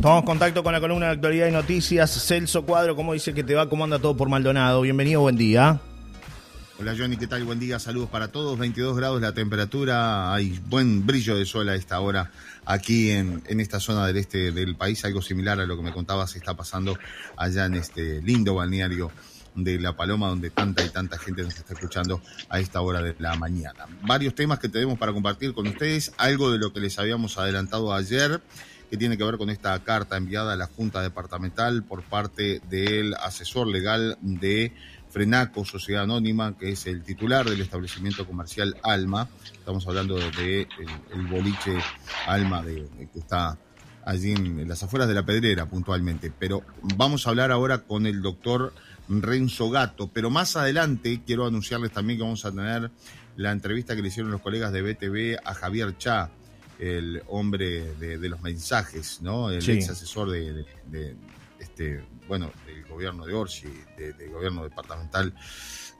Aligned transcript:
Tomamos 0.00 0.24
contacto 0.24 0.62
con 0.62 0.72
la 0.72 0.80
columna 0.80 1.06
de 1.06 1.12
actualidad 1.12 1.46
y 1.48 1.52
noticias. 1.52 2.10
Celso 2.26 2.64
Cuadro, 2.64 2.96
¿cómo 2.96 3.12
dice 3.12 3.34
que 3.34 3.44
te 3.44 3.54
va? 3.54 3.68
¿Cómo 3.68 3.84
anda 3.84 3.98
todo 3.98 4.16
por 4.16 4.30
Maldonado? 4.30 4.80
Bienvenido, 4.80 5.20
buen 5.20 5.36
día. 5.36 5.78
Hola 6.78 6.94
Johnny, 6.96 7.18
¿qué 7.18 7.26
tal? 7.26 7.44
Buen 7.44 7.60
día, 7.60 7.78
saludos 7.78 8.08
para 8.08 8.28
todos. 8.28 8.58
22 8.58 8.96
grados 8.96 9.20
la 9.20 9.34
temperatura, 9.34 10.32
hay 10.32 10.58
buen 10.70 11.06
brillo 11.06 11.36
de 11.36 11.44
sol 11.44 11.68
a 11.68 11.74
esta 11.74 12.00
hora 12.00 12.30
aquí 12.64 13.10
en, 13.10 13.42
en 13.46 13.60
esta 13.60 13.78
zona 13.78 14.06
del 14.06 14.16
este 14.16 14.52
del 14.52 14.74
país, 14.74 15.04
algo 15.04 15.20
similar 15.20 15.60
a 15.60 15.66
lo 15.66 15.76
que 15.76 15.82
me 15.82 15.92
contabas 15.92 16.34
está 16.34 16.56
pasando 16.56 16.96
allá 17.36 17.66
en 17.66 17.74
este 17.74 18.22
lindo 18.22 18.54
balneario 18.54 19.10
de 19.54 19.78
La 19.78 19.94
Paloma, 19.94 20.28
donde 20.28 20.48
tanta 20.48 20.82
y 20.82 20.88
tanta 20.88 21.18
gente 21.18 21.42
nos 21.42 21.54
está 21.54 21.74
escuchando 21.74 22.22
a 22.48 22.58
esta 22.58 22.80
hora 22.80 23.02
de 23.02 23.14
la 23.18 23.34
mañana. 23.34 23.86
Varios 24.00 24.34
temas 24.34 24.58
que 24.60 24.70
tenemos 24.70 24.98
para 24.98 25.12
compartir 25.12 25.52
con 25.52 25.66
ustedes, 25.66 26.12
algo 26.16 26.50
de 26.50 26.58
lo 26.58 26.72
que 26.72 26.80
les 26.80 26.98
habíamos 26.98 27.36
adelantado 27.36 27.92
ayer, 27.92 28.40
que 28.90 28.96
tiene 28.96 29.16
que 29.16 29.24
ver 29.24 29.38
con 29.38 29.50
esta 29.50 29.78
carta 29.84 30.16
enviada 30.16 30.54
a 30.54 30.56
la 30.56 30.66
Junta 30.66 31.00
Departamental 31.00 31.84
por 31.84 32.02
parte 32.02 32.60
del 32.68 33.14
asesor 33.14 33.68
legal 33.68 34.18
de 34.20 34.72
Frenaco, 35.10 35.64
Sociedad 35.64 36.02
Anónima, 36.02 36.56
que 36.58 36.70
es 36.72 36.86
el 36.86 37.04
titular 37.04 37.48
del 37.48 37.60
establecimiento 37.60 38.26
comercial 38.26 38.76
Alma. 38.82 39.28
Estamos 39.52 39.86
hablando 39.86 40.16
de, 40.16 40.66
el, 41.14 41.26
boliche 41.28 41.78
Alma 42.26 42.62
de, 42.62 42.88
que 43.12 43.18
está 43.18 43.56
allí 44.04 44.32
en, 44.32 44.68
las 44.68 44.82
afueras 44.82 45.08
de 45.08 45.14
la 45.14 45.24
Pedrera 45.24 45.66
puntualmente. 45.66 46.32
Pero 46.36 46.62
vamos 46.96 47.26
a 47.26 47.30
hablar 47.30 47.52
ahora 47.52 47.78
con 47.78 48.06
el 48.06 48.22
doctor 48.22 48.72
Renzo 49.08 49.70
Gato. 49.70 50.10
Pero 50.12 50.30
más 50.30 50.56
adelante 50.56 51.22
quiero 51.24 51.46
anunciarles 51.46 51.92
también 51.92 52.18
que 52.18 52.24
vamos 52.24 52.44
a 52.44 52.50
tener 52.50 52.90
la 53.36 53.52
entrevista 53.52 53.94
que 53.94 54.02
le 54.02 54.08
hicieron 54.08 54.32
los 54.32 54.40
colegas 54.40 54.72
de 54.72 54.82
BTV 54.82 55.38
a 55.44 55.54
Javier 55.54 55.96
Cha, 55.96 56.30
el 56.80 57.22
hombre 57.28 57.94
de, 57.96 58.28
los 58.28 58.40
mensajes, 58.40 59.20
¿no? 59.20 59.50
El 59.50 59.68
ex 59.68 59.90
asesor 59.90 60.30
de, 60.30 60.64
este, 61.58 62.02
bueno, 62.26 62.50
del 62.66 62.84
gobierno 62.86 63.26
de 63.26 63.34
Orsi, 63.34 63.68
del 63.98 64.30
gobierno 64.30 64.64
departamental 64.64 65.34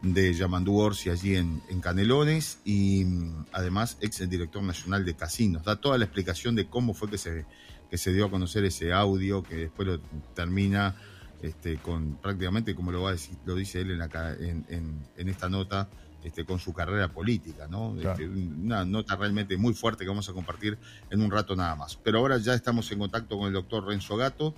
de 0.00 0.32
Yamandú 0.32 0.78
Orsi 0.78 1.10
allí 1.10 1.36
en, 1.36 1.60
Canelones 1.82 2.60
y 2.64 3.04
mm, 3.04 3.46
además 3.52 3.98
ex 4.00 4.28
director 4.30 4.62
nacional 4.62 5.04
de 5.04 5.14
casinos. 5.14 5.64
Da 5.64 5.76
toda 5.76 5.98
la 5.98 6.06
explicación 6.06 6.54
de 6.54 6.66
cómo 6.66 6.94
fue 6.94 7.10
que 7.10 7.18
se, 7.18 7.44
que 7.90 7.98
se 7.98 8.14
dio 8.14 8.24
a 8.24 8.30
conocer 8.30 8.64
ese 8.64 8.94
audio, 8.94 9.42
que 9.42 9.56
después 9.56 9.86
lo 9.86 10.00
termina 10.34 10.96
este, 11.42 11.76
con 11.76 12.16
prácticamente, 12.16 12.74
como 12.74 12.90
lo, 12.90 13.02
va 13.02 13.10
a 13.10 13.12
decir, 13.12 13.36
lo 13.44 13.54
dice 13.54 13.82
él 13.82 13.90
en, 13.90 13.98
la, 13.98 14.34
en, 14.38 15.04
en 15.16 15.28
esta 15.28 15.50
nota, 15.50 15.90
este, 16.24 16.44
con 16.44 16.58
su 16.58 16.72
carrera 16.72 17.08
política, 17.08 17.66
¿no? 17.68 17.96
Este, 17.98 18.28
una 18.28 18.84
nota 18.84 19.16
realmente 19.16 19.56
muy 19.56 19.74
fuerte 19.74 20.04
que 20.04 20.08
vamos 20.08 20.28
a 20.28 20.32
compartir 20.32 20.76
en 21.10 21.22
un 21.22 21.30
rato 21.30 21.56
nada 21.56 21.74
más. 21.74 21.96
Pero 21.96 22.18
ahora 22.18 22.38
ya 22.38 22.54
estamos 22.54 22.90
en 22.92 22.98
contacto 22.98 23.38
con 23.38 23.48
el 23.48 23.54
doctor 23.54 23.86
Renzo 23.86 24.16
Gato, 24.16 24.54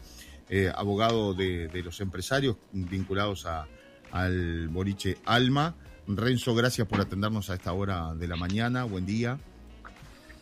eh, 0.48 0.70
abogado 0.74 1.34
de, 1.34 1.70
los 1.84 2.00
empresarios 2.00 2.56
vinculados 2.72 3.46
a, 3.46 3.66
al 4.10 4.68
boliche 4.68 5.18
Alma. 5.24 5.74
Renzo, 6.06 6.55
gracias 6.55 6.86
por 6.86 7.00
atendernos 7.00 7.48
a 7.50 7.55
esta 7.55 7.72
hora 7.72 8.14
de 8.14 8.27
la 8.27 8.36
mañana. 8.36 8.84
Buen 8.84 9.06
día. 9.06 9.38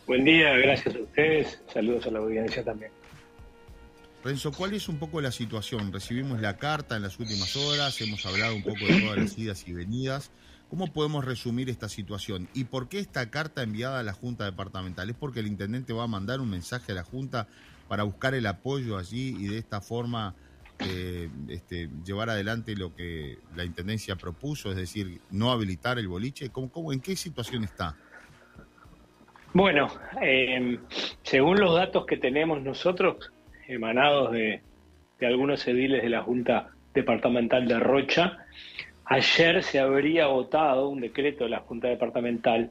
Buen 0.06 0.24
día, 0.24 0.56
gracias 0.56 0.96
a 0.96 0.98
ustedes. 0.98 1.60
Saludos 1.72 2.06
a 2.06 2.10
la 2.10 2.18
audiencia 2.18 2.64
también. 2.64 2.91
Renzo, 4.22 4.52
¿cuál 4.52 4.74
es 4.74 4.88
un 4.88 4.98
poco 4.98 5.20
la 5.20 5.32
situación? 5.32 5.92
Recibimos 5.92 6.41
la 6.41 6.58
carta 6.58 6.96
en 6.96 7.02
las 7.02 7.18
últimas 7.18 7.56
horas, 7.56 8.00
hemos 8.00 8.24
hablado 8.26 8.54
un 8.54 8.62
poco 8.62 8.84
de 8.86 9.00
todas 9.00 9.16
las 9.16 9.38
idas 9.38 9.66
y 9.66 9.72
venidas. 9.72 10.30
¿Cómo 10.70 10.86
podemos 10.86 11.24
resumir 11.24 11.68
esta 11.68 11.88
situación? 11.88 12.48
¿Y 12.54 12.62
por 12.62 12.88
qué 12.88 13.00
esta 13.00 13.28
carta 13.28 13.64
enviada 13.64 13.98
a 13.98 14.02
la 14.04 14.12
Junta 14.12 14.44
Departamental? 14.44 15.10
¿Es 15.10 15.16
porque 15.16 15.40
el 15.40 15.48
intendente 15.48 15.92
va 15.92 16.04
a 16.04 16.06
mandar 16.06 16.40
un 16.40 16.48
mensaje 16.48 16.92
a 16.92 16.94
la 16.94 17.02
Junta 17.02 17.48
para 17.88 18.04
buscar 18.04 18.34
el 18.34 18.46
apoyo 18.46 18.96
allí 18.96 19.34
y 19.36 19.48
de 19.48 19.58
esta 19.58 19.80
forma 19.80 20.36
eh, 20.78 21.28
este, 21.48 21.91
llevar 22.06 22.30
adelante 22.30 22.76
lo 22.76 22.94
que 22.94 23.38
la 23.56 23.64
intendencia 23.64 24.14
propuso, 24.14 24.70
es 24.70 24.76
decir, 24.76 25.20
no 25.32 25.50
habilitar 25.50 25.98
el 25.98 26.06
boliche? 26.06 26.50
¿Cómo, 26.50 26.92
en 26.92 27.00
qué 27.00 27.16
situación 27.16 27.64
está? 27.64 27.97
Bueno, 29.52 29.88
em, 30.22 30.78
según 31.25 31.58
los 31.58 31.75
datos 31.75 32.06
que 32.06 32.16
tenemos 32.16 32.62
nosotros, 32.62 33.32
emanados 33.66 34.31
de, 34.31 34.62
de 35.19 35.26
algunos 35.26 35.66
ediles 35.66 36.04
de 36.04 36.10
la 36.10 36.22
Junta 36.22 36.70
Departamental 36.94 37.66
de 37.66 37.81
Rocha, 37.81 38.47
Ayer 39.10 39.65
se 39.65 39.81
habría 39.81 40.28
votado 40.28 40.88
un 40.88 41.00
decreto 41.00 41.43
de 41.43 41.50
la 41.50 41.59
Junta 41.59 41.88
Departamental 41.88 42.71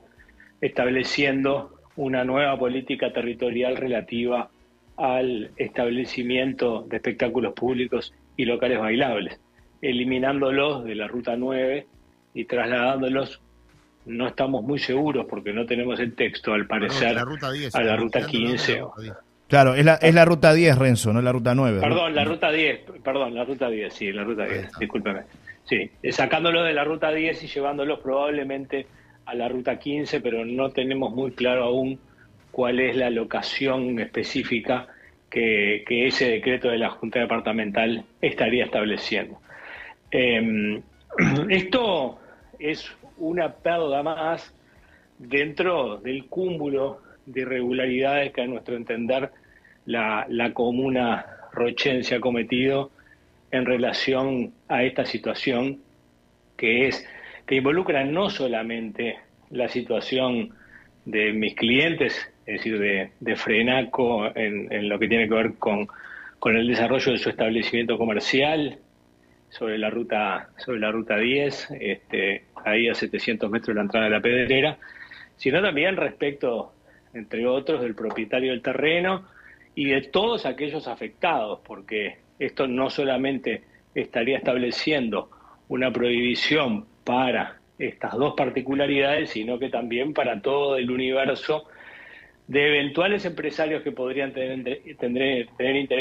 estableciendo 0.62 1.76
una 1.98 2.24
nueva 2.24 2.58
política 2.58 3.12
territorial 3.12 3.76
relativa 3.76 4.50
al 4.96 5.52
establecimiento 5.58 6.86
de 6.88 6.96
espectáculos 6.96 7.54
públicos 7.54 8.14
y 8.38 8.46
locales 8.46 8.80
bailables, 8.80 9.38
eliminándolos 9.82 10.86
de 10.86 10.96
la 10.96 11.10
Ruta 11.10 11.36
9 11.36 11.86
y 12.34 12.46
trasladándolos, 12.46 13.42
no 14.06 14.28
estamos 14.28 14.64
muy 14.64 14.80
seguros 14.80 15.26
porque 15.30 15.52
no 15.52 15.66
tenemos 15.66 16.00
el 16.00 16.16
texto, 16.16 16.54
al 16.54 16.68
parecer, 16.68 17.10
a 17.10 17.84
la 17.84 17.98
Ruta 17.98 18.26
15. 18.26 18.82
Claro, 19.50 19.76
es 19.76 19.84
la, 19.84 19.96
es 19.96 20.16
la 20.16 20.24
Ruta 20.24 20.54
10, 20.54 20.78
Renzo, 20.78 21.12
no 21.12 21.22
la 21.22 21.34
Ruta 21.34 21.54
9. 21.54 21.82
Perdón, 21.82 22.16
la 22.16 22.24
Ruta 22.24 22.50
10, 22.50 22.80
perdón, 23.04 23.36
la 23.36 23.44
Ruta 23.44 23.70
10, 23.70 23.94
sí, 23.94 24.14
la 24.14 24.24
Ruta 24.24 24.46
10, 24.46 24.80
discúlpeme. 24.80 25.24
Sí, 25.70 25.92
sacándolo 26.10 26.64
de 26.64 26.74
la 26.74 26.84
ruta 26.84 27.12
10 27.12 27.44
y 27.44 27.48
llevándolos 27.48 28.00
probablemente 28.00 28.88
a 29.26 29.36
la 29.36 29.48
ruta 29.48 29.78
15, 29.78 30.20
pero 30.20 30.44
no 30.44 30.72
tenemos 30.72 31.14
muy 31.14 31.32
claro 31.32 31.64
aún 31.66 32.00
cuál 32.50 32.80
es 32.80 32.96
la 32.96 33.12
locación 33.12 34.00
específica 34.00 34.88
que, 35.30 35.84
ese 35.88 36.32
decreto 36.32 36.70
de 36.70 36.80
la 36.80 36.90
Junta 36.90 37.20
Departamental 37.20 38.04
estaría 38.20 38.66
estableciendo. 38.66 39.38
Em, 40.10 40.82
esto 41.50 42.18
es 42.58 42.92
una 43.18 43.54
pérdida 43.54 44.02
más 44.02 44.52
dentro 45.20 45.98
del 45.98 46.26
cúmulo 46.26 47.02
de 47.28 47.42
irregularidades 47.42 48.34
que 48.34 48.42
a 48.42 48.48
nuestro 48.48 48.76
entender 48.76 49.30
la, 49.86 50.26
la 50.30 50.52
comuna 50.52 51.28
rochense 51.52 52.16
ha 52.16 52.20
cometido 52.20 52.90
en 53.52 53.66
relación 53.66 54.54
a 54.68 54.84
esta 54.84 55.06
situación 55.06 55.80
que 56.58 56.88
es 56.88 57.08
que 57.46 57.56
involucra 57.56 58.04
no 58.04 58.30
solamente 58.30 59.18
la 59.50 59.68
situación 59.70 60.52
de 61.06 61.34
mis 61.34 61.56
clientes, 61.56 62.32
es 62.46 62.58
decir, 62.58 62.80
de, 63.20 63.36
Frenaco 63.36 64.30
en, 64.36 64.88
lo 64.88 65.00
que 65.00 65.08
tiene 65.08 65.28
que 65.28 65.34
ver 65.34 65.54
con, 65.58 65.88
con, 66.38 66.56
el 66.56 66.68
desarrollo 66.68 67.12
de 67.12 67.18
su 67.18 67.30
establecimiento 67.30 67.98
comercial 67.98 68.78
sobre 69.50 69.80
la 69.80 69.90
ruta 69.90 70.50
sobre 70.58 70.80
la 70.80 70.92
ruta 70.92 71.18
10, 71.18 71.72
este, 71.80 72.44
ahí 72.64 72.88
a 72.88 72.94
700 72.94 73.50
metros 73.50 73.70
de 73.70 73.76
la 73.76 73.82
entrada 73.82 74.06
de 74.06 74.12
la 74.12 74.22
pedrera, 74.22 74.78
sino 75.38 75.62
también 75.62 75.96
respecto, 75.96 76.74
entre 77.14 77.48
otros, 77.48 77.82
del 77.82 77.96
propietario 77.96 78.52
del 78.52 78.62
terreno 78.62 79.26
y 79.74 79.86
de 79.86 80.02
todos 80.02 80.46
aquellos 80.46 80.88
afectados, 80.88 81.62
porque 81.66 82.18
esto 82.40 82.68
no 82.68 82.90
solamente 82.90 83.64
estaría 83.94 84.38
estableciendo 84.38 85.30
una 85.68 85.92
prohibición 85.92 86.86
para 87.04 87.58
estas 87.78 88.14
dos 88.14 88.34
particularidades, 88.36 89.32
sino 89.32 89.60
que 89.60 89.70
también 89.70 90.14
para 90.14 90.42
todo 90.42 90.78
el 90.78 90.90
universo 90.90 91.66
de 92.48 92.68
eventuales 92.68 93.26
empresarios 93.26 93.84
que 93.84 93.92
podrían 93.92 94.34
tener, 94.34 94.82
interés 94.88 95.48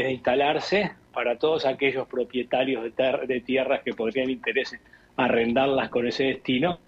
de 0.04 0.12
instalarse, 0.12 0.92
para 1.12 1.36
todos 1.38 1.66
aquellos 1.66 2.06
propietarios 2.08 2.84
de, 2.84 3.26
de 3.26 3.40
tierras 3.40 3.82
que 3.82 3.92
podrían 3.92 4.30
interés 4.30 4.74
arrendarlas 5.16 5.88
con 5.90 6.06
ese 6.06 6.24
destino, 6.24 6.78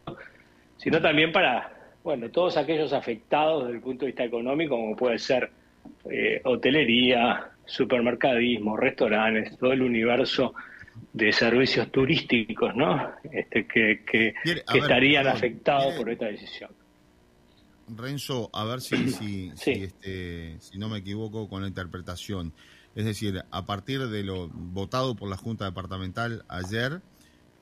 sino 0.77 1.01
también 1.03 1.33
para 1.33 1.73
bueno, 2.03 2.31
todos 2.31 2.57
aquellos 2.57 2.93
afectados 2.93 3.65
desde 3.65 3.77
el 3.77 3.83
punto 3.83 4.05
de 4.05 4.13
vista 4.13 4.25
económico, 4.25 4.77
como 4.77 4.97
puede 4.97 5.19
ser 5.19 5.51
eh, 6.11 6.41
hotelería, 6.45 7.51
supermercadismo, 7.71 8.77
restaurantes, 8.77 9.57
todo 9.59 9.73
el 9.73 9.83
universo 9.83 10.55
de 11.13 11.33
servicios 11.33 11.91
turísticos, 11.91 12.75
¿no? 12.75 13.13
Este, 13.33 13.67
que, 13.67 14.05
que, 14.05 14.35
estarían 14.75 15.27
afectados 15.27 15.95
por 15.95 16.11
esta 16.11 16.27
decisión. 16.27 16.71
Renzo, 17.89 18.51
a 18.53 18.65
ver 18.65 18.81
si, 18.81 19.11
si, 19.11 19.53
si, 19.57 19.71
este, 19.71 20.61
si 20.61 20.79
no 20.79 20.89
me 20.89 20.99
equivoco 20.99 21.49
con 21.49 21.63
la 21.63 21.69
interpretación. 21.69 22.53
Es 22.95 23.05
decir, 23.05 23.43
a 23.51 23.67
partir 23.67 24.09
de 24.09 24.23
lo 24.25 24.49
votado 24.49 25.15
por 25.15 25.29
la 25.29 25.37
Junta 25.37 25.65
Departamental 25.65 26.45
ayer, 26.49 27.03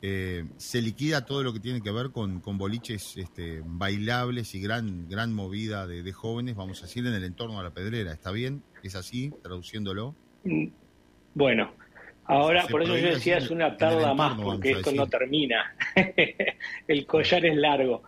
eh, 0.00 0.44
se 0.58 0.80
liquida 0.80 1.26
todo 1.26 1.42
lo 1.42 1.52
que 1.52 1.58
tiene 1.58 1.82
que 1.82 1.90
ver 1.90 2.10
con, 2.10 2.40
con 2.40 2.56
boliches 2.56 3.16
este, 3.16 3.62
bailables 3.64 4.54
y 4.54 4.60
gran, 4.60 5.08
gran 5.08 5.34
movida 5.34 5.88
de, 5.88 6.12
jóvenes, 6.12 6.54
vamos 6.54 6.80
a 6.82 6.86
decir, 6.86 7.04
en 7.04 7.14
el 7.14 7.24
entorno 7.24 7.58
de 7.58 7.64
la 7.64 7.70
pedrera. 7.70 8.12
¿Está 8.12 8.30
bien? 8.30 8.62
¿Es 8.82 8.94
así, 8.94 9.32
traduciéndolo? 9.42 10.14
Mm, 10.44 10.66
bueno, 11.34 11.72
ahora 12.26 12.66
por 12.68 12.82
eso 12.82 12.96
yo 12.96 13.08
decía 13.08 13.38
es 13.38 13.50
una 13.50 13.76
perla 13.76 14.14
más, 14.14 14.40
porque 14.40 14.70
esto 14.70 14.92
no 14.92 15.08
termina. 15.08 15.74
el 16.86 17.06
collar 17.06 17.44
es 17.44 17.56
largo. 17.56 18.04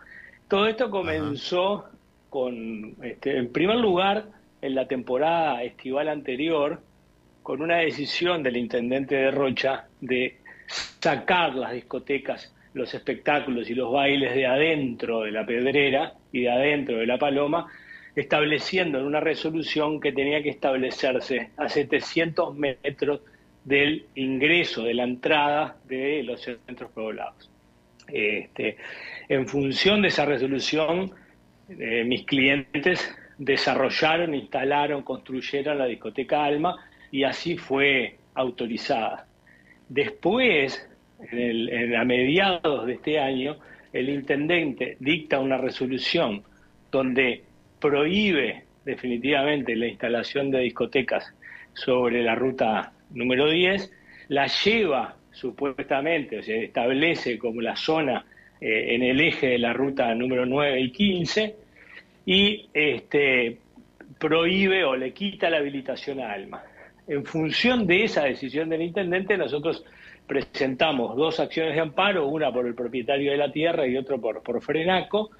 Todo 0.47 0.67
esto 0.67 0.89
comenzó 0.89 1.89
con, 2.29 2.95
este, 3.03 3.37
en 3.37 3.51
primer 3.51 3.77
lugar, 3.77 4.29
en 4.61 4.75
la 4.75 4.87
temporada 4.87 5.61
estival 5.63 6.07
anterior, 6.07 6.81
con 7.43 7.61
una 7.61 7.77
decisión 7.77 8.43
del 8.43 8.55
intendente 8.55 9.15
de 9.15 9.31
Rocha 9.31 9.87
de 9.99 10.40
sacar 10.99 11.55
las 11.55 11.73
discotecas, 11.73 12.53
los 12.73 12.93
espectáculos 12.93 13.69
y 13.69 13.75
los 13.75 13.91
bailes 13.91 14.33
de 14.33 14.45
adentro 14.45 15.21
de 15.21 15.31
la 15.31 15.45
Pedrera 15.45 16.13
y 16.31 16.41
de 16.41 16.51
adentro 16.51 16.97
de 16.97 17.05
la 17.05 17.17
Paloma, 17.17 17.67
estableciendo 18.15 18.99
en 18.99 19.05
una 19.05 19.19
resolución 19.19 19.99
que 19.99 20.11
tenía 20.11 20.41
que 20.43 20.49
establecerse 20.49 21.51
a 21.57 21.69
700 21.69 22.55
metros 22.55 23.21
del 23.63 24.05
ingreso, 24.15 24.83
de 24.83 24.93
la 24.93 25.03
entrada 25.03 25.77
de 25.85 26.23
los 26.23 26.41
centros 26.41 26.91
poblados. 26.91 27.49
Este, 28.07 28.77
en 29.29 29.47
función 29.47 30.01
de 30.01 30.09
esa 30.09 30.25
resolución, 30.25 31.11
eh, 31.69 32.03
mis 32.03 32.25
clientes 32.25 33.15
desarrollaron, 33.37 34.35
instalaron, 34.35 35.03
construyeron 35.03 35.77
la 35.77 35.85
discoteca 35.85 36.43
Alma 36.43 36.75
y 37.11 37.23
así 37.23 37.57
fue 37.57 38.17
autorizada. 38.33 39.25
Después, 39.91 40.87
a 41.19 42.05
mediados 42.05 42.85
de 42.85 42.93
este 42.93 43.19
año, 43.19 43.57
el 43.91 44.07
intendente 44.07 44.95
dicta 45.01 45.41
una 45.41 45.57
resolución 45.57 46.43
donde 46.89 47.43
prohíbe 47.77 48.63
definitivamente 48.85 49.75
la 49.75 49.87
instalación 49.87 50.49
de 50.49 50.61
discotecas 50.61 51.33
sobre 51.73 52.23
la 52.23 52.35
ruta 52.35 52.93
número 53.09 53.49
10, 53.49 53.91
la 54.29 54.47
lleva 54.47 55.17
supuestamente, 55.33 56.39
o 56.39 56.41
sea, 56.41 56.55
establece 56.55 57.37
como 57.37 57.59
la 57.59 57.75
zona 57.75 58.25
eh, 58.61 58.95
en 58.95 59.03
el 59.03 59.19
eje 59.19 59.47
de 59.47 59.59
la 59.59 59.73
ruta 59.73 60.15
número 60.15 60.45
9 60.45 60.79
y 60.79 60.91
15 60.91 61.55
y 62.27 62.69
este, 62.73 63.57
prohíbe 64.17 64.85
o 64.85 64.95
le 64.95 65.11
quita 65.11 65.49
la 65.49 65.57
habilitación 65.57 66.21
a 66.21 66.31
Alma. 66.31 66.63
En 67.07 67.25
función 67.25 67.87
de 67.87 68.03
esa 68.03 68.23
decisión 68.23 68.69
del 68.69 68.81
intendente, 68.81 69.37
nosotros 69.37 69.83
presentamos 70.27 71.15
dos 71.15 71.39
acciones 71.39 71.75
de 71.75 71.81
amparo, 71.81 72.27
una 72.27 72.51
por 72.53 72.65
el 72.65 72.75
propietario 72.75 73.31
de 73.31 73.37
la 73.37 73.51
tierra 73.51 73.87
y 73.87 73.97
otra 73.97 74.17
por, 74.17 74.41
por 74.43 74.61
Frenaco. 74.61 75.31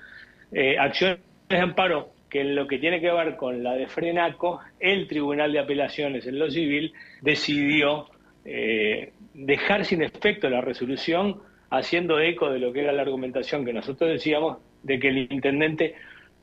Eh, 0.52 0.78
acciones 0.78 1.20
de 1.48 1.58
amparo 1.58 2.10
que 2.30 2.42
en 2.42 2.56
lo 2.56 2.68
que 2.68 2.80
tiene 2.80 3.00
que 3.02 3.12
ver 3.12 3.36
con 3.36 3.62
la 3.62 3.74
de 3.74 3.88
Frenaco, 3.88 4.62
el 4.80 5.08
Tribunal 5.08 5.52
de 5.52 5.60
Apelaciones 5.60 6.26
en 6.26 6.40
lo 6.40 6.50
civil 6.50 6.94
decidió 7.22 8.08
eh, 8.46 9.12
dejar 9.34 9.86
sin 9.86 10.02
efecto 10.02 10.50
la 10.50 10.62
resolución, 10.62 11.42
haciendo 11.70 12.20
eco 12.20 12.50
de 12.50 12.60
lo 12.60 12.72
que 12.74 12.82
era 12.82 12.92
la 12.92 13.02
argumentación 13.02 13.66
que 13.66 13.74
nosotros 13.74 14.10
decíamos, 14.10 14.58
de 14.82 15.00
que 15.00 15.10
el 15.10 15.32
intendente 15.32 15.96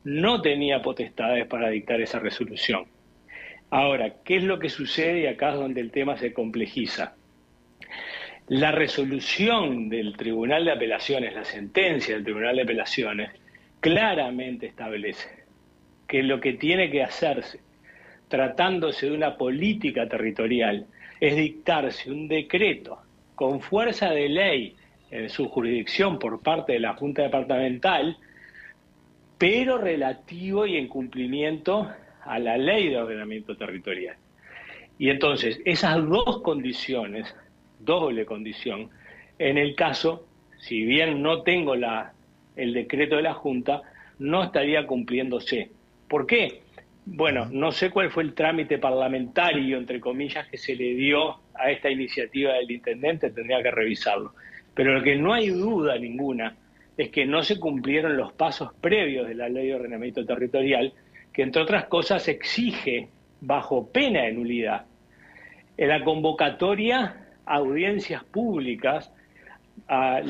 no 0.03 0.41
tenía 0.41 0.81
potestades 0.81 1.47
para 1.47 1.69
dictar 1.69 1.99
esa 2.01 2.19
resolución. 2.19 2.85
Ahora, 3.71 4.15
¿qué 4.23 4.37
es 4.37 4.43
lo 4.43 4.57
que 4.57 4.69
sucede 4.69 5.21
y 5.21 5.25
acá 5.27 5.49
es 5.49 5.55
donde 5.55 5.81
el 5.81 5.91
tema 5.91 6.17
se 6.17 6.33
complejiza? 6.33 7.15
La 8.47 8.71
resolución 8.71 9.89
del 9.89 10.17
Tribunal 10.17 10.65
de 10.65 10.71
Apelaciones, 10.71 11.35
la 11.35 11.43
sentencia 11.43 12.15
del 12.15 12.23
Tribunal 12.23 12.55
de 12.55 12.63
Apelaciones, 12.63 13.31
claramente 13.79 14.65
establece 14.65 15.29
que 16.07 16.23
lo 16.23 16.39
que 16.41 16.53
tiene 16.53 16.89
que 16.89 17.03
hacerse, 17.03 17.59
tratándose 18.27 19.05
de 19.05 19.15
una 19.15 19.37
política 19.37 20.09
territorial, 20.09 20.87
es 21.19 21.35
dictarse 21.35 22.11
un 22.11 22.27
decreto 22.27 22.99
con 23.35 23.61
fuerza 23.61 24.09
de 24.09 24.29
ley 24.29 24.75
en 25.11 25.29
su 25.29 25.47
jurisdicción 25.47 26.17
por 26.17 26.41
parte 26.41 26.73
de 26.73 26.79
la 26.79 26.95
Junta 26.95 27.21
Departamental, 27.21 28.17
pero 29.37 29.77
relativo 29.77 30.65
y 30.65 30.77
en 30.77 30.87
cumplimiento 30.87 31.87
a 32.23 32.39
la 32.39 32.57
ley 32.57 32.89
de 32.89 32.97
ordenamiento 32.97 33.55
territorial. 33.55 34.15
Y 34.97 35.09
entonces, 35.09 35.61
esas 35.65 36.05
dos 36.07 36.41
condiciones, 36.41 37.33
doble 37.79 38.25
condición, 38.25 38.89
en 39.37 39.57
el 39.57 39.75
caso, 39.75 40.27
si 40.57 40.83
bien 40.83 41.21
no 41.21 41.43
tengo 41.43 41.75
la, 41.75 42.13
el 42.55 42.73
decreto 42.73 43.15
de 43.15 43.21
la 43.21 43.33
Junta, 43.33 43.81
no 44.19 44.43
estaría 44.43 44.85
cumpliéndose. 44.85 45.71
¿Por 46.07 46.27
qué? 46.27 46.61
Bueno, 47.05 47.47
no 47.51 47.71
sé 47.71 47.89
cuál 47.89 48.11
fue 48.11 48.23
el 48.23 48.33
trámite 48.33 48.77
parlamentario, 48.77 49.77
entre 49.77 49.99
comillas, 49.99 50.47
que 50.47 50.57
se 50.57 50.75
le 50.75 50.93
dio 50.95 51.39
a 51.55 51.71
esta 51.71 51.89
iniciativa 51.89 52.53
del 52.53 52.69
intendente, 52.69 53.31
tendría 53.31 53.63
que 53.63 53.71
revisarlo. 53.71 54.33
Pero 54.73 54.93
lo 54.93 55.01
que 55.03 55.15
no 55.15 55.33
hay 55.33 55.49
duda 55.49 55.97
ninguna 55.97 56.55
es 56.97 57.09
que 57.09 57.25
no 57.25 57.43
se 57.43 57.59
cumplieron 57.59 58.17
los 58.17 58.33
pasos 58.33 58.73
previos 58.81 59.27
de 59.27 59.35
la 59.35 59.49
ley 59.49 59.67
de 59.67 59.75
ordenamiento 59.75 60.25
territorial, 60.25 60.93
que 61.33 61.43
entre 61.43 61.61
otras 61.61 61.85
cosas 61.85 62.27
exige, 62.27 63.09
bajo 63.41 63.91
pena 63.91 64.23
de 64.23 64.33
nulidad, 64.33 64.85
en 65.77 65.87
la 65.87 66.03
convocatoria 66.03 67.27
a 67.45 67.55
audiencias 67.55 68.23
públicas, 68.25 69.13
a 69.87 70.21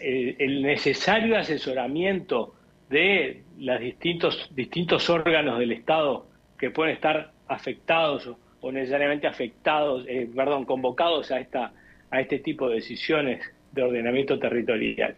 el 0.00 0.62
necesario 0.62 1.36
asesoramiento 1.36 2.54
de 2.88 3.42
los 3.58 3.80
distintos, 3.80 4.50
distintos 4.54 5.10
órganos 5.10 5.58
del 5.58 5.72
Estado 5.72 6.26
que 6.58 6.70
pueden 6.70 6.94
estar 6.94 7.32
afectados 7.46 8.30
o, 8.60 8.72
necesariamente 8.72 9.26
afectados, 9.26 10.04
eh, 10.08 10.28
perdón, 10.34 10.64
convocados 10.64 11.30
a, 11.30 11.38
esta, 11.40 11.72
a 12.10 12.20
este 12.20 12.40
tipo 12.40 12.68
de 12.68 12.76
decisiones 12.76 13.40
de 13.72 13.82
ordenamiento 13.82 14.38
territorial. 14.38 15.16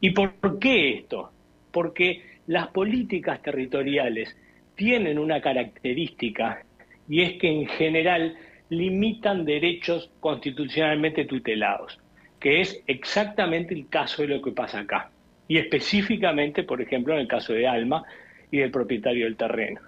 ¿Y 0.00 0.10
por 0.10 0.58
qué 0.58 0.94
esto? 0.94 1.30
Porque 1.70 2.22
las 2.46 2.68
políticas 2.68 3.42
territoriales 3.42 4.36
tienen 4.74 5.18
una 5.18 5.40
característica 5.40 6.62
y 7.08 7.22
es 7.22 7.32
que 7.34 7.48
en 7.48 7.66
general 7.66 8.36
limitan 8.68 9.44
derechos 9.44 10.10
constitucionalmente 10.20 11.24
tutelados, 11.26 11.98
que 12.40 12.60
es 12.60 12.82
exactamente 12.86 13.74
el 13.74 13.88
caso 13.88 14.22
de 14.22 14.28
lo 14.28 14.42
que 14.42 14.52
pasa 14.52 14.80
acá 14.80 15.10
y 15.48 15.58
específicamente, 15.58 16.62
por 16.62 16.80
ejemplo, 16.80 17.14
en 17.14 17.20
el 17.20 17.28
caso 17.28 17.52
de 17.52 17.66
Alma 17.66 18.04
y 18.50 18.58
del 18.58 18.70
propietario 18.70 19.26
del 19.26 19.36
terreno. 19.36 19.80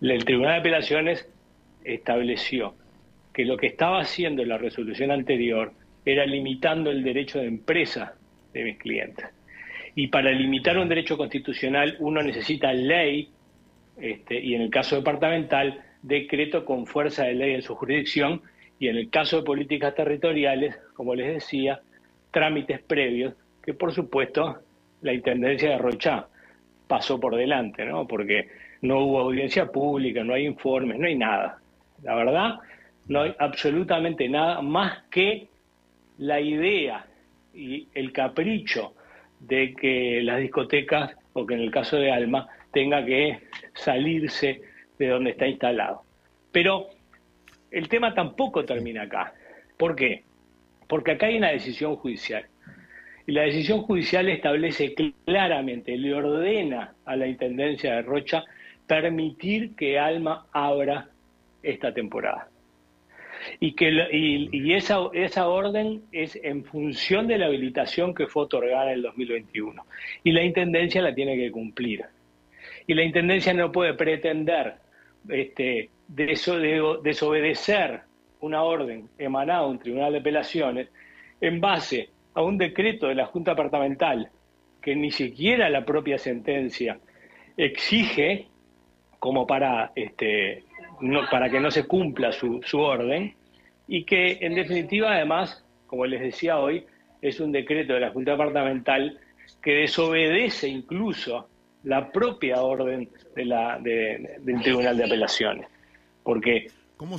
El 0.00 0.24
Tribunal 0.24 0.54
de 0.54 0.58
Apelaciones 0.58 1.28
estableció 1.84 2.74
que 3.32 3.44
lo 3.44 3.56
que 3.56 3.68
estaba 3.68 4.00
haciendo 4.00 4.44
la 4.44 4.58
resolución 4.58 5.10
anterior 5.10 5.72
era 6.04 6.26
limitando 6.26 6.90
el 6.90 7.04
derecho 7.04 7.38
de 7.38 7.46
empresa 7.46 8.14
de 8.52 8.64
mis 8.64 8.78
clientes. 8.78 9.26
Y 9.94 10.08
para 10.08 10.32
limitar 10.32 10.78
un 10.78 10.88
derecho 10.88 11.16
constitucional 11.16 11.96
uno 12.00 12.22
necesita 12.22 12.72
ley, 12.72 13.28
este, 14.02 14.40
y 14.40 14.56
en 14.56 14.62
el 14.62 14.70
caso 14.70 14.96
departamental, 14.96 15.80
decreto 16.02 16.64
con 16.64 16.86
fuerza 16.86 17.22
de 17.24 17.34
ley 17.34 17.54
en 17.54 17.62
su 17.62 17.76
jurisdicción, 17.76 18.42
y 18.80 18.88
en 18.88 18.96
el 18.96 19.10
caso 19.10 19.36
de 19.36 19.42
políticas 19.44 19.94
territoriales, 19.94 20.76
como 20.94 21.14
les 21.14 21.34
decía, 21.34 21.80
trámites 22.32 22.82
previos 22.82 23.34
que 23.62 23.74
por 23.74 23.92
supuesto 23.92 24.58
la 25.02 25.12
Intendencia 25.12 25.70
de 25.70 25.78
Rocha 25.78 26.26
pasó 26.88 27.20
por 27.20 27.36
delante, 27.36 27.84
¿no? 27.84 28.08
Porque 28.08 28.48
no 28.80 29.04
hubo 29.04 29.20
audiencia 29.20 29.66
pública, 29.66 30.24
no 30.24 30.34
hay 30.34 30.46
informes, 30.46 30.98
no 30.98 31.06
hay 31.06 31.14
nada. 31.14 31.58
La 32.02 32.16
verdad, 32.16 32.58
no 33.06 33.22
hay 33.22 33.34
absolutamente 33.38 34.28
nada 34.28 34.62
más 34.62 35.04
que 35.12 35.46
la 36.18 36.40
idea 36.40 37.06
y 37.54 37.86
el 37.94 38.12
capricho 38.12 38.94
de 39.38 39.74
que 39.74 40.22
las 40.24 40.40
discotecas, 40.40 41.16
o 41.34 41.46
que 41.46 41.54
en 41.54 41.60
el 41.60 41.70
caso 41.70 41.98
de 41.98 42.10
Alma, 42.10 42.48
tenga 42.72 43.04
que 43.04 43.38
salirse 43.74 44.62
de 44.98 45.08
donde 45.08 45.30
está 45.30 45.46
instalado. 45.46 46.02
Pero 46.50 46.88
el 47.70 47.88
tema 47.88 48.14
tampoco 48.14 48.64
termina 48.64 49.02
acá. 49.02 49.34
¿Por 49.76 49.96
qué? 49.96 50.24
Porque 50.86 51.12
acá 51.12 51.26
hay 51.26 51.38
una 51.38 51.50
decisión 51.50 51.96
judicial. 51.96 52.46
Y 53.26 53.32
la 53.32 53.42
decisión 53.42 53.82
judicial 53.82 54.28
establece 54.28 54.94
claramente, 55.24 55.96
le 55.96 56.12
ordena 56.12 56.94
a 57.04 57.16
la 57.16 57.26
Intendencia 57.26 57.94
de 57.94 58.02
Rocha 58.02 58.44
permitir 58.86 59.74
que 59.76 59.98
Alma 59.98 60.46
abra 60.52 61.08
esta 61.62 61.94
temporada. 61.94 62.48
Y, 63.58 63.72
que, 63.72 63.90
y, 64.12 64.74
esa, 64.74 64.98
esa 65.14 65.48
orden 65.48 66.02
es 66.12 66.36
en 66.42 66.64
función 66.64 67.26
de 67.26 67.38
la 67.38 67.46
habilitación 67.46 68.14
que 68.14 68.26
fue 68.26 68.44
otorgada 68.44 68.88
en 68.88 68.98
el 68.98 69.02
2021. 69.02 69.84
Y 70.24 70.32
la 70.32 70.44
Intendencia 70.44 71.02
la 71.02 71.14
tiene 71.14 71.36
que 71.36 71.50
cumplir. 71.50 72.04
Y 72.86 72.94
la 72.94 73.02
Intendencia 73.02 73.52
no 73.54 73.70
puede 73.70 73.94
pretender 73.94 74.76
este, 75.28 75.90
desobedecer 76.08 78.02
una 78.40 78.62
orden 78.62 79.08
emanada 79.18 79.62
de 79.62 79.68
un 79.68 79.78
tribunal 79.78 80.12
de 80.12 80.18
apelaciones 80.18 80.88
en 81.40 81.60
base 81.60 82.10
a 82.34 82.42
un 82.42 82.58
decreto 82.58 83.08
de 83.08 83.14
la 83.14 83.26
Junta 83.26 83.52
Departamental 83.52 84.30
que 84.80 84.96
ni 84.96 85.10
siquiera 85.10 85.70
la 85.70 85.84
propia 85.84 86.18
sentencia 86.18 86.98
exige 87.56 88.48
como 89.18 89.46
para, 89.46 89.92
este, 89.94 90.64
no, 91.00 91.20
para 91.30 91.48
que 91.48 91.60
no 91.60 91.70
se 91.70 91.86
cumpla 91.86 92.32
su, 92.32 92.60
su 92.64 92.80
orden 92.80 93.34
y 93.86 94.04
que 94.04 94.38
en 94.40 94.54
definitiva 94.54 95.12
además, 95.12 95.64
como 95.86 96.06
les 96.06 96.20
decía 96.20 96.58
hoy, 96.58 96.84
es 97.20 97.38
un 97.38 97.52
decreto 97.52 97.94
de 97.94 98.00
la 98.00 98.10
Junta 98.10 98.32
Departamental 98.32 99.20
que 99.62 99.74
desobedece 99.74 100.68
incluso 100.68 101.48
la 101.84 102.10
propia 102.10 102.62
orden 102.62 103.08
de 103.34 103.44
la, 103.44 103.78
del 103.78 104.62
Tribunal 104.62 104.96
de 104.96 105.04
Apelaciones. 105.04 105.66
Porque 106.22 106.68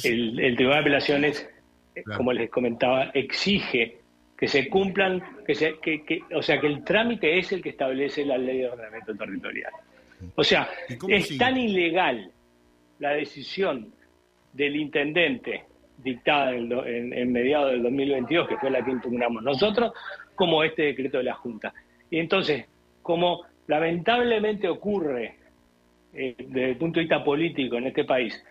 el, 0.04 0.56
Tribunal 0.56 0.78
de 0.78 0.82
Apelaciones, 0.82 1.50
como 2.16 2.34
les 2.34 2.50
comentaba, 2.50 3.12
exige 3.14 3.98
que 4.38 4.48
se 4.48 4.68
cumplan, 4.70 5.24
que, 5.46 5.56
se, 5.56 5.80
que, 5.80 6.22
o 6.36 6.42
sea, 6.42 6.60
que 6.60 6.68
el 6.68 6.84
trámite 6.84 7.38
es 7.38 7.52
el 7.52 7.62
que 7.62 7.70
establece 7.70 8.26
la 8.26 8.38
ley 8.38 8.60
de 8.60 8.70
ordenamiento 8.70 9.16
territorial. 9.16 9.72
O 10.36 10.44
sea, 10.44 10.70
es 11.08 11.38
tan 11.38 11.58
ilegal 11.58 12.32
la 13.00 13.12
decisión 13.12 13.94
del 14.54 14.76
intendente 14.76 15.66
dictada 15.98 16.54
en, 16.54 17.14
en, 17.14 17.32
mediados 17.32 17.72
del 17.72 17.84
2022, 17.84 18.48
que 18.48 18.58
fue 18.58 18.70
la 18.70 18.84
que 18.84 18.92
impugnamos 18.92 19.44
nosotros, 19.44 19.94
como 20.36 20.64
este 20.64 20.84
decreto 20.84 21.18
de 21.18 21.26
la 21.26 21.34
Junta. 21.36 21.74
Y 22.10 22.20
entonces, 22.20 22.66
como 23.02 23.46
lamentablemente 23.68 24.68
ocurre 24.68 25.36
eh, 26.14 26.36
desde 26.38 26.70
el 26.72 26.78
punto 26.78 27.00
de 27.00 27.06
vista 27.06 27.24
político 27.24 27.78
en 27.78 27.88
este 27.88 28.06
país, 28.06 28.44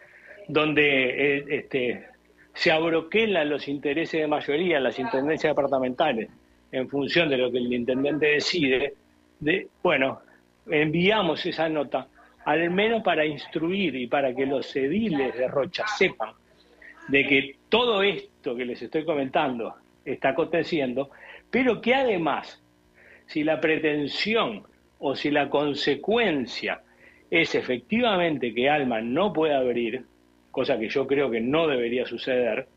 donde 0.48 1.36
eh, 1.36 1.44
este, 1.48 2.06
se 2.54 2.72
abroquelan 2.72 3.48
los 3.48 3.68
intereses 3.68 4.20
de 4.20 4.26
mayoría 4.26 4.78
en 4.78 4.84
las 4.84 4.98
intendencias 4.98 5.50
departamentales 5.50 6.28
en 6.70 6.88
función 6.88 7.28
de 7.28 7.36
lo 7.36 7.52
que 7.52 7.58
el 7.58 7.72
intendente 7.72 8.26
decide, 8.26 8.94
de, 9.38 9.68
bueno, 9.82 10.20
enviamos 10.70 11.44
esa 11.44 11.68
nota 11.68 12.08
al 12.44 12.70
menos 12.70 13.02
para 13.02 13.24
instruir 13.24 13.94
y 13.94 14.06
para 14.06 14.34
que 14.34 14.46
los 14.46 14.74
ediles 14.74 15.36
de 15.36 15.46
Rocha 15.48 15.86
sepan 15.86 16.32
de 17.08 17.26
que 17.26 17.56
todo 17.68 18.02
esto 18.02 18.56
que 18.56 18.64
les 18.64 18.80
estoy 18.82 19.04
comentando 19.04 19.74
está 20.04 20.30
aconteciendo, 20.30 21.10
pero 21.50 21.80
que 21.80 21.94
además, 21.94 22.60
si 23.26 23.44
la 23.44 23.60
pretensión 23.60 24.64
o 25.04 25.16
si 25.16 25.32
la 25.32 25.50
consecuencia 25.50 26.80
es 27.28 27.56
efectivamente 27.56 28.54
que 28.54 28.70
Alma 28.70 29.00
no 29.00 29.32
pueda 29.32 29.58
abrir, 29.58 30.04
cosa 30.52 30.78
que 30.78 30.88
yo 30.88 31.08
creo 31.08 31.28
que 31.28 31.40
no 31.40 31.66
debería 31.66 32.06
suceder, 32.06 32.68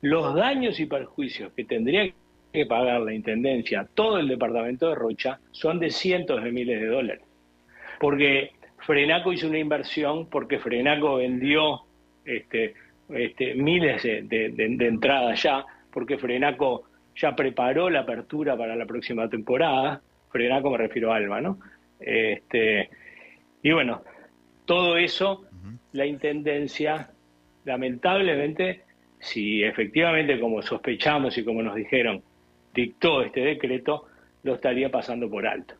los 0.00 0.36
daños 0.36 0.78
y 0.78 0.86
perjuicios 0.86 1.52
que 1.54 1.64
tendría 1.64 2.08
que 2.52 2.66
pagar 2.66 3.00
la 3.00 3.12
Intendencia, 3.12 3.88
todo 3.92 4.18
el 4.18 4.28
departamento 4.28 4.88
de 4.88 4.94
Rocha, 4.94 5.40
son 5.50 5.80
de 5.80 5.90
cientos 5.90 6.44
de 6.44 6.52
miles 6.52 6.80
de 6.80 6.86
dólares. 6.86 7.24
Porque 7.98 8.52
Frenaco 8.78 9.32
hizo 9.32 9.48
una 9.48 9.58
inversión, 9.58 10.30
porque 10.30 10.60
Frenaco 10.60 11.16
vendió 11.16 11.80
este, 12.24 12.74
este, 13.08 13.54
miles 13.54 14.04
de, 14.04 14.54
entradas 14.86 15.42
ya, 15.42 15.64
porque 15.92 16.18
Frenaco 16.18 16.84
ya 17.16 17.34
preparó 17.34 17.90
la 17.90 18.00
apertura 18.00 18.56
para 18.56 18.76
la 18.76 18.86
próxima 18.86 19.28
temporada. 19.28 20.02
Frenaco 20.30 20.70
me 20.70 20.78
refiero 20.78 21.12
a 21.12 21.16
Alma, 21.16 21.40
¿no? 21.40 21.58
Este, 22.00 22.90
y 23.62 23.72
bueno, 23.72 24.02
todo 24.64 24.96
eso, 24.96 25.44
la 25.92 26.06
Intendencia, 26.06 27.10
lamentablemente, 27.64 28.84
si 29.18 29.62
efectivamente, 29.62 30.38
como 30.38 30.62
sospechamos 30.62 31.36
y 31.38 31.44
como 31.44 31.62
nos 31.62 31.74
dijeron, 31.74 32.22
dictó 32.74 33.22
este 33.22 33.40
decreto, 33.40 34.06
lo 34.42 34.54
estaría 34.54 34.90
pasando 34.90 35.28
por 35.28 35.46
alto. 35.46 35.74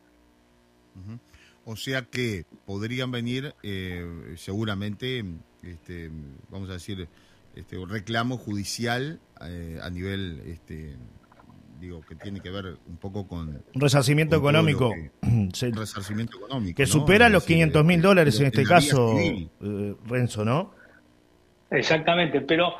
O 1.65 1.75
sea 1.75 2.01
que 2.01 2.45
podrían 2.65 3.11
venir 3.11 3.53
eh, 3.63 4.33
seguramente, 4.37 5.23
este, 5.61 6.09
vamos 6.49 6.69
a 6.69 6.73
decir, 6.73 7.07
este, 7.55 7.77
un 7.77 7.89
reclamo 7.89 8.37
judicial 8.37 9.19
eh, 9.45 9.79
a 9.81 9.89
nivel, 9.89 10.41
este, 10.47 10.95
digo, 11.79 12.01
que 12.01 12.15
tiene 12.15 12.39
que 12.41 12.49
ver 12.49 12.77
un 12.87 12.97
poco 12.97 13.27
con... 13.27 13.63
Resarcimiento 13.73 14.35
económico. 14.35 14.91
Que, 14.91 15.71
resarcimiento 15.71 16.37
económico. 16.37 16.77
Que 16.77 16.85
supera 16.85 17.29
los 17.29 17.45
500 17.45 17.85
mil 17.85 18.01
dólares 18.01 18.39
en 18.39 18.47
este 18.47 18.63
caso, 18.63 19.17
eh, 19.17 19.95
Renzo, 20.07 20.45
¿no? 20.45 20.73
Exactamente, 21.71 22.41
pero 22.41 22.73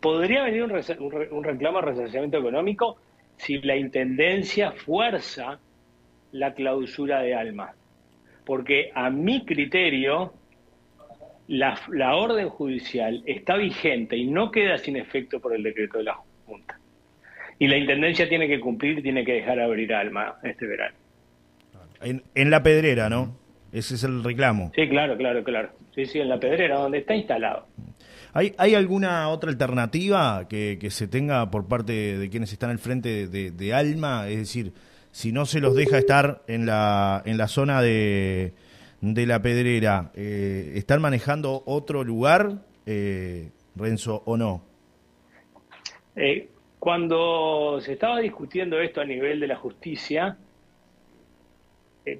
podría 0.00 0.44
venir 0.44 0.62
un, 0.62 0.72
un 0.72 1.44
reclamo 1.44 1.80
de 1.80 1.86
resarcimiento 1.86 2.38
económico 2.38 2.98
si 3.36 3.58
la 3.58 3.76
Intendencia 3.76 4.72
fuerza 4.72 5.58
la 6.32 6.54
clausura 6.54 7.20
de 7.20 7.34
Alma. 7.34 7.74
Porque 8.44 8.90
a 8.94 9.10
mi 9.10 9.44
criterio, 9.44 10.32
la, 11.48 12.14
orden 12.14 12.48
judicial 12.48 13.22
está 13.26 13.56
vigente 13.56 14.16
y 14.16 14.26
no 14.26 14.50
queda 14.50 14.78
sin 14.78 14.96
efecto 14.96 15.40
por 15.40 15.54
el 15.54 15.62
decreto 15.62 15.98
de 15.98 16.04
la 16.04 16.18
Junta. 16.46 16.78
Y 17.58 17.66
la 17.66 17.76
Intendencia 17.76 18.28
tiene 18.28 18.46
que 18.46 18.60
cumplir 18.60 18.98
y 18.98 19.02
tiene 19.02 19.24
que 19.24 19.32
dejar 19.34 19.58
abrir 19.60 19.92
Alma 19.92 20.36
este 20.42 20.66
verano. 20.66 20.94
En, 22.00 22.22
en 22.34 22.50
la 22.50 22.62
pedrera, 22.62 23.08
¿no? 23.08 23.36
Ese 23.72 23.96
es 23.96 24.04
el 24.04 24.22
reclamo. 24.22 24.72
Sí, 24.74 24.88
claro, 24.88 25.16
claro, 25.16 25.42
claro. 25.44 25.70
Sí, 25.94 26.06
sí, 26.06 26.20
en 26.20 26.28
la 26.28 26.38
pedrera, 26.38 26.78
donde 26.78 26.98
está 26.98 27.14
instalado. 27.14 27.66
¿Hay, 28.32 28.54
¿Hay 28.58 28.74
alguna 28.74 29.28
otra 29.28 29.50
alternativa 29.50 30.46
que, 30.48 30.78
que, 30.80 30.90
se 30.90 31.08
tenga 31.08 31.50
por 31.50 31.66
parte 31.66 32.18
de 32.18 32.30
quienes 32.30 32.52
están 32.52 32.70
al 32.70 32.78
frente 32.78 33.26
de, 33.26 33.74
Alma? 33.74 34.28
Es 34.28 34.38
decir, 34.38 34.72
si 35.10 35.32
no 35.32 35.46
se 35.46 35.60
los 35.60 35.74
deja 35.74 35.98
estar 35.98 36.42
en 36.46 36.66
la, 36.66 37.22
en 37.24 37.36
la 37.36 37.48
zona 37.48 37.82
de, 37.82 38.52
de 39.00 39.26
la 39.26 39.42
pedrera, 39.42 40.12
eh, 40.14 40.72
¿están 40.76 41.00
manejando 41.00 41.62
otro 41.66 42.04
lugar, 42.04 42.58
eh, 42.86 43.50
Renzo, 43.74 44.22
o 44.24 44.36
no? 44.36 44.62
Eh, 46.14 46.48
cuando 46.78 47.80
se 47.80 47.94
estaba 47.94 48.20
discutiendo 48.20 48.80
esto 48.80 49.00
a 49.00 49.04
nivel 49.04 49.40
de 49.40 49.46
la 49.46 49.56
justicia, 49.56 50.36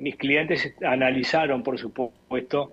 mis 0.01 0.17
clientes 0.17 0.75
analizaron, 0.83 1.63
por 1.63 1.79
supuesto, 1.79 2.73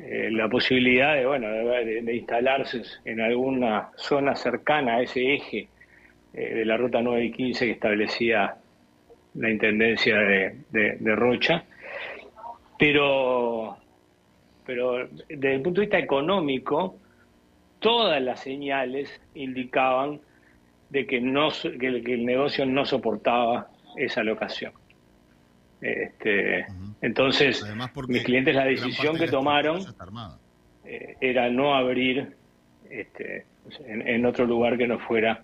eh, 0.00 0.30
la 0.30 0.48
posibilidad 0.48 1.16
de, 1.16 1.26
bueno, 1.26 1.48
de, 1.48 2.16
instalarse 2.16 2.82
en 3.04 3.20
alguna 3.20 3.90
zona 3.96 4.36
cercana 4.36 4.96
a 4.96 5.02
ese 5.02 5.34
eje 5.34 5.68
eh, 6.32 6.54
de 6.54 6.64
la 6.64 6.76
ruta 6.76 7.02
9 7.02 7.24
y 7.24 7.32
15 7.32 7.66
que 7.66 7.72
establecía 7.72 8.54
la 9.34 9.50
intendencia 9.50 10.16
de, 10.16 11.14
Rocha. 11.16 11.64
Pero, 12.78 13.76
pero 14.64 15.08
desde 15.28 15.54
el 15.56 15.62
punto 15.62 15.80
de 15.80 15.86
vista 15.86 15.98
económico, 15.98 16.96
todas 17.80 18.22
las 18.22 18.40
señales 18.40 19.20
indicaban 19.34 20.20
de 20.90 21.06
que, 21.06 21.20
no, 21.20 21.48
que 21.50 21.86
el 21.86 22.24
negocio 22.24 22.64
no 22.66 22.84
soportaba 22.84 23.68
esa 23.96 24.22
locación. 24.22 24.72
Este, 25.80 26.66
Entonces, 27.00 27.64
mis 28.08 28.24
clientes 28.24 28.54
la 28.54 28.64
decisión 28.64 29.16
que 29.16 29.28
tomaron 29.28 29.82
eh, 30.84 31.16
era 31.20 31.48
no 31.50 31.74
abrir 31.74 32.34
este, 32.90 33.46
en, 33.86 34.26
otro 34.26 34.46
lugar 34.46 34.76
que 34.76 34.88
no 34.88 34.98
fuera 34.98 35.42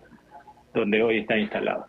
donde 0.73 1.03
hoy 1.03 1.19
está 1.19 1.39
instalado. 1.39 1.87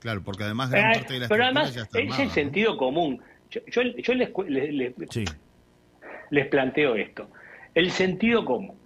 Claro, 0.00 0.22
porque 0.22 0.44
además 0.44 0.70
gran 0.70 0.92
parte 0.92 1.12
de 1.14 1.20
la 1.20 1.28
Pero 1.28 1.44
además 1.44 1.76
es 1.76 2.18
el 2.18 2.30
sentido 2.30 2.76
común. 2.76 3.22
Yo, 3.50 3.82
les, 3.82 4.94
les, 6.30 6.46
planteo 6.48 6.96
esto. 6.96 7.30
El 7.74 7.90
sentido 7.90 8.44
común. 8.44 8.76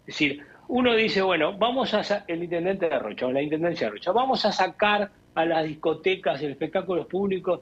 Es 0.00 0.14
decir, 0.14 0.44
uno 0.68 0.94
dice, 0.94 1.22
bueno, 1.22 1.56
vamos 1.56 1.94
a, 1.94 2.24
el 2.26 2.44
intendente 2.44 2.88
de 2.88 2.98
Rocha, 2.98 3.26
o 3.26 3.32
la 3.32 3.42
intendencia 3.42 3.86
de 3.86 3.92
Rocha, 3.92 4.12
vamos 4.12 4.44
a 4.44 4.52
sacar 4.52 5.10
a 5.34 5.44
las 5.44 5.64
discotecas 5.64 6.42
y 6.42 6.46
espectáculos 6.46 7.06
públicos 7.06 7.60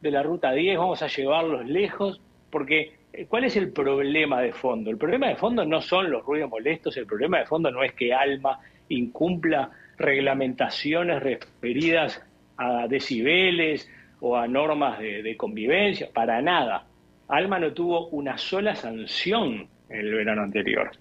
de 0.00 0.10
la 0.10 0.22
Ruta 0.22 0.52
10, 0.52 0.78
vamos 0.78 1.02
a 1.02 1.08
llevarlos 1.08 1.66
lejos, 1.66 2.20
porque 2.50 2.94
eh, 3.12 3.26
¿cuál 3.26 3.44
es 3.44 3.56
el 3.56 3.70
problema 3.70 4.40
de 4.40 4.52
fondo? 4.52 4.90
El 4.90 4.96
problema 4.96 5.28
de 5.28 5.36
fondo 5.36 5.64
no 5.66 5.82
son 5.82 6.10
los 6.10 6.24
ruidos 6.24 6.48
molestos, 6.48 6.96
el 6.96 7.06
problema 7.06 7.38
de 7.40 7.46
fondo 7.46 7.70
no 7.70 7.82
es 7.82 7.92
que 7.92 8.14
Alma 8.14 8.58
incumpla 8.88 9.70
reglamentaciones 9.98 11.22
referidas 11.22 12.24
a 12.56 12.86
decibeles 12.88 13.90
o 14.20 14.36
a 14.36 14.48
normas 14.48 14.98
de, 15.00 15.22
de 15.22 15.36
convivencia, 15.36 16.08
para 16.14 16.40
nada. 16.40 16.86
Alma 17.28 17.58
no 17.58 17.74
tuvo 17.74 18.08
una 18.08 18.38
sola 18.38 18.74
sanción 18.74 19.68
en 19.90 20.00
el 20.00 20.14
verano 20.14 20.42
anterior. 20.42 20.92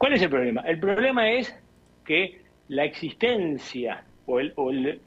¿Cuál 0.00 0.14
es 0.14 0.22
el 0.22 0.30
problema? 0.30 0.62
El 0.62 0.80
problema 0.80 1.30
es 1.30 1.54
que 2.06 2.40
la 2.68 2.84
existencia 2.84 4.02
o 4.24 4.40
el, 4.40 4.54
o 4.56 4.70
el, 4.70 4.98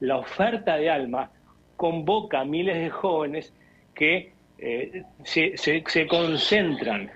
la 0.00 0.18
oferta 0.18 0.76
de 0.76 0.90
Alma 0.90 1.30
convoca 1.74 2.40
a 2.40 2.44
miles 2.44 2.76
de 2.76 2.90
jóvenes 2.90 3.50
que 3.94 4.34
eh, 4.58 5.04
se, 5.24 6.06
concentran 6.06 7.10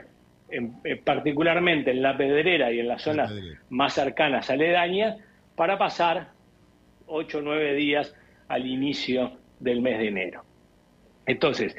eh, 0.48 0.96
particularmente 0.96 1.90
en 1.90 2.00
la 2.00 2.16
pedrera 2.16 2.72
y 2.72 2.80
en 2.80 2.88
las 2.88 3.02
zonas 3.02 3.30
más 3.68 3.92
cercanas 3.92 4.48
aledañas 4.48 5.18
para 5.56 5.76
pasar 5.76 6.28
ocho 7.06 7.40
o 7.40 7.42
nueve 7.42 7.74
días 7.74 8.14
al 8.48 8.66
inicio 8.66 9.32
del 9.60 9.82
mes 9.82 9.98
de 9.98 10.08
enero. 10.08 10.42
Entonces, 11.26 11.76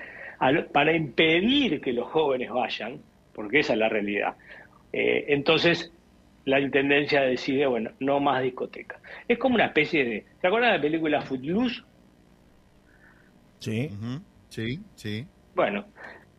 para 0.71 0.95
impedir 0.95 1.81
que 1.81 1.93
los 1.93 2.07
jóvenes 2.09 2.51
vayan, 2.51 3.01
porque 3.33 3.61
esa 3.61 3.73
es 3.73 3.79
la 3.79 3.89
realidad, 3.89 4.35
eh, 4.93 5.25
entonces 5.29 5.91
la 6.45 6.59
intendencia 6.59 7.21
decide, 7.21 7.65
bueno, 7.67 7.91
no 7.99 8.19
más 8.19 8.41
discoteca. 8.41 8.99
Es 9.27 9.37
como 9.37 9.55
una 9.55 9.65
especie 9.65 10.05
de... 10.05 10.25
¿Te 10.41 10.47
acuerdas 10.47 10.71
de 10.71 10.77
la 10.77 10.81
película 10.81 11.21
Footloose? 11.21 11.81
Sí, 13.59 13.89
sí, 14.49 14.79
sí. 14.95 15.25
Bueno, 15.55 15.85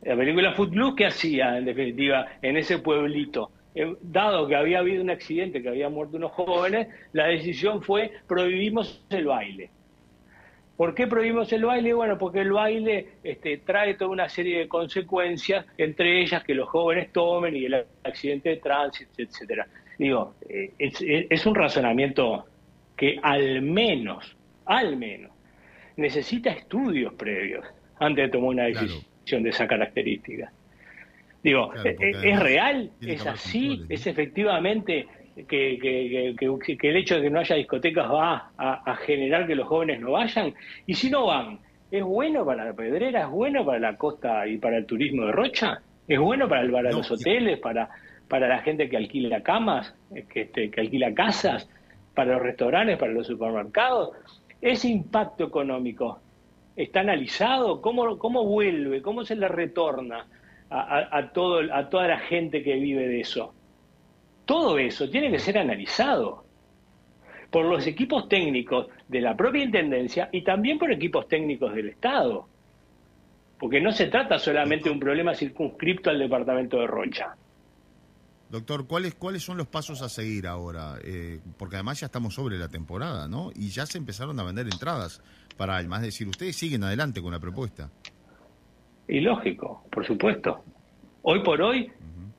la 0.03 0.17
película 0.17 0.55
Footloose, 0.55 0.97
¿qué 0.97 1.07
hacía 1.07 1.59
en 1.59 1.67
definitiva 1.67 2.27
en 2.41 2.57
ese 2.57 2.79
pueblito? 2.79 3.51
eh, 3.79 3.97
dado 4.01 4.49
que 4.49 4.57
había 4.57 4.81
habido 4.81 5.03
un 5.03 5.11
accidente, 5.11 5.63
que 5.63 5.69
había 5.69 5.89
muerto 5.89 6.17
unos 6.17 6.33
jóvenes, 6.33 6.89
la 7.13 7.29
decisión 7.29 7.83
fue 7.83 8.11
prohibimos 8.27 9.05
el 9.11 9.27
baile. 9.27 9.71
¿Por 10.79 10.95
qué 10.95 11.09
prohibimos 11.09 11.53
el 11.53 11.65
baile? 11.65 11.93
Bueno, 11.93 12.17
porque 12.17 12.39
el 12.39 12.53
baile 12.53 13.09
este, 13.25 13.59
trae 13.59 13.95
toda 13.95 14.13
una 14.13 14.29
serie 14.29 14.61
de 14.61 14.69
consecuencias, 14.69 15.67
entre 15.77 16.23
ellas 16.23 16.45
que 16.45 16.55
los 16.55 16.69
jóvenes 16.69 17.13
tomen 17.13 17.57
y 17.57 17.65
el 17.65 17.85
accidente 18.05 18.51
de 18.51 18.57
tránsito, 18.59 19.11
etcétera. 19.21 19.67
Digo, 19.99 20.37
eh, 20.49 20.71
es, 20.79 21.47
un 21.47 21.57
razonamiento 21.57 22.47
que 22.97 23.19
al 23.21 23.61
menos, 23.61 24.37
al 24.67 24.97
menos, 24.97 25.33
necesita 25.97 26.51
estudios 26.51 27.13
previos 27.15 27.67
antes 27.99 28.27
de 28.27 28.31
tomar 28.31 28.51
una 28.51 28.65
decisión 28.67 29.43
de 29.43 29.51
esa 29.51 29.67
característica. 29.67 30.53
Digo, 31.43 31.75
eh, 31.85 31.97
eh, 31.99 32.13
¿es, 32.23 32.39
real? 32.39 32.93
¿Es 33.01 33.27
así? 33.27 33.83
¿Es 33.89 34.07
efectivamente 34.07 35.09
que, 35.47 35.79
que, 35.79 36.89
el 36.89 36.97
hecho 36.97 37.17
de 37.17 37.23
que 37.23 37.31
no 37.31 37.41
haya 37.41 37.57
discotecas 37.57 38.11
va 38.11 38.51
a, 38.57 38.97
generar 38.97 39.47
que 39.47 39.55
los 39.55 39.69
jóvenes 39.69 40.01
no 40.01 40.13
vayan? 40.13 40.55
Y 40.87 40.95
si 40.95 41.11
no 41.11 41.27
van, 41.27 41.59
¿es 41.91 42.03
bueno 42.03 42.45
para 42.45 42.65
la 42.65 42.73
pedrera? 42.73 43.23
¿Es 43.23 43.31
bueno 43.31 43.65
para 43.65 43.79
la 43.79 43.97
costa 43.97 44.47
y 44.47 44.59
para 44.59 44.79
el 44.79 44.87
turismo 44.87 45.27
de 45.27 45.33
Rocha? 45.33 45.81
¿Es 46.07 46.19
bueno 46.19 46.49
para, 46.49 46.63
el, 46.63 46.73
para 46.73 46.91
los 46.91 47.11
hoteles, 47.11 47.59
para, 47.59 47.89
para 48.29 48.49
la 48.49 48.59
gente 48.59 48.89
que 48.89 48.97
alquila 48.97 49.43
camas, 49.43 49.95
eh, 50.15 50.25
que, 50.29 50.43
este, 50.43 50.71
que 50.71 50.81
alquila 50.81 51.13
casas, 51.15 51.69
para 52.15 52.33
los 52.33 52.43
restaurantes, 52.43 52.99
para 52.99 53.13
los 53.13 53.27
supermercados? 53.27 54.11
Ese 54.61 54.89
impacto 54.89 55.45
económico 55.45 56.21
está 56.75 57.01
analizado, 57.01 57.81
¿cómo, 57.81 58.19
cómo 58.19 58.45
vuelve? 58.45 59.03
¿Cómo 59.03 59.25
se 59.25 59.37
le 59.37 59.49
retorna 59.49 60.27
a, 60.71 61.31
todo, 61.33 61.61
a 61.73 61.89
toda 61.89 62.09
la 62.09 62.19
gente 62.19 62.63
que 62.63 62.75
vive 62.75 63.09
de 63.09 63.21
eso? 63.21 63.55
Todo 64.49 64.79
eso 64.79 65.11
tiene 65.11 65.31
que 65.31 65.39
ser 65.39 65.59
analizado 65.59 66.43
por 67.51 67.67
los 67.67 67.87
equipos 67.87 68.31
técnicos 68.31 68.87
de 69.07 69.21
la 69.21 69.37
propia 69.37 69.63
Intendencia 69.63 70.31
y 70.33 70.43
también 70.43 70.79
por 70.79 70.91
equipos 70.91 71.29
técnicos 71.29 71.75
del 71.75 71.91
Estado. 71.91 72.49
Porque 73.59 73.79
no 73.79 73.93
se 73.93 74.07
trata 74.07 74.39
solamente 74.39 74.89
de 74.89 74.93
un 74.93 75.01
problema 75.01 75.35
circunscripto 75.35 76.09
al 76.09 76.19
departamento 76.19 76.79
de 76.79 76.87
Rocha. 76.87 77.37
Doctor, 78.49 78.87
¿cuáles, 78.87 79.17
¿cuáles 79.17 79.43
son 79.43 79.59
los 79.59 79.67
pasos 79.67 80.01
a 80.01 80.09
seguir 80.09 80.47
ahora? 80.47 80.95
Eh, 81.05 81.41
porque 81.59 81.77
además 81.77 82.01
ya 82.01 82.07
estamos 82.07 82.33
sobre 82.33 82.57
la 82.57 82.69
temporada, 82.69 83.29
¿no? 83.29 83.51
Y 83.55 83.69
ya 83.69 83.85
se 83.85 83.99
empezaron 83.99 84.41
a 84.41 84.45
vender 84.45 84.65
entradas 84.65 85.21
para 85.59 85.77
Alma. 85.77 85.97
Es 85.97 86.05
decir, 86.05 86.27
ustedes 86.27 86.57
siguen 86.57 86.85
adelante 86.85 87.21
con 87.21 87.33
la 87.33 87.39
propuesta. 87.39 87.91
Y 89.09 89.21
lógico, 89.21 89.85
por 89.91 90.07
supuesto. 90.07 90.65
Hoy 91.21 91.43
por 91.43 91.61
hoy, 91.61 91.93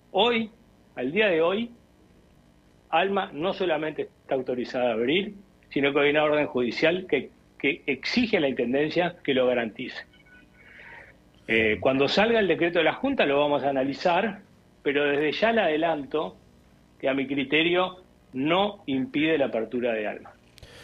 hoy, 0.09 0.49
al 0.95 1.11
día 1.11 1.27
de 1.27 1.43
hoy, 1.43 1.71
Alma 2.89 3.29
no 3.34 3.53
solamente 3.53 4.03
está 4.22 4.36
autorizada 4.36 4.89
a 4.89 4.93
abrir, 4.93 5.36
sino 5.69 5.93
que 5.93 6.00
hay 6.00 6.10
una 6.10 6.24
orden 6.24 6.48
judicial 6.48 7.05
que, 7.08 7.31
exige 7.62 8.38
a 8.38 8.39
la 8.39 8.48
Intendencia 8.48 9.15
que 9.22 9.34
lo 9.34 9.46
garantice. 9.46 10.05
Eh, 11.48 11.77
cuando 11.81 12.08
salga 12.08 12.39
el 12.39 12.48
decreto 12.48 12.79
de 12.79 12.86
la 12.86 12.93
Junta 12.93 13.25
lo 13.25 13.39
vamos 13.39 13.63
a 13.63 13.69
analizar, 13.69 14.39
pero 14.81 15.03
desde 15.03 15.34
ya 15.34 15.51
le 15.51 15.62
adelanto 15.62 16.38
que 17.00 17.10
a 17.10 17.13
mi 17.13 17.27
criterio 17.27 17.98
no 18.34 18.84
impide 18.86 19.38
la 19.38 19.48
apertura 19.48 19.91
de 19.91 20.08
Alma 20.08 20.31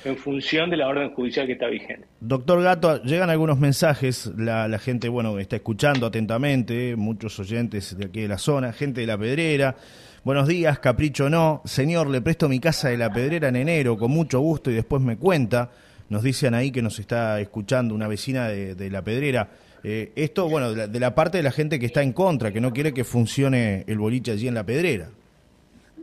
en 0.04 0.18
función 0.18 0.70
de 0.70 0.78
la 0.78 0.88
orden 0.88 1.12
judicial 1.14 1.48
que 1.48 1.54
está 1.54 1.68
vigente. 1.68 2.08
Doctor 2.20 2.62
Gato, 2.62 3.02
llegan 3.04 3.30
algunos 3.30 3.60
mensajes, 3.60 4.32
la, 4.38 4.68
la, 4.68 4.78
gente, 4.78 5.10
bueno, 5.10 5.40
está 5.40 5.56
escuchando 5.56 6.06
atentamente, 6.06 6.96
muchos 6.96 7.40
oyentes 7.40 7.98
de 7.98 8.06
aquí 8.06 8.22
de 8.22 8.28
la 8.28 8.38
zona, 8.38 8.72
gente 8.72 9.02
de 9.02 9.08
la 9.08 9.18
Pedrera, 9.18 9.76
Buenos 10.26 10.48
días, 10.48 10.80
capricho 10.80 11.30
no. 11.30 11.62
Señor, 11.66 12.10
le 12.10 12.20
presto 12.20 12.50
mi 12.50 12.60
casa 12.60 12.90
de 12.90 12.98
la 12.98 13.14
Pedrera 13.14 13.50
en 13.50 13.58
enero, 13.58 13.96
con 13.96 14.10
mucho 14.10 14.40
gusto, 14.40 14.72
y 14.72 14.74
después 14.74 15.00
me 15.00 15.18
cuenta. 15.18 15.70
Nos 16.10 16.24
dicen 16.24 16.56
ahí 16.56 16.72
que 16.72 16.82
nos 16.82 16.98
está 16.98 17.40
escuchando 17.40 17.94
una 17.94 18.08
vecina 18.08 18.48
de, 18.48 18.90
la 18.90 19.04
Pedrera. 19.04 19.50
Eh, 19.84 20.14
esto, 20.16 20.50
bueno, 20.50 20.74
de 20.74 21.00
la, 21.00 21.14
parte 21.14 21.38
de 21.38 21.44
la 21.44 21.52
gente 21.52 21.78
que 21.78 21.86
está 21.86 22.02
en 22.02 22.12
contra, 22.12 22.52
que 22.52 22.60
no 22.60 22.74
quiere 22.74 22.92
que 22.92 23.04
funcione 23.04 23.84
el 23.86 24.00
boliche 24.00 24.32
allí 24.32 24.48
en 24.48 24.56
la 24.56 24.64
Pedrera. 24.64 25.10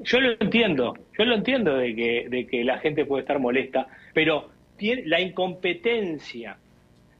Yo 0.05 0.21
lo 0.21 0.37
entiendo, 0.39 0.95
yo 1.19 1.25
lo 1.25 1.35
entiendo 1.35 1.77
de 1.77 1.93
que, 1.93 2.29
de 2.31 2.47
que 2.47 2.63
la 2.63 2.79
gente 2.79 3.05
puede 3.05 3.23
estar 3.23 3.41
molesta, 3.41 3.89
pero 4.15 4.51
tiene, 4.77 5.03
la 5.07 5.21
incompetencia 5.21 6.59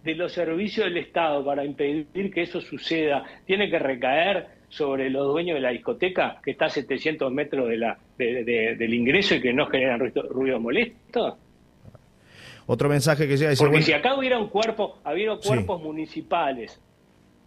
de 0.05 0.15
los 0.15 0.31
servicios 0.31 0.87
del 0.87 0.99
Estado 0.99 1.45
para 1.45 1.65
impedir 1.65 2.33
que 2.33 2.43
eso 2.43 2.61
suceda 2.61 3.25
tiene 3.45 3.69
que 3.69 3.81
recaer 3.81 4.62
sobre 4.73 5.11
los 5.11 5.27
dueños 5.27 5.57
de 5.57 5.61
la 5.61 5.69
discoteca 5.69 6.41
que 6.43 6.53
está 6.53 6.65
a 6.65 6.71
700 6.71 7.31
metros 7.31 7.69
de 7.69 7.77
la, 7.77 7.99
del 8.17 8.95
ingreso 8.95 9.35
y 9.35 9.43
que 9.43 9.53
no 9.53 9.67
generan 9.67 10.01
ruido, 10.31 10.59
molesto? 10.59 11.37
Otro 12.65 12.89
mensaje 12.89 13.29
que 13.29 13.37
llega 13.37 13.53
Porque 13.59 13.83
si 13.83 13.93
acá 13.93 14.15
hubiera 14.17 14.39
un 14.39 14.49
cuerpo, 14.49 14.99
hubiera 15.05 15.37
cuerpos 15.37 15.83
municipales 15.83 16.81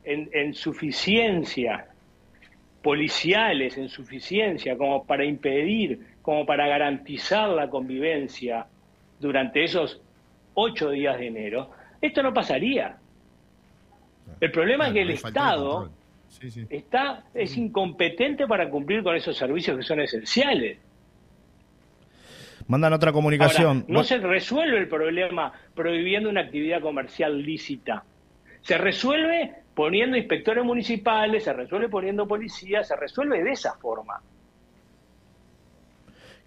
en, 0.03 0.29
en 0.33 0.53
suficiencia, 0.53 1.88
policiales 2.83 3.75
en 3.79 3.89
suficiencia, 3.89 4.77
como 4.77 5.03
para 5.03 5.25
impedir, 5.25 5.99
como 6.21 6.45
para 6.45 6.67
garantizar 6.67 7.49
la 7.49 7.71
convivencia 7.71 8.67
durante 9.19 9.63
esos 9.63 9.99
ocho 10.53 10.91
días 10.91 11.17
de 11.17 11.25
enero, 11.25 11.71
esto 12.01 12.21
no 12.21 12.31
pasaría. 12.35 12.97
El 14.39 14.51
problema 14.51 14.88
es 14.88 14.93
que 14.93 15.01
el 15.01 15.09
Estado 15.09 15.89
está 16.69 17.23
es 17.33 17.57
incompetente 17.57 18.47
para 18.47 18.69
cumplir 18.69 19.03
con 19.03 19.15
esos 19.15 19.37
servicios 19.37 19.77
que 19.77 19.83
son 19.83 19.99
esenciales. 20.01 20.77
Mandan 22.67 22.93
otra 22.93 23.11
comunicación. 23.11 23.85
no 23.87 24.03
se 24.03 24.17
resuelve 24.17 24.77
el 24.77 24.87
problema 24.87 25.53
prohibiendo 25.75 26.29
una 26.29 26.41
actividad 26.41 26.81
comercial 26.81 27.41
lícita. 27.41 28.03
Se 28.61 28.77
resuelve 28.77 29.53
poniendo 29.75 30.17
inspectores 30.17 30.63
municipales, 30.63 31.43
se 31.43 31.53
resuelve 31.53 31.89
poniendo 31.89 32.27
policías, 32.27 32.87
se 32.87 32.95
resuelve 32.95 33.43
de 33.43 33.51
esa 33.51 33.75
forma. 33.75 34.21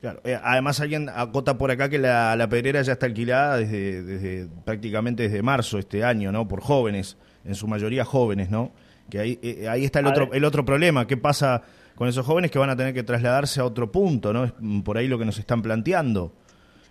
Claro. 0.00 0.20
Eh, 0.24 0.38
además 0.42 0.80
alguien 0.80 1.08
acota 1.08 1.58
por 1.58 1.70
acá 1.70 1.88
que 1.88 1.98
la, 1.98 2.34
la 2.36 2.48
pedrera 2.48 2.82
ya 2.82 2.92
está 2.92 3.06
alquilada 3.06 3.56
desde, 3.58 4.02
desde 4.02 4.48
prácticamente 4.64 5.24
desde 5.24 5.42
marzo 5.42 5.78
este 5.78 6.04
año, 6.04 6.32
¿no? 6.32 6.46
Por 6.46 6.60
jóvenes, 6.60 7.16
en 7.44 7.54
su 7.54 7.66
mayoría 7.66 8.04
jóvenes, 8.04 8.48
¿no? 8.50 8.72
Que 9.10 9.18
ahí, 9.18 9.38
eh, 9.42 9.68
ahí 9.68 9.84
está 9.84 10.00
el 10.00 10.06
otro, 10.06 10.32
el 10.32 10.44
otro 10.44 10.64
problema. 10.64 11.06
¿Qué 11.06 11.16
pasa 11.16 11.62
con 11.94 12.08
esos 12.08 12.24
jóvenes 12.26 12.50
que 12.50 12.58
van 12.58 12.70
a 12.70 12.76
tener 12.76 12.92
que 12.94 13.02
trasladarse 13.02 13.60
a 13.60 13.64
otro 13.64 13.90
punto? 13.90 14.32
¿no? 14.32 14.44
Es 14.44 14.52
por 14.84 14.98
ahí 14.98 15.08
lo 15.08 15.18
que 15.18 15.24
nos 15.24 15.38
están 15.38 15.62
planteando 15.62 16.32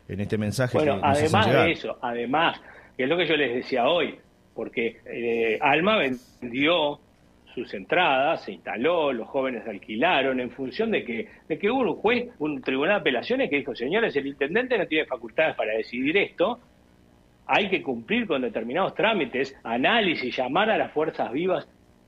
en 0.07 0.19
este 0.19 0.37
mensaje. 0.37 0.77
Bueno, 0.77 0.99
además 1.01 1.51
de 1.51 1.71
eso, 1.71 1.97
además, 2.01 2.59
que 2.95 3.03
es 3.03 3.09
lo 3.09 3.17
que 3.17 3.27
yo 3.27 3.35
les 3.35 3.53
decía 3.53 3.87
hoy, 3.87 4.15
porque 4.53 4.97
eh, 5.05 5.59
Alma 5.61 5.97
vendió 5.97 6.99
sus 7.53 7.73
entradas, 7.73 8.43
se 8.43 8.51
instaló, 8.51 9.11
los 9.11 9.27
jóvenes 9.27 9.67
alquilaron 9.67 10.39
en 10.39 10.51
función 10.51 10.91
de 10.91 11.03
que, 11.03 11.27
de 11.47 11.57
que 11.57 11.71
hubo 11.71 11.81
un 11.81 11.95
juez, 11.95 12.29
un 12.39 12.61
tribunal 12.61 12.95
de 12.95 13.01
apelaciones 13.01 13.49
que 13.49 13.57
dijo, 13.57 13.75
señores, 13.75 14.15
el 14.15 14.27
intendente 14.27 14.77
no 14.77 14.85
tiene 14.85 15.05
facultades 15.05 15.55
para 15.55 15.73
decidir 15.73 16.17
esto, 16.17 16.59
hay 17.47 17.69
que 17.69 17.81
cumplir 17.81 18.27
con 18.27 18.41
determinados 18.43 18.93
trámites, 18.93 19.55
análisis, 19.63 20.35
llamar 20.35 20.69
a 20.69 20.77
las 20.77 20.91
fuerzas 20.91 21.31
vivas 21.31 21.67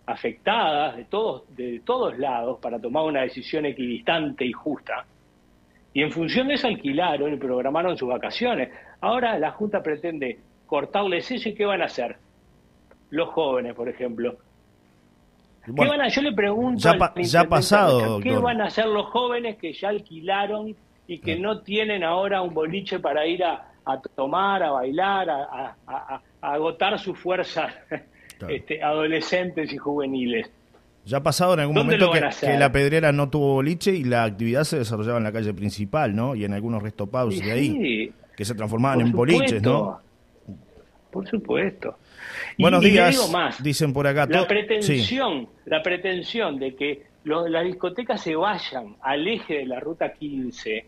afectadas 0.09 0.97
de 0.97 1.05
todos, 1.05 1.43
de 1.55 1.81
todos 1.85 2.17
lados 2.17 2.59
para 2.59 2.79
tomar 2.79 3.03
una 3.03 3.21
decisión 3.21 3.65
equidistante 3.65 4.43
y 4.43 4.51
justa. 4.51 5.05
Y 5.93 6.01
en 6.01 6.11
función 6.11 6.47
de 6.47 6.55
eso 6.55 6.67
alquilaron 6.67 7.33
y 7.33 7.37
programaron 7.37 7.95
sus 7.95 8.09
vacaciones. 8.09 8.69
Ahora 9.01 9.37
la 9.37 9.51
Junta 9.51 9.83
pretende 9.83 10.39
cortarles 10.65 11.29
eso 11.29 11.49
y 11.49 11.53
¿qué 11.53 11.65
van 11.65 11.81
a 11.81 11.85
hacer? 11.85 12.17
Los 13.11 13.29
jóvenes, 13.29 13.75
por 13.75 13.87
ejemplo. 13.87 14.37
¿Qué 15.63 15.87
van 15.87 16.01
a, 16.01 16.07
yo 16.07 16.21
le 16.23 16.31
pregunto 16.31 16.79
ya, 16.79 16.91
al 17.41 17.47
pasado, 17.47 18.19
¿qué 18.21 18.35
van 18.35 18.61
a 18.61 18.65
hacer 18.65 18.87
los 18.87 19.07
jóvenes 19.07 19.57
que 19.57 19.73
ya 19.73 19.89
alquilaron 19.89 20.75
y 21.05 21.19
que 21.19 21.37
no 21.37 21.61
tienen 21.61 22.03
ahora 22.03 22.41
un 22.41 22.53
boliche 22.53 22.99
para 22.99 23.27
ir 23.27 23.43
a, 23.43 23.67
tomar, 24.15 24.63
a 24.63 24.71
bailar, 24.71 25.29
a, 25.29 25.75
a 25.87 26.21
agotar 26.41 26.97
su 26.97 27.13
este, 28.47 28.81
adolescentes 28.81 29.71
y 29.73 29.77
juveniles. 29.77 30.49
Ya 31.05 31.17
ha 31.17 31.23
pasado 31.23 31.53
en 31.55 31.61
algún 31.61 31.75
momento 31.75 32.11
que, 32.11 32.57
la 32.57 32.71
pedrera 32.71 33.11
no 33.11 33.29
tuvo 33.29 33.53
boliche 33.53 33.91
y 33.95 34.03
la 34.03 34.25
actividad 34.25 34.63
se 34.63 34.77
desarrollaba 34.77 35.17
en 35.17 35.23
la 35.23 35.31
calle 35.31 35.53
principal, 35.53 36.15
¿no? 36.15 36.35
Y 36.35 36.45
en 36.45 36.53
algunos 36.53 36.83
restopados 36.83 37.39
de 37.39 37.51
ahí, 37.51 38.13
que 38.35 38.45
se 38.45 38.53
transformaban 38.53 39.01
en 39.01 39.11
boliches, 39.11 39.61
¿no? 39.61 39.99
Por 41.09 41.27
supuesto. 41.27 41.97
Buenos 42.57 42.83
días, 42.83 43.17
dicen 43.63 43.93
por 43.93 44.05
acá. 44.05 44.27
La 44.29 44.47
pretensión, 44.47 45.47
la 45.65 45.81
pretensión 45.81 46.59
de 46.59 46.75
que 46.75 47.03
las 47.23 47.63
discotecas 47.65 48.21
se 48.21 48.35
vayan 48.35 48.95
al 49.01 49.27
eje 49.27 49.59
de 49.59 49.65
la 49.65 49.79
ruta 49.79 50.13
15 50.13 50.85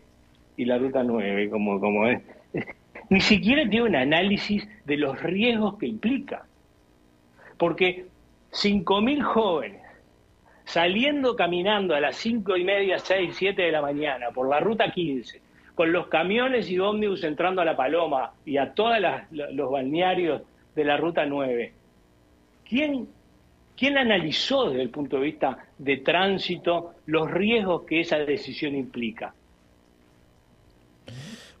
y 0.56 0.64
la 0.64 0.78
ruta 0.78 1.02
9, 1.02 1.50
como, 1.50 1.80
como 1.80 2.06
es, 2.06 2.22
ni 3.10 3.20
siquiera 3.20 3.68
tiene 3.68 3.86
un 3.88 3.96
análisis 3.96 4.68
de 4.84 4.96
los 4.96 5.20
riesgos 5.20 5.78
que 5.78 5.86
implica 5.86 6.44
porque 7.62 8.06
5.000 8.50 9.22
jóvenes 9.22 9.82
saliendo 10.64 11.36
caminando 11.36 11.94
a 11.94 12.00
las 12.00 12.16
cinco 12.16 12.56
y 12.56 12.64
media, 12.64 12.98
seis, 12.98 13.36
siete 13.38 13.62
de 13.62 13.70
la 13.70 13.80
mañana 13.80 14.30
por 14.34 14.48
la 14.48 14.58
ruta 14.58 14.90
15, 14.90 15.40
con 15.76 15.92
los 15.92 16.08
camiones 16.08 16.68
y 16.68 16.80
ómnibus 16.80 17.22
entrando 17.22 17.62
a 17.62 17.64
La 17.64 17.76
Paloma 17.76 18.32
y 18.44 18.56
a 18.56 18.74
todos 18.74 18.96
los 19.30 19.70
balnearios 19.70 20.42
de 20.74 20.84
la 20.84 20.96
ruta 20.96 21.24
9, 21.24 21.72
¿quién, 22.68 23.06
¿quién 23.76 23.96
analizó 23.96 24.70
desde 24.70 24.82
el 24.82 24.90
punto 24.90 25.18
de 25.18 25.22
vista 25.22 25.58
de 25.78 25.98
tránsito 25.98 26.94
los 27.06 27.30
riesgos 27.30 27.82
que 27.82 28.00
esa 28.00 28.18
decisión 28.18 28.74
implica? 28.74 29.34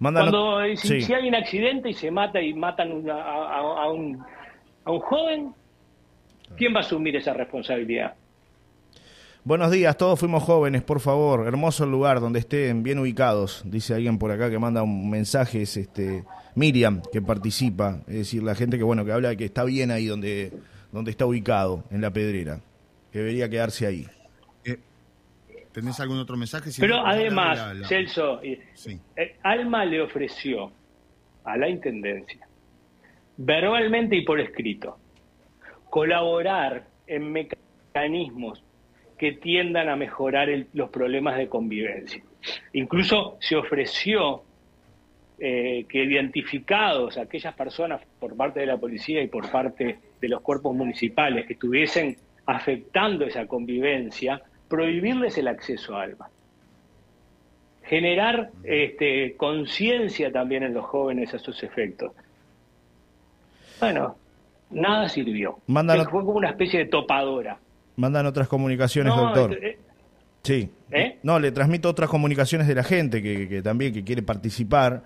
Cuando 0.00 0.62
si, 0.74 1.14
hay 1.14 1.28
un 1.28 1.36
accidente 1.36 1.90
y 1.90 1.94
se 1.94 2.10
mata 2.10 2.42
y 2.42 2.54
matan 2.54 3.08
a, 3.08 3.88
un, 3.88 4.20
a 4.84 4.90
un 4.90 4.98
joven, 4.98 5.54
¿quién 6.56 6.74
va 6.74 6.78
a 6.78 6.80
asumir 6.80 7.16
esa 7.16 7.32
responsabilidad? 7.32 8.14
Buenos 9.44 9.72
días, 9.72 9.96
todos 9.96 10.20
fuimos 10.20 10.44
jóvenes, 10.44 10.82
por 10.82 11.00
favor. 11.00 11.46
Hermoso 11.48 11.84
el 11.84 11.90
lugar 11.90 12.20
donde 12.20 12.38
estén 12.38 12.84
bien 12.84 13.00
ubicados. 13.00 13.62
Dice 13.64 13.94
alguien 13.94 14.18
por 14.18 14.30
acá 14.30 14.48
que 14.50 14.58
manda 14.58 14.82
un 14.82 15.10
mensaje, 15.10 15.62
es 15.62 15.76
este 15.76 16.24
Miriam, 16.54 17.02
que 17.12 17.20
participa. 17.20 17.98
Es 18.06 18.14
decir, 18.14 18.42
la 18.42 18.54
gente 18.54 18.78
que 18.78 18.84
bueno 18.84 19.04
que 19.04 19.10
habla 19.10 19.30
de 19.30 19.36
que 19.36 19.44
está 19.44 19.64
bien 19.64 19.90
ahí 19.90 20.06
donde, 20.06 20.52
donde 20.92 21.10
está 21.10 21.26
ubicado, 21.26 21.82
en 21.90 22.00
la 22.00 22.12
pedrera. 22.12 22.60
Que 23.10 23.18
debería 23.18 23.48
quedarse 23.48 23.86
ahí. 23.86 24.06
¿Tenés 25.72 25.98
algún 26.00 26.18
otro 26.18 26.36
mensaje? 26.36 26.70
Pero 26.78 27.04
además, 27.04 27.58
Celso, 27.88 28.40
eh, 28.42 28.60
Alma 29.42 29.84
le 29.84 30.02
ofreció 30.02 30.70
a 31.44 31.56
la 31.56 31.68
Intendencia, 31.68 32.46
verbalmente 33.38 34.16
y 34.16 34.24
por 34.24 34.38
escrito, 34.38 34.98
colaborar 35.92 36.86
en 37.06 37.30
mecanismos 37.32 38.64
que 39.18 39.32
tiendan 39.32 39.90
a 39.90 39.94
mejorar 39.94 40.48
los 40.72 40.88
problemas 40.88 41.36
de 41.36 41.50
convivencia. 41.50 42.22
Incluso 42.72 43.36
se 43.40 43.56
ofreció 43.56 44.42
eh, 45.38 45.84
que 45.90 46.02
identificados 46.02 47.18
aquellas 47.18 47.54
personas 47.54 48.00
por 48.18 48.34
parte 48.34 48.60
de 48.60 48.66
la 48.68 48.78
policía 48.78 49.22
y 49.22 49.26
por 49.26 49.50
parte 49.50 49.98
de 50.18 50.28
los 50.28 50.40
cuerpos 50.40 50.74
municipales 50.74 51.44
que 51.46 51.52
estuviesen 51.52 52.16
afectando 52.46 53.26
esa 53.26 53.46
convivencia, 53.46 54.40
prohibirles 54.68 55.36
el 55.36 55.46
acceso 55.46 55.94
a 55.94 56.04
alma. 56.04 56.30
Generar 57.82 58.48
este, 58.64 59.36
conciencia 59.36 60.32
también 60.32 60.62
en 60.62 60.72
los 60.72 60.86
jóvenes 60.86 61.34
a 61.34 61.38
sus 61.38 61.62
efectos. 61.62 62.12
Bueno, 63.78 64.16
nada 64.72 65.08
sirvió. 65.08 65.58
Fue 66.10 66.24
como 66.24 66.38
una 66.38 66.50
especie 66.50 66.80
de 66.80 66.86
topadora. 66.86 67.58
Mandan 67.96 68.26
otras 68.26 68.48
comunicaciones, 68.48 69.14
doctor. 69.14 69.52
Eh, 69.62 69.78
sí. 70.42 70.70
¿Eh? 70.90 71.18
No, 71.22 71.38
le 71.38 71.52
transmito 71.52 71.88
otras 71.88 72.08
comunicaciones 72.08 72.66
de 72.66 72.74
la 72.74 72.82
gente 72.82 73.22
que, 73.22 73.48
que 73.48 73.62
también 73.62 73.92
que 73.92 74.04
quiere 74.04 74.22
participar 74.22 75.02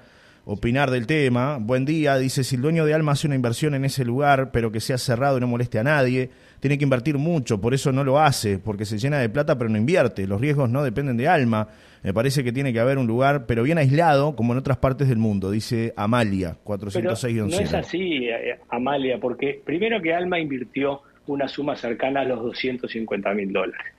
opinar 0.49 0.93
del 0.93 1.09
tema. 1.09 1.59
Buen 1.61 1.85
día, 1.85 2.17
dice, 2.19 2.45
si 2.45 2.55
el 2.55 2.63
dueño 2.63 2.87
de 2.87 2.95
Alma 2.95 3.13
hace 3.13 3.27
una 3.27 3.35
inversión 3.35 3.75
en 3.75 3.85
ese 3.85 4.05
lugar, 4.05 4.53
pero 4.53 4.71
que 4.71 4.79
sea 4.79 4.97
cerrado 4.97 5.39
y 5.39 5.41
no 5.41 5.49
moleste 5.49 5.81
a 5.81 5.83
nadie, 5.83 6.31
tiene 6.61 6.79
que 6.79 6.85
invertir 6.85 7.19
mucho, 7.19 7.61
por 7.61 7.75
eso 7.75 7.91
no 7.91 8.05
lo 8.05 8.21
hace, 8.21 8.61
porque 8.61 8.85
se 8.85 8.97
llena 8.97 9.19
de 9.19 9.29
plata 9.29 9.59
pero 9.59 9.69
no 9.69 9.77
invierte. 9.77 10.25
Los 10.27 10.41
riesgos 10.41 10.71
no 10.71 10.85
dependen 10.85 11.17
de 11.17 11.27
Alma. 11.27 11.69
Me 12.05 12.15
parece 12.15 12.45
que 12.45 12.53
tiene 12.53 12.73
que 12.73 12.79
haber 12.79 12.97
un 12.97 13.09
lugar, 13.09 13.47
pero 13.47 13.65
bien 13.65 13.77
aislado, 13.77 14.37
como 14.37 14.53
en 14.53 14.61
otras 14.61 14.77
partes 14.77 15.09
del 15.09 15.19
mundo, 15.19 15.51
dice 15.51 15.93
Amalia, 15.97 16.57
406 16.63 17.37
No 17.37 17.47
es 17.47 17.75
así, 17.75 18.29
eh, 18.29 18.61
Amalia, 18.69 19.19
porque 19.19 19.61
primero 19.65 20.01
que 20.01 20.15
Alma 20.15 20.39
invirtió 20.39 21.03
una 21.27 21.49
suma 21.49 21.75
cercana 21.75 22.21
a 22.21 22.25
los 22.25 22.41
250 22.41 23.35
mil 23.35 23.53
dólares. 23.53 23.96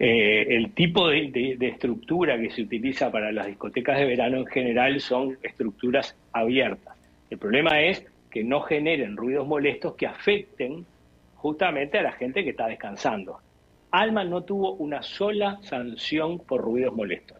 Eh, 0.00 0.46
el 0.54 0.74
tipo 0.74 1.08
de, 1.08 1.56
estructura 1.60 2.38
que 2.38 2.50
se 2.50 2.62
utiliza 2.62 3.10
para 3.10 3.32
las 3.32 3.46
discotecas 3.46 3.98
de 3.98 4.04
verano 4.04 4.36
en 4.38 4.46
general 4.46 5.00
son 5.00 5.36
estructuras 5.42 6.14
abiertas. 6.32 6.96
El 7.30 7.38
problema 7.38 7.80
es 7.80 8.06
que 8.30 8.44
no 8.44 8.60
generen 8.60 9.16
ruidos 9.16 9.46
molestos 9.46 9.94
que 9.96 10.06
afecten 10.06 10.86
justamente 11.34 11.98
a 11.98 12.02
la 12.02 12.12
gente 12.12 12.44
que 12.44 12.50
está 12.50 12.68
descansando. 12.68 13.40
Alma 13.90 14.22
no 14.22 14.42
tuvo 14.42 14.74
una 14.74 15.02
sola 15.02 15.58
sanción 15.62 16.38
por 16.38 16.60
ruidos 16.60 16.94
molestos. 16.94 17.38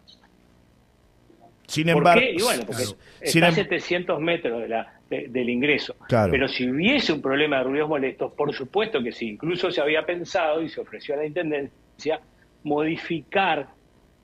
Sin 1.67 1.87
embargo, 1.87 2.19
¿Por 2.19 2.19
qué? 2.19 2.31
Y 2.31 2.41
bueno, 2.41 2.63
porque 2.65 2.83
está 3.21 3.47
a 3.47 3.51
700 3.51 4.17
em- 4.17 4.25
metros 4.25 4.63
del 5.07 5.49
ingreso. 5.49 5.95
Pero 6.09 6.47
si 6.47 6.69
hubiese 6.69 7.13
un 7.13 7.21
problema 7.21 7.59
de 7.59 7.63
ruidos 7.65 7.87
molestos, 7.87 8.33
por 8.33 8.53
supuesto 8.53 9.01
que 9.01 9.11
sí. 9.11 9.29
Incluso 9.29 9.71
se 9.71 9.79
había 9.79 10.05
pensado 10.05 10.61
y 10.61 10.69
se 10.69 10.81
ofreció 10.81 11.13
a 11.13 11.17
la 11.17 11.25
Intendencia 11.27 12.19
modificar 12.63 13.67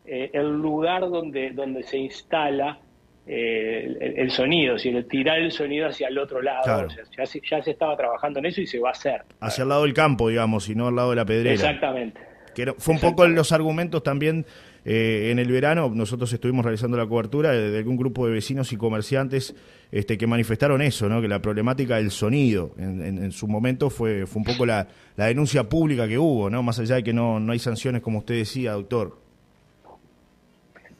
eh, 0.06 0.30
el 0.34 0.52
lugar 0.52 1.02
donde, 1.02 1.52
donde 1.52 1.84
se 1.84 1.98
instala 1.98 2.80
eh, 3.28 4.13
el, 4.17 4.30
sonido, 4.30 4.78
si 4.78 4.91
tirar 5.04 5.39
el 5.39 5.52
sonido 5.52 5.88
hacia 5.88 6.10
el 6.10 6.17
otro 6.19 6.41
lado. 6.41 6.88
ya, 7.17 7.26
se, 7.26 7.41
ya, 7.50 7.62
se, 7.62 7.71
estaba 7.71 7.98
trabajando 7.98 8.39
en 8.39 8.45
eso 8.45 8.62
y 8.62 8.67
se 8.67 8.80
va 8.80 8.89
a 8.89 8.91
hacer. 8.91 9.24
Hacia 9.39 9.63
el 9.63 9.69
lado 9.69 9.84
del 9.84 9.93
campo, 9.93 10.30
digamos, 10.30 10.69
y 10.69 10.76
no 10.76 10.88
al 10.88 10.95
lado 10.95 11.10
de 11.10 11.15
la 11.15 11.26
pedrera. 11.26 11.54
Exactamente. 11.54 12.21
Que 12.54 12.74
fue 12.78 12.93
un 12.93 13.00
poco 13.02 13.26
los 13.28 13.52
argumentos 13.52 14.04
también 14.04 14.45
eh, 14.86 15.30
en 15.32 15.39
el 15.39 15.52
verano. 15.52 15.91
Nosotros 15.93 16.32
estuvimos 16.32 16.63
realizando 16.63 16.95
la 16.95 17.06
cobertura 17.08 17.52
de, 17.52 17.78
algún 17.78 17.98
grupo 17.98 18.28
de 18.28 18.34
vecinos 18.34 18.71
y 18.71 18.78
comerciantes 18.78 19.56
este, 19.91 20.17
que 20.17 20.28
manifestaron 20.28 20.82
eso, 20.82 21.10
¿no? 21.10 21.21
que 21.21 21.28
la 21.28 21.41
problemática 21.41 21.98
del 21.98 22.12
sonido 22.12 22.71
en, 22.78 23.32
su 23.32 23.48
momento 23.48 23.89
fue, 23.89 24.26
fue 24.26 24.41
un 24.41 24.45
poco 24.45 24.65
la, 24.65 24.88
la, 25.17 25.26
denuncia 25.26 25.63
pública 25.67 26.08
que 26.08 26.17
hubo, 26.17 26.50
¿no? 26.50 26.63
más 26.63 26.80
allá 26.80 26.95
de 26.95 27.04
que 27.04 27.13
no, 27.13 27.39
no 27.39 27.52
hay 27.52 27.60
sanciones, 27.60 28.02
como 28.02 28.19
usted 28.19 28.36
decía, 28.36 28.74
doctor. 28.74 29.17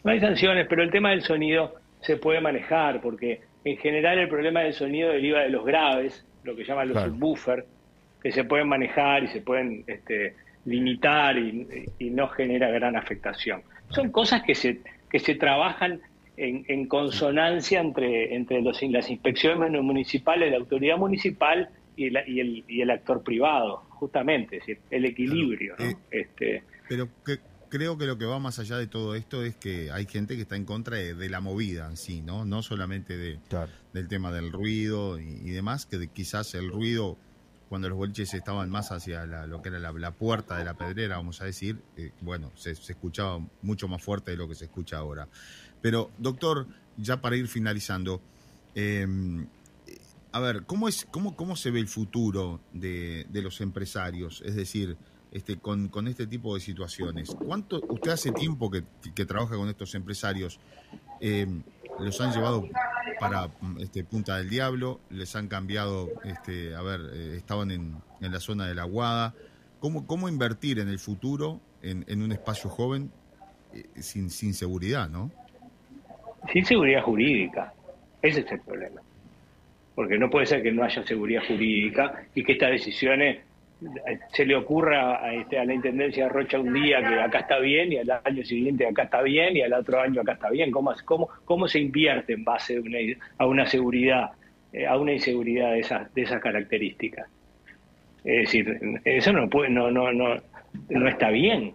No 0.04 0.12
hay 0.12 0.20
sanciones, 0.20 0.68
pero 0.70 0.84
el 0.84 0.92
tema 0.92 1.12
del 1.12 1.22
sonido 1.22 1.76
se 2.02 2.18
puede 2.18 2.40
manejar, 2.42 3.02
porque 3.02 3.42
en 3.64 3.78
general 3.78 4.20
el 4.20 4.30
problema 4.30 4.62
del 4.62 4.74
sonido 4.74 5.10
deriva 5.10 5.42
de 5.42 5.50
los 5.50 5.66
graves, 5.66 6.26
lo 6.44 6.56
que 6.56 6.64
llaman 6.64 6.90
los 6.90 7.04
subwoofers, 7.04 7.66
que 8.22 8.32
se 8.32 8.44
pueden 8.44 8.68
manejar 8.68 9.24
y 9.24 9.28
se 9.28 9.42
pueden 9.42 9.84
este, 9.88 10.36
limitar 10.66 11.38
y, 11.38 11.86
no 12.12 12.28
genera 12.30 12.70
gran 12.70 12.96
afectación. 12.96 13.62
Son 13.96 14.12
cosas 14.12 14.44
que 14.44 14.56
se, 14.56 14.82
que 15.10 15.20
se 15.20 15.36
trabajan 15.36 16.02
en, 16.38 16.88
consonancia 16.88 17.80
entre, 17.80 18.36
entre 18.36 18.62
los, 18.62 18.82
las 18.84 19.10
inspecciones 19.10 19.72
municipales, 19.82 20.52
la 20.52 20.58
autoridad 20.58 20.98
municipal 20.98 21.70
y, 21.96 22.08
y, 22.08 22.40
el, 22.40 22.66
y 22.68 22.82
el 22.82 22.90
actor 22.90 23.24
privado, 23.24 23.86
justamente, 23.90 24.58
es 24.58 24.62
decir, 24.66 24.80
el 24.92 25.06
equilibrio. 25.06 25.76
Eh, 25.80 25.96
este, 26.12 26.64
pero 26.90 27.08
que, 27.26 27.40
creo 27.70 27.98
que 27.98 28.06
lo 28.06 28.18
que 28.18 28.26
va 28.26 28.40
más 28.40 28.60
allá 28.60 28.78
de 28.78 28.88
todo 28.88 29.16
esto 29.16 29.44
es 29.44 29.56
que 29.56 29.92
hay 29.92 30.06
gente 30.06 30.36
que 30.36 30.42
está 30.42 30.56
en 30.56 30.66
contra 30.66 30.98
de, 30.98 31.30
la 31.30 31.40
movida 31.40 31.88
en 31.90 31.98
sí, 31.98 32.22
¿no? 32.22 32.46
No 32.46 32.62
solamente 32.64 33.18
de, 33.18 33.40
del 33.94 34.08
tema 34.08 34.32
del 34.32 34.52
ruido 34.52 35.20
y, 35.20 35.42
y 35.44 35.52
demás, 35.52 35.86
que 35.86 36.08
quizás 36.08 36.54
el 36.56 36.70
ruido 36.70 37.18
cuando 37.70 37.90
los 37.90 37.98
boliches 37.98 38.34
estaban 38.34 38.70
más 38.70 38.92
hacia 38.92 39.26
lo 39.26 39.62
que 39.62 39.70
era 39.70 39.80
la, 39.80 40.12
puerta 40.12 40.58
de 40.58 40.66
la 40.66 40.76
pedrera, 40.76 41.18
vamos 41.18 41.42
a 41.42 41.46
decir, 41.46 41.82
eh, 41.98 42.12
bueno, 42.22 42.52
se, 42.56 42.72
escuchaba 42.72 43.40
mucho 43.62 43.88
más 43.88 44.04
fuerte 44.04 44.32
de 44.32 44.38
lo 44.38 44.48
que 44.48 44.56
se 44.56 44.66
escucha 44.66 44.98
ahora. 44.98 45.28
Pero, 45.82 46.12
doctor, 46.18 46.68
ya 46.98 47.22
para 47.22 47.36
ir 47.36 47.48
finalizando, 47.48 48.22
em, 48.76 49.48
a 50.32 50.40
ver, 50.40 50.64
¿cómo, 50.66 50.88
es, 50.88 51.06
cómo, 51.10 51.36
¿cómo 51.36 51.56
se 51.56 51.72
ve 51.72 51.80
el 51.80 51.88
futuro 51.88 52.60
de, 52.74 53.28
los 53.32 53.62
empresarios? 53.62 54.42
Es 54.46 54.56
decir, 54.56 54.98
este, 55.32 55.58
con, 55.58 56.08
este 56.08 56.28
tipo 56.28 56.54
de 56.56 56.62
situaciones. 56.62 57.30
¿Cuánto, 57.30 57.82
usted 57.90 58.12
hace 58.12 58.32
tiempo 58.32 58.70
que, 58.70 58.84
que 59.14 59.26
trabaja 59.26 59.56
con 59.56 59.70
estos 59.70 59.96
empresarios? 59.96 60.60
Eh, 61.22 61.48
los 62.00 62.20
han 62.22 62.34
llevado 62.34 62.68
para 63.20 63.50
este, 63.80 64.04
Punta 64.04 64.38
del 64.38 64.50
Diablo, 64.50 65.00
les 65.10 65.36
han 65.36 65.48
cambiado, 65.48 66.10
este, 66.24 66.76
a 66.76 66.82
ver, 66.82 67.00
eh, 67.14 67.36
estaban 67.38 67.72
en, 67.72 67.96
en, 68.22 68.32
la 68.32 68.40
zona 68.40 68.68
de 68.68 68.76
la 68.76 68.84
Guada. 68.84 69.34
¿Cómo, 69.80 70.06
cómo 70.06 70.28
invertir 70.28 70.80
en 70.80 70.90
el 70.90 71.00
futuro 71.00 71.60
en, 71.82 72.04
en 72.08 72.22
un 72.22 72.32
espacio 72.32 72.70
joven 72.70 73.12
eh, 73.74 73.84
sin, 74.02 74.30
sin 74.30 74.54
seguridad, 74.54 75.10
no? 75.10 75.32
Sin 76.52 76.66
seguridad 76.66 77.02
jurídica, 77.04 77.74
ese 78.22 78.42
es 78.42 78.52
el 78.52 78.60
problema. 78.62 79.02
Porque 79.96 80.18
no 80.18 80.30
puede 80.30 80.46
ser 80.46 80.62
que 80.62 80.72
no 80.72 80.84
haya 80.84 81.04
seguridad 81.06 81.42
jurídica 81.48 82.26
y 82.36 82.44
que 82.44 82.54
estas 82.54 82.72
decisiones 82.72 83.40
se 84.32 84.46
le 84.46 84.56
ocurra 84.56 85.24
a, 85.24 85.34
este, 85.34 85.60
a 85.60 85.66
la 85.66 85.74
Intendencia 85.74 86.24
de 86.24 86.30
Rocha 86.30 86.60
un 86.60 86.74
día 86.74 87.00
que 87.00 87.20
acá 87.20 87.40
está 87.40 87.60
bien 87.60 87.92
y 87.92 87.98
al 87.98 88.10
año 88.24 88.44
siguiente 88.44 88.88
acá 88.88 89.04
está 89.04 89.22
bien 89.22 89.58
y 89.58 89.62
al 89.62 89.74
otro 89.74 90.00
año 90.00 90.22
acá 90.22 90.34
está 90.34 90.50
bien. 90.50 90.72
¿Cómo, 90.72 90.94
cómo, 91.04 91.30
cómo 91.44 91.68
se 91.68 91.80
invierte 91.80 92.34
en 92.34 92.44
base 92.44 92.82
a 93.38 93.46
una 93.46 93.66
seguridad, 93.66 94.32
eh, 94.72 94.88
a 94.88 94.98
una 94.98 95.14
inseguridad 95.14 95.72
de 95.72 95.80
esas, 95.80 96.14
de 96.14 96.22
esas 96.22 96.42
características? 96.42 97.28
Es 98.24 98.42
decir, 98.42 98.80
eso 99.04 99.34
no, 99.34 99.50
puede, 99.50 99.70
no, 99.70 99.92
no, 99.92 100.12
no, 100.12 100.36
no 100.90 101.08
está 101.08 101.30
bien. 101.30 101.74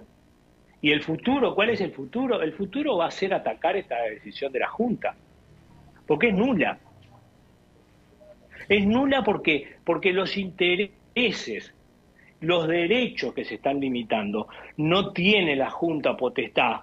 ¿Y 0.82 0.92
el 0.92 1.02
futuro? 1.02 1.54
¿Cuál 1.54 1.70
es 1.70 1.80
el 1.80 1.92
futuro? 1.92 2.42
El 2.42 2.52
futuro 2.52 2.96
va 2.96 3.06
a 3.06 3.10
ser 3.10 3.34
atacar 3.34 3.76
esta 3.76 4.02
decisión 4.02 4.50
de 4.50 4.60
la 4.60 4.68
Junta, 4.68 5.14
porque 6.06 6.28
es 6.28 6.34
nula. 6.34 6.78
Es 8.68 8.86
nula 8.86 9.22
porque, 9.22 9.74
porque 9.84 10.12
los 10.12 10.36
intereses 10.36 11.74
los 12.40 12.66
derechos 12.66 13.34
que 13.34 13.44
se 13.44 13.56
están 13.56 13.80
limitando. 13.80 14.48
No 14.76 15.12
tiene 15.12 15.56
la 15.56 15.70
Junta 15.70 16.16
potestad 16.16 16.80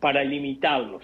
para 0.00 0.24
limitarlos. 0.24 1.02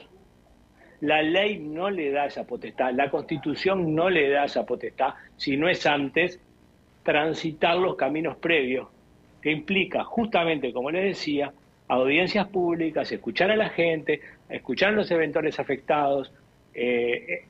La 1.00 1.20
ley 1.22 1.58
no 1.58 1.90
le 1.90 2.10
da 2.10 2.26
esa 2.26 2.46
potestad, 2.46 2.92
la 2.94 3.10
Constitución 3.10 3.94
no 3.94 4.08
le 4.08 4.30
da 4.30 4.44
esa 4.44 4.64
potestad, 4.64 5.12
si 5.36 5.56
no 5.56 5.68
es 5.68 5.84
antes 5.86 6.40
transitar 7.02 7.76
los 7.76 7.96
caminos 7.96 8.38
previos, 8.38 8.88
que 9.42 9.50
implica 9.52 10.04
justamente, 10.04 10.72
como 10.72 10.90
les 10.90 11.04
decía, 11.04 11.52
audiencias 11.88 12.48
públicas, 12.48 13.12
escuchar 13.12 13.50
a 13.50 13.56
la 13.56 13.68
gente, 13.68 14.20
escuchar 14.48 14.88
a 14.88 14.96
los 14.96 15.10
eventuales 15.10 15.60
afectados, 15.60 16.32
eh, 16.74 17.26
eh, 17.28 17.44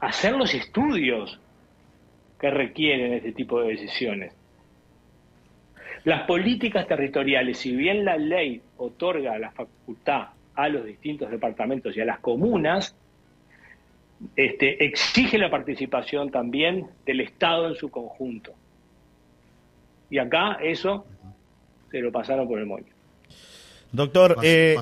hacer 0.00 0.34
los 0.34 0.54
estudios 0.54 1.40
que 2.40 2.50
requieren 2.50 3.14
este 3.14 3.32
tipo 3.32 3.60
de 3.60 3.68
decisiones. 3.68 4.32
Las 6.04 6.22
políticas 6.22 6.86
territoriales, 6.86 7.58
si 7.58 7.74
bien 7.76 8.04
la 8.04 8.16
ley 8.16 8.60
otorga 8.76 9.38
la 9.38 9.52
facultad 9.52 10.28
a 10.54 10.68
los 10.68 10.84
distintos 10.84 11.30
departamentos 11.30 11.96
y 11.96 12.00
a 12.00 12.04
las 12.04 12.18
comunas, 12.18 12.96
este, 14.36 14.84
exige 14.84 15.38
la 15.38 15.50
participación 15.50 16.30
también 16.30 16.86
del 17.06 17.20
Estado 17.20 17.68
en 17.68 17.74
su 17.74 17.90
conjunto. 17.90 18.52
Y 20.10 20.18
acá 20.18 20.58
eso 20.62 21.06
se 21.90 22.00
lo 22.00 22.10
pasaron 22.10 22.48
por 22.48 22.58
el 22.58 22.66
moño. 22.66 22.86
Doctor, 23.92 24.38
eh, 24.42 24.76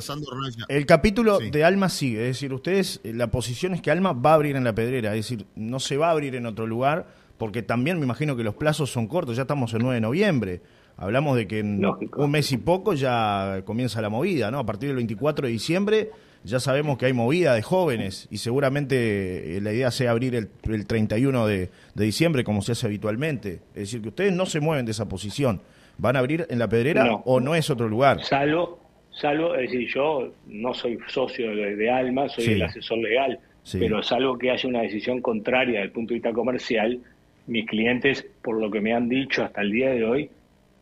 el 0.69 0.87
capítulo 0.87 1.41
de 1.41 1.65
Alma 1.65 1.89
sigue, 1.89 2.21
es 2.21 2.37
decir, 2.37 2.55
ustedes, 2.55 3.01
eh, 3.03 3.13
la 3.13 3.29
posición 3.29 3.75
es 3.75 3.83
que 3.83 3.91
Alma 3.91 4.13
va 4.13 4.33
a 4.33 4.35
abrir 4.35 4.55
en 4.55 4.63
la 4.63 4.73
pedrera, 4.73 5.11
es 5.17 5.29
decir, 5.29 5.47
no 5.57 5.81
se 5.81 5.97
va 5.97 6.09
a 6.09 6.11
abrir 6.13 6.37
en 6.37 6.47
otro 6.47 6.67
lugar, 6.67 7.09
porque 7.37 7.63
también 7.63 7.99
me 7.99 8.05
imagino 8.05 8.37
que 8.37 8.45
los 8.45 8.55
plazos 8.55 8.91
son 8.91 9.09
cortos, 9.09 9.35
ya 9.35 9.43
estamos 9.43 9.75
el 9.75 9.83
9 9.83 9.97
de 9.97 10.01
noviembre. 10.01 10.61
Hablamos 11.01 11.35
de 11.35 11.49
que 11.49 11.61
en 11.61 11.83
un 11.85 12.31
mes 12.31 12.53
y 12.53 12.59
poco 12.59 12.93
ya 12.93 13.63
comienza 13.65 14.03
la 14.03 14.11
movida, 14.11 14.51
¿no? 14.51 14.59
A 14.59 14.67
partir 14.67 14.91
del 14.91 14.97
24 14.97 15.47
de 15.47 15.53
diciembre 15.53 16.11
ya 16.45 16.61
sabemos 16.61 16.99
que 16.99 17.07
hay 17.07 17.13
movida 17.13 17.55
de 17.55 17.63
jóvenes 17.63 18.29
y 18.31 18.37
seguramente 18.39 19.57
eh, 19.57 19.61
la 19.61 19.73
idea 19.73 19.91
sea 19.91 20.11
abrir 20.11 20.35
el, 20.35 20.49
31 20.87 21.47
de, 21.47 21.71
diciembre 21.95 22.45
como 22.45 22.61
se 22.61 22.73
hace 22.73 22.87
habitualmente. 22.87 23.61
Es 23.75 23.83
decir, 23.83 24.03
que 24.03 24.09
ustedes 24.09 24.33
no 24.33 24.45
se 24.45 24.61
mueven 24.61 24.85
de 24.85 24.93
esa 24.93 25.09
posición. 25.09 25.63
¿Van 25.97 26.17
a 26.17 26.19
abrir 26.19 26.47
en 26.49 26.59
la 26.59 26.69
pedrera 26.69 27.15
o 27.25 27.41
no 27.41 27.55
es 27.55 27.69
otro 27.69 27.89
lugar? 27.89 28.23
Salvo, 28.23 28.81
salvo, 29.11 29.55
es 29.55 29.71
decir, 29.71 29.89
yo 29.95 30.33
no 30.47 30.73
soy 30.73 30.99
socio 31.09 31.55
de, 31.55 31.91
Alma, 31.91 32.29
soy 32.29 32.45
el 32.45 32.63
asesor 32.63 32.99
legal, 32.99 33.39
pero 33.73 34.03
salvo 34.03 34.39
que 34.39 34.51
haya 34.51 34.69
una 34.69 34.81
decisión 34.81 35.21
contraria 35.21 35.81
desde 35.81 35.85
el 35.85 35.93
punto 35.93 36.11
de 36.11 36.15
vista 36.17 36.33
comercial, 36.33 37.01
mis 37.47 37.67
clientes, 37.67 38.27
por 38.43 38.59
lo 38.59 38.71
que 38.71 38.81
me 38.81 38.95
han 38.95 39.09
dicho 39.11 39.45
hasta 39.45 39.61
el 39.61 39.73
día 39.73 39.91
de 39.91 40.05
hoy, 40.05 40.31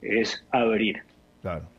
es 0.02 0.44
abrir. 0.50 1.02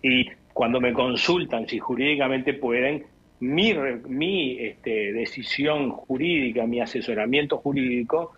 Y 0.02 0.30
cuando 0.54 0.82
me 0.82 0.94
consultan 0.94 1.68
si 1.68 1.80
jurídicamente 1.80 2.54
pueden, 2.54 3.06
mi, 3.40 3.74
mi 4.08 4.58
este, 4.60 5.14
decisión 5.14 5.92
jurídica, 5.92 6.66
mi 6.66 6.82
asesoramiento 6.82 7.58
jurídico 7.58 8.34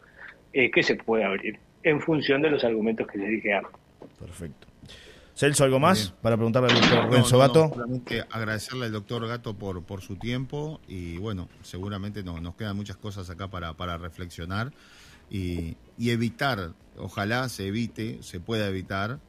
es 0.54 0.72
que 0.72 0.84
se 0.84 0.96
puede 0.96 1.24
abrir 1.24 1.60
en 1.84 2.00
función 2.02 2.42
de 2.42 2.52
los 2.52 2.64
argumentos 2.64 3.08
que 3.08 3.18
les 3.18 3.30
dije 3.30 3.54
antes. 3.54 3.72
Perfecto. 4.20 4.68
Celso, 5.34 5.64
¿algo 5.64 5.80
más 5.80 6.14
para 6.22 6.36
preguntarle 6.36 6.70
al 6.72 6.82
doctor 6.82 7.12
Renzo 7.12 7.38
Gato? 7.40 7.72
agradecerle 8.30 8.86
al 8.86 8.92
doctor 8.92 9.28
Gato 9.28 9.56
por, 9.56 9.84
por 9.84 10.02
su 10.02 10.18
tiempo 10.18 10.80
y 10.88 11.18
bueno, 11.18 11.50
seguramente 11.64 12.22
no, 12.22 12.40
nos 12.40 12.56
quedan 12.56 12.76
muchas 12.76 12.98
cosas 12.98 13.30
acá 13.30 13.48
para, 13.48 13.74
para 13.74 13.98
reflexionar 13.98 14.72
y, 15.32 15.78
y 15.98 16.12
evitar, 16.12 16.74
ojalá 16.98 17.50
se 17.50 17.68
evite, 17.68 18.22
se 18.22 18.40
pueda 18.40 18.68
evitar 18.68 19.20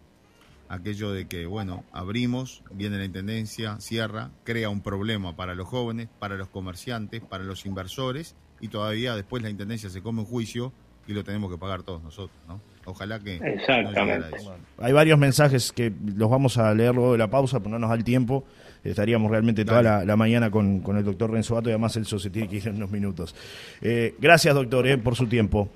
aquello 0.72 1.12
de 1.12 1.26
que, 1.26 1.44
bueno, 1.44 1.84
abrimos, 1.92 2.62
viene 2.72 2.96
la 2.96 3.04
Intendencia, 3.04 3.76
cierra, 3.78 4.30
crea 4.42 4.70
un 4.70 4.80
problema 4.80 5.36
para 5.36 5.54
los 5.54 5.68
jóvenes, 5.68 6.08
para 6.18 6.36
los 6.36 6.48
comerciantes, 6.48 7.20
para 7.20 7.44
los 7.44 7.66
inversores, 7.66 8.34
y 8.58 8.68
todavía 8.68 9.14
después 9.14 9.42
la 9.42 9.50
Intendencia 9.50 9.90
se 9.90 10.00
come 10.00 10.20
un 10.20 10.26
juicio 10.26 10.72
y 11.06 11.12
lo 11.12 11.24
tenemos 11.24 11.50
que 11.50 11.58
pagar 11.58 11.82
todos 11.82 12.02
nosotros, 12.02 12.38
¿no? 12.48 12.58
Ojalá 12.86 13.20
que... 13.20 13.36
Exactamente. 13.36 14.38
hay 14.78 14.92
varios 14.92 15.18
mensajes 15.18 15.72
que 15.72 15.92
los 16.16 16.30
vamos 16.30 16.56
a 16.56 16.72
leer 16.74 16.94
luego 16.94 17.12
de 17.12 17.18
la 17.18 17.28
pausa, 17.28 17.60
pero 17.60 17.70
no 17.70 17.78
nos 17.78 17.90
da 17.90 17.96
el 17.96 18.04
tiempo. 18.04 18.44
Estaríamos 18.82 19.30
realmente 19.30 19.64
toda 19.66 20.04
la, 20.04 20.16
mañana 20.16 20.50
con, 20.50 20.80
con, 20.80 20.96
el 20.96 21.04
doctor 21.04 21.30
Renzo 21.30 21.54
Bato 21.54 21.68
y 21.68 21.72
además 21.72 21.96
el 21.96 22.06
se 22.06 22.30
tiene 22.30 22.48
que 22.48 22.56
ir 22.56 22.66
en 22.66 22.76
unos 22.76 22.90
minutos. 22.90 23.36
Eh, 23.82 24.14
gracias, 24.18 24.54
doctor, 24.54 24.86
eh, 24.88 24.98
por 24.98 25.14
su 25.16 25.26
tiempo. 25.28 25.68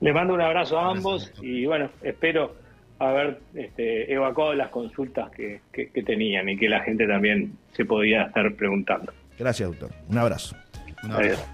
Les 0.00 0.14
mando 0.14 0.32
un 0.32 0.40
abrazo 0.40 0.78
a 0.78 0.92
ambos 0.92 1.32
y 1.42 1.66
bueno, 1.66 1.90
espero 2.02 2.65
haber 2.98 3.40
este, 3.54 4.12
evacuado 4.12 4.54
las 4.54 4.70
consultas 4.70 5.30
que, 5.30 5.60
tenían 6.04 6.48
y 6.48 6.56
que 6.56 6.68
la 6.68 6.80
gente 6.80 7.06
también 7.06 7.52
se 7.72 7.84
podía 7.84 8.22
estar 8.22 8.54
preguntando. 8.54 9.12
Gracias, 9.38 9.68
doctor. 9.68 9.90
Un 10.08 10.18
abrazo. 10.18 10.56
Un 11.04 11.12
abrazo. 11.12 11.46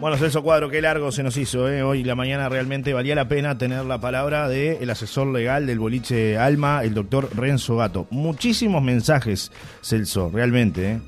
Bueno, 0.00 0.16
Celso 0.16 0.44
Cuadro, 0.44 0.70
qué 0.70 0.80
largo 0.80 1.10
se 1.10 1.24
nos 1.24 1.36
hizo 1.36 1.68
¿eh? 1.68 1.82
hoy 1.82 2.04
la 2.04 2.14
mañana. 2.14 2.48
Realmente 2.48 2.94
valía 2.94 3.16
la 3.16 3.26
pena 3.26 3.58
tener 3.58 3.84
la 3.84 3.98
palabra 3.98 4.48
del 4.48 4.88
asesor 4.88 5.26
legal 5.26 5.66
del 5.66 5.80
boliche 5.80 6.38
Alma, 6.38 6.84
el 6.84 6.94
doctor 6.94 7.28
Renzo 7.36 7.76
Gato. 7.76 8.06
Muchísimos 8.10 8.80
mensajes, 8.80 9.50
Celso, 9.82 10.30
realmente. 10.32 10.92
¿eh? 10.92 10.98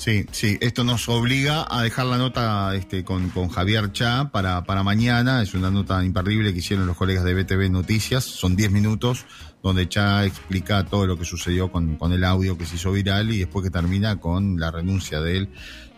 Sí, 0.00 0.24
sí, 0.32 0.56
esto 0.62 0.82
nos 0.82 1.10
obliga 1.10 1.66
a 1.68 1.82
dejar 1.82 2.06
la 2.06 2.16
nota 2.16 2.74
este, 2.74 3.04
con, 3.04 3.28
con 3.28 3.50
Javier 3.50 3.92
Cha 3.92 4.30
para, 4.30 4.64
para 4.64 4.82
mañana. 4.82 5.42
Es 5.42 5.52
una 5.52 5.70
nota 5.70 6.02
imperdible 6.02 6.54
que 6.54 6.60
hicieron 6.60 6.86
los 6.86 6.96
colegas 6.96 7.22
de 7.22 7.34
BTV 7.34 7.70
Noticias. 7.70 8.24
Son 8.24 8.56
10 8.56 8.70
minutos 8.70 9.26
donde 9.62 9.88
Cha 9.88 10.24
explica 10.24 10.84
todo 10.84 11.06
lo 11.06 11.16
que 11.16 11.24
sucedió 11.24 11.70
con, 11.70 11.96
con 11.96 12.12
el 12.12 12.24
audio 12.24 12.56
que 12.56 12.66
se 12.66 12.76
hizo 12.76 12.92
viral 12.92 13.30
y 13.30 13.38
después 13.38 13.64
que 13.64 13.70
termina 13.70 14.16
con 14.16 14.58
la 14.58 14.70
renuncia 14.70 15.20
de 15.20 15.36
él 15.36 15.48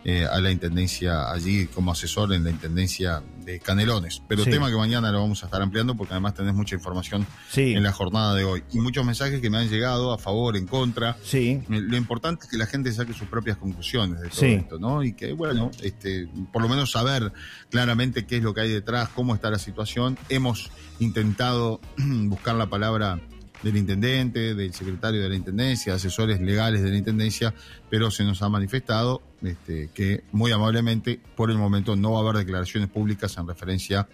eh, 0.05 0.27
a 0.27 0.41
la 0.41 0.51
intendencia 0.51 1.31
allí 1.31 1.67
como 1.67 1.93
asesor 1.93 2.33
en 2.33 2.43
la 2.43 2.51
intendencia 2.51 3.23
de 3.45 3.61
Canelones. 3.61 4.21
Pero 4.27 4.45
tema 4.45 4.69
que 4.69 4.77
mañana 4.77 5.13
lo 5.13 5.21
vamos 5.21 5.45
a 5.45 5.47
estar 5.47 5.63
ampliando 5.63 5.95
porque 5.95 6.13
además 6.13 6.35
tenés 6.35 6.55
mucha 6.55 6.75
información 6.75 7.25
en 7.55 7.81
la 7.85 7.93
jornada 7.93 8.35
de 8.35 8.43
hoy. 8.43 8.65
Y 8.73 8.81
muchos 8.81 9.07
mensajes 9.07 9.41
que 9.41 9.49
me 9.49 9.59
han 9.59 9.69
llegado 9.69 10.13
a 10.13 10.19
favor, 10.19 10.57
en 10.57 10.67
contra. 10.67 11.17
Sí. 11.23 11.61
Eh, 11.71 11.81
lo 11.81 11.97
importante 11.97 12.47
es 12.47 12.51
que 12.51 12.57
la 12.57 12.67
gente 12.67 12.91
saque 12.93 13.13
sus 13.13 13.29
propias 13.29 13.59
conclusiones 13.59 14.21
de 14.21 14.29
todo 14.29 14.45
esto, 14.45 14.79
¿no? 14.81 15.05
Y 15.05 15.13
que, 15.13 15.35
bueno, 15.35 15.71
este, 15.81 16.29
por 16.53 16.63
lo 16.63 16.69
menos 16.69 16.91
saber 16.91 17.33
claramente 17.71 18.27
qué 18.27 18.39
es 18.39 18.43
lo 18.43 18.55
que 18.55 18.63
hay 18.63 18.71
detrás, 18.71 19.09
cómo 19.11 19.37
está 19.37 19.51
la 19.51 19.61
situación. 19.61 20.19
Hemos 20.29 20.73
intentado 20.99 21.81
buscar 21.97 22.57
la 22.57 22.67
palabra 22.67 23.21
del 23.63 23.77
intendente, 23.77 24.55
del 24.55 24.75
secretario 24.75 25.23
de 25.23 25.29
la 25.29 25.37
intendencia, 25.37 25.95
asesores 25.95 26.41
legales 26.41 26.83
de 26.83 26.91
la 26.91 26.97
intendencia, 26.97 27.55
pero 27.89 28.11
se 28.11 28.25
nos 28.25 28.43
ha 28.43 28.49
manifestado 28.49 29.23
este, 29.43 29.91
que 29.95 30.25
muy 30.33 30.53
amablemente 30.53 31.21
por 31.37 31.51
el 31.51 31.59
momento 31.59 31.97
no 31.97 32.13
va 32.13 32.19
a 32.19 32.23
haber 32.23 32.37
declaraciones 32.45 32.89
públicas 32.89 33.37
en 33.37 33.47
referencia 33.47 34.09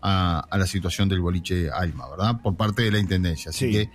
a, 0.00 0.46
la 0.50 0.66
situación 0.66 1.08
del 1.08 1.20
boliche 1.20 1.70
Alma, 1.70 2.08
¿verdad? 2.08 2.40
Por 2.42 2.56
parte 2.56 2.82
de 2.82 2.90
la 2.90 2.98
intendencia. 2.98 3.50
Así 3.50 3.70
que 3.70 3.90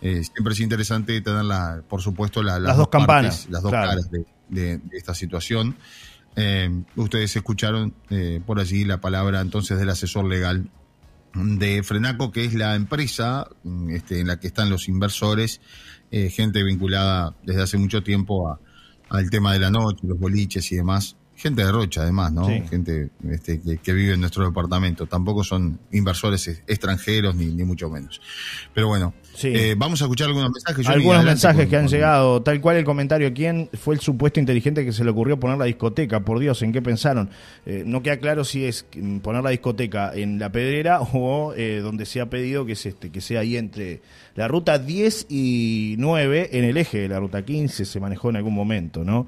eh, 0.00 0.22
siempre 0.22 0.52
es 0.52 0.60
interesante 0.60 1.20
tener, 1.20 1.44
la, 1.44 1.82
por 1.88 2.00
supuesto, 2.02 2.42
las, 2.42 2.76
dos, 2.76 2.88
campanas, 2.88 3.48
las 3.50 3.62
dos 3.62 3.72
caras 3.72 4.08
de, 4.48 4.80
esta 4.92 5.14
situación. 5.14 5.76
Eh, 6.36 6.70
ustedes 6.94 7.34
escucharon 7.34 7.94
eh, 8.10 8.40
por 8.46 8.60
allí 8.60 8.84
la 8.84 9.00
palabra 9.00 9.40
entonces 9.40 9.78
del 9.78 9.88
asesor 9.88 10.24
legal 10.24 10.70
de 11.34 11.82
Frenaco, 11.82 12.30
que 12.30 12.44
es 12.44 12.54
la 12.54 12.74
empresa 12.74 13.48
mm, 13.62 13.90
este, 13.90 14.20
en 14.20 14.26
la 14.28 14.40
que 14.40 14.48
están 14.48 14.70
los 14.70 14.88
inversores, 14.88 15.60
eh, 16.10 16.30
gente 16.30 16.62
vinculada 16.62 17.34
desde 17.44 17.62
hace 17.62 17.78
mucho 17.78 18.02
tiempo 18.02 18.48
a, 18.48 18.60
al 19.10 19.30
tema 19.30 19.52
de 19.52 19.58
la 19.58 19.70
noche, 19.70 20.06
los 20.06 20.18
boliches 20.18 20.70
y 20.72 20.76
demás. 20.76 21.16
Gente 21.34 21.64
de 21.64 21.70
Rocha, 21.70 22.02
además, 22.02 22.32
¿no? 22.32 22.46
Gente 22.68 23.10
este, 23.30 23.60
que, 23.60 23.92
vive 23.92 24.14
en 24.14 24.20
nuestro 24.20 24.44
departamento. 24.44 25.06
Tampoco 25.06 25.44
son 25.44 25.78
inversores 25.92 26.48
extranjeros, 26.66 27.36
ni, 27.36 27.46
ni 27.46 27.62
mucho 27.62 27.88
menos. 27.88 28.20
Pero 28.74 28.88
bueno, 28.88 29.14
eh, 29.44 29.74
vamos 29.76 30.00
a 30.00 30.04
escuchar 30.04 30.28
algunos 30.28 30.50
mensajes. 30.50 30.86
algunos 30.88 31.24
mensajes 31.24 31.68
que 31.68 31.76
han 31.76 31.88
llegado, 31.88 32.42
tal 32.42 32.60
cual 32.60 32.76
el 32.76 32.84
comentario. 32.84 33.32
¿Quién 33.32 33.68
fue 33.74 33.94
el 33.94 34.00
supuesto 34.00 34.40
inteligente 34.40 34.84
que 34.84 34.92
se 34.92 35.04
le 35.04 35.10
ocurrió 35.10 35.38
poner 35.38 35.58
la 35.58 35.66
discoteca? 35.66 36.20
Por 36.20 36.38
Dios, 36.38 36.62
¿en 36.62 36.72
qué 36.72 36.82
pensaron? 36.82 37.30
Eh, 37.66 37.82
no 37.86 38.02
queda 38.02 38.18
claro 38.18 38.44
si 38.44 38.64
es 38.64 38.86
poner 39.22 39.42
la 39.42 39.50
discoteca 39.50 40.12
en 40.14 40.38
la 40.38 40.50
pedrera 40.50 41.00
o 41.12 41.54
eh, 41.56 41.80
donde 41.82 42.06
se 42.06 42.20
ha 42.20 42.26
pedido 42.26 42.66
que, 42.66 42.72
este, 42.72 43.10
que 43.10 43.20
sea 43.20 43.40
ahí 43.40 43.56
entre 43.56 44.00
la 44.34 44.48
ruta 44.48 44.78
10 44.78 45.26
y 45.28 45.96
9 45.98 46.50
en 46.52 46.64
el 46.64 46.76
eje 46.76 46.98
de 46.98 47.08
la 47.08 47.18
ruta 47.18 47.44
15, 47.44 47.84
se 47.84 48.00
manejó 48.00 48.30
en 48.30 48.36
algún 48.36 48.54
momento, 48.54 49.02
¿no? 49.02 49.26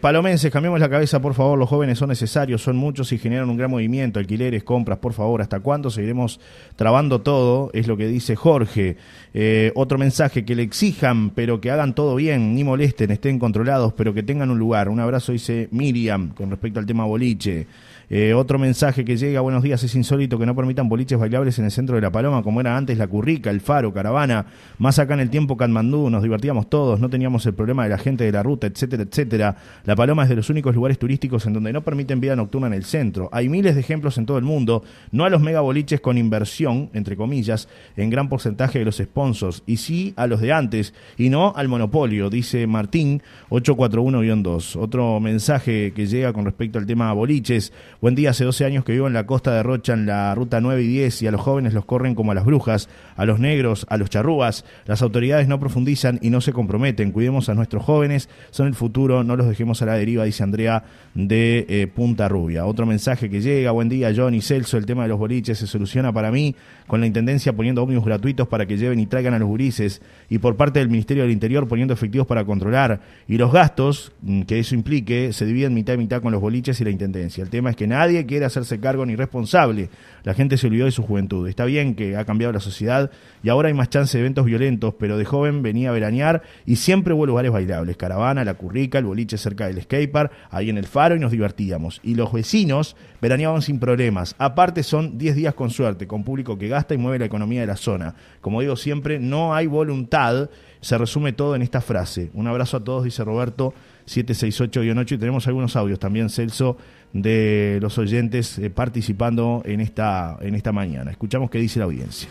palomenses, 0.00 0.50
cambiamos 0.50 0.80
la 0.80 0.88
cabeza 0.88 1.20
por 1.20 1.34
favor, 1.34 1.58
los 1.58 1.68
jóvenes 1.68 1.98
son 1.98 2.08
necesarios, 2.08 2.62
son 2.62 2.76
muchos 2.76 3.12
y 3.12 3.18
generan 3.18 3.50
un 3.50 3.56
gran 3.56 3.70
movimiento, 3.70 4.18
alquileres, 4.18 4.64
compras, 4.64 4.98
por 4.98 5.12
favor, 5.12 5.40
¿hasta 5.40 5.60
cuándo 5.60 5.90
seguiremos 5.90 6.40
trabando 6.76 7.20
todo? 7.20 7.70
Es 7.72 7.86
lo 7.86 7.96
que 7.96 8.06
dice 8.06 8.36
Jorge. 8.36 8.96
Eh, 9.34 9.72
otro 9.74 9.98
mensaje, 9.98 10.44
que 10.44 10.54
le 10.54 10.62
exijan, 10.62 11.30
pero 11.30 11.60
que 11.60 11.70
hagan 11.70 11.94
todo 11.94 12.16
bien, 12.16 12.54
ni 12.54 12.64
molesten, 12.64 13.10
estén 13.10 13.38
controlados, 13.38 13.92
pero 13.94 14.14
que 14.14 14.22
tengan 14.22 14.50
un 14.50 14.58
lugar. 14.58 14.88
Un 14.88 15.00
abrazo, 15.00 15.32
dice 15.32 15.68
Miriam, 15.70 16.30
con 16.34 16.50
respecto 16.50 16.80
al 16.80 16.86
tema 16.86 17.04
boliche. 17.04 17.66
Eh, 18.10 18.32
otro 18.32 18.58
mensaje 18.58 19.04
que 19.04 19.18
llega, 19.18 19.42
buenos 19.42 19.62
días, 19.62 19.82
es 19.84 19.94
insólito 19.94 20.38
que 20.38 20.46
no 20.46 20.56
permitan 20.56 20.88
boliches 20.88 21.18
bailables 21.18 21.58
en 21.58 21.66
el 21.66 21.70
centro 21.70 21.94
de 21.94 22.00
La 22.00 22.10
Paloma, 22.10 22.42
como 22.42 22.60
era 22.62 22.74
antes 22.74 22.96
la 22.96 23.06
Currica, 23.06 23.50
el 23.50 23.60
Faro, 23.60 23.92
Caravana, 23.92 24.46
más 24.78 24.98
acá 24.98 25.12
en 25.12 25.20
el 25.20 25.28
tiempo 25.28 25.58
Katmandú, 25.58 26.08
nos 26.08 26.22
divertíamos 26.22 26.70
todos, 26.70 27.00
no 27.00 27.10
teníamos 27.10 27.44
el 27.44 27.52
problema 27.52 27.84
de 27.84 27.90
la 27.90 27.98
gente 27.98 28.24
de 28.24 28.32
la 28.32 28.42
ruta, 28.42 28.66
etcétera, 28.66 29.02
etcétera. 29.02 29.56
La 29.84 29.94
Paloma 29.94 30.22
es 30.22 30.30
de 30.30 30.36
los 30.36 30.48
únicos 30.48 30.74
lugares 30.74 30.98
turísticos 30.98 31.44
en 31.44 31.52
donde 31.52 31.70
no 31.70 31.82
permiten 31.82 32.18
vida 32.18 32.34
nocturna 32.34 32.68
en 32.68 32.72
el 32.72 32.84
centro. 32.84 33.28
Hay 33.30 33.50
miles 33.50 33.74
de 33.74 33.82
ejemplos 33.82 34.16
en 34.16 34.24
todo 34.24 34.38
el 34.38 34.44
mundo, 34.44 34.82
no 35.12 35.26
a 35.26 35.30
los 35.30 35.42
megaboliches 35.42 36.00
con 36.00 36.16
inversión, 36.16 36.88
entre 36.94 37.14
comillas, 37.14 37.68
en 37.98 38.08
gran 38.08 38.30
porcentaje 38.30 38.78
de 38.78 38.86
los 38.86 38.96
sponsors, 38.96 39.62
y 39.66 39.76
sí 39.76 40.14
a 40.16 40.26
los 40.26 40.40
de 40.40 40.54
antes, 40.54 40.94
y 41.18 41.28
no 41.28 41.52
al 41.54 41.68
monopolio, 41.68 42.30
dice 42.30 42.66
Martín 42.66 43.22
841-2. 43.50 44.76
Otro 44.76 45.20
mensaje 45.20 45.92
que 45.92 46.06
llega 46.06 46.32
con 46.32 46.46
respecto 46.46 46.78
al 46.78 46.86
tema 46.86 47.12
boliches, 47.12 47.70
Buen 48.00 48.14
día, 48.14 48.30
hace 48.30 48.44
12 48.44 48.64
años 48.64 48.84
que 48.84 48.92
vivo 48.92 49.08
en 49.08 49.12
la 49.12 49.26
costa 49.26 49.52
de 49.52 49.64
Rocha, 49.64 49.92
en 49.92 50.06
la 50.06 50.32
ruta 50.32 50.60
9 50.60 50.84
y 50.84 50.86
10, 50.86 51.22
y 51.22 51.26
a 51.26 51.32
los 51.32 51.40
jóvenes 51.40 51.74
los 51.74 51.84
corren 51.84 52.14
como 52.14 52.30
a 52.30 52.34
las 52.36 52.44
brujas, 52.44 52.88
a 53.16 53.24
los 53.24 53.40
negros, 53.40 53.86
a 53.88 53.96
los 53.96 54.08
charrúas. 54.08 54.64
Las 54.86 55.02
autoridades 55.02 55.48
no 55.48 55.58
profundizan 55.58 56.20
y 56.22 56.30
no 56.30 56.40
se 56.40 56.52
comprometen. 56.52 57.10
Cuidemos 57.10 57.48
a 57.48 57.54
nuestros 57.54 57.82
jóvenes, 57.82 58.28
son 58.52 58.68
el 58.68 58.76
futuro, 58.76 59.24
no 59.24 59.34
los 59.34 59.48
dejemos 59.48 59.82
a 59.82 59.86
la 59.86 59.94
deriva, 59.94 60.22
dice 60.22 60.44
Andrea 60.44 60.84
de 61.14 61.66
eh, 61.68 61.88
Punta 61.88 62.28
Rubia. 62.28 62.66
Otro 62.66 62.86
mensaje 62.86 63.28
que 63.28 63.40
llega, 63.40 63.72
buen 63.72 63.88
día, 63.88 64.12
Johnny 64.14 64.42
Celso, 64.42 64.76
el 64.76 64.86
tema 64.86 65.02
de 65.02 65.08
los 65.08 65.18
boliches 65.18 65.58
se 65.58 65.66
soluciona 65.66 66.12
para 66.12 66.30
mí 66.30 66.54
con 66.86 67.00
la 67.00 67.06
Intendencia 67.08 67.52
poniendo 67.52 67.82
ómnibus 67.82 68.04
gratuitos 68.04 68.46
para 68.46 68.64
que 68.64 68.76
lleven 68.76 69.00
y 69.00 69.06
traigan 69.06 69.34
a 69.34 69.40
los 69.40 69.48
gurises, 69.48 70.02
y 70.30 70.38
por 70.38 70.54
parte 70.54 70.78
del 70.78 70.88
Ministerio 70.88 71.24
del 71.24 71.32
Interior 71.32 71.66
poniendo 71.66 71.94
efectivos 71.94 72.28
para 72.28 72.44
controlar, 72.44 73.00
y 73.26 73.38
los 73.38 73.52
gastos 73.52 74.12
mm, 74.22 74.42
que 74.42 74.60
eso 74.60 74.76
implique 74.76 75.32
se 75.32 75.46
dividen 75.46 75.74
mitad 75.74 75.94
y 75.94 75.98
mitad 75.98 76.22
con 76.22 76.30
los 76.30 76.40
boliches 76.40 76.80
y 76.80 76.84
la 76.84 76.90
Intendencia. 76.90 77.42
El 77.42 77.50
tema 77.50 77.70
es 77.70 77.76
que 77.76 77.87
nadie 77.88 78.26
quiere 78.26 78.44
hacerse 78.44 78.78
cargo 78.78 79.04
ni 79.04 79.16
responsable. 79.16 79.90
La 80.24 80.34
gente 80.34 80.56
se 80.56 80.66
olvidó 80.66 80.84
de 80.84 80.90
su 80.90 81.02
juventud. 81.02 81.48
Está 81.48 81.64
bien 81.64 81.94
que 81.94 82.16
ha 82.16 82.24
cambiado 82.24 82.52
la 82.52 82.60
sociedad 82.60 83.10
y 83.42 83.48
ahora 83.48 83.68
hay 83.68 83.74
más 83.74 83.88
chance 83.88 84.16
de 84.16 84.22
eventos 84.22 84.44
violentos, 84.44 84.94
pero 84.98 85.16
de 85.16 85.24
joven 85.24 85.62
venía 85.62 85.88
a 85.88 85.92
veranear 85.92 86.42
y 86.66 86.76
siempre 86.76 87.14
hubo 87.14 87.26
lugares 87.26 87.50
bailables. 87.50 87.96
Caravana, 87.96 88.44
la 88.44 88.54
currica, 88.54 88.98
el 88.98 89.06
boliche 89.06 89.38
cerca 89.38 89.66
del 89.66 89.82
skatepark, 89.82 90.30
ahí 90.50 90.70
en 90.70 90.78
el 90.78 90.86
faro 90.86 91.16
y 91.16 91.18
nos 91.18 91.32
divertíamos. 91.32 92.00
Y 92.02 92.14
los 92.14 92.32
vecinos 92.32 92.96
veraneaban 93.20 93.62
sin 93.62 93.78
problemas. 93.78 94.34
Aparte 94.38 94.82
son 94.82 95.18
10 95.18 95.36
días 95.36 95.54
con 95.54 95.70
suerte, 95.70 96.06
con 96.06 96.24
público 96.24 96.58
que 96.58 96.68
gasta 96.68 96.94
y 96.94 96.98
mueve 96.98 97.18
la 97.18 97.24
economía 97.24 97.60
de 97.60 97.66
la 97.66 97.76
zona. 97.76 98.14
Como 98.40 98.60
digo 98.60 98.76
siempre, 98.76 99.18
no 99.18 99.54
hay 99.54 99.66
voluntad. 99.66 100.50
Se 100.80 100.98
resume 100.98 101.32
todo 101.32 101.56
en 101.56 101.62
esta 101.62 101.80
frase. 101.80 102.30
Un 102.34 102.46
abrazo 102.46 102.76
a 102.76 102.84
todos, 102.84 103.04
dice 103.04 103.24
Roberto 103.24 103.74
768-8 104.08 105.12
y 105.12 105.18
tenemos 105.18 105.46
algunos 105.46 105.76
audios 105.76 105.98
también, 105.98 106.30
Celso, 106.30 106.76
de 107.12 107.78
los 107.80 107.98
oyentes 107.98 108.58
eh, 108.58 108.70
participando 108.70 109.62
en 109.64 109.80
esta, 109.80 110.36
en 110.40 110.54
esta 110.54 110.72
mañana. 110.72 111.10
Escuchamos 111.10 111.50
qué 111.50 111.58
dice 111.58 111.78
la 111.78 111.86
audiencia. 111.86 112.28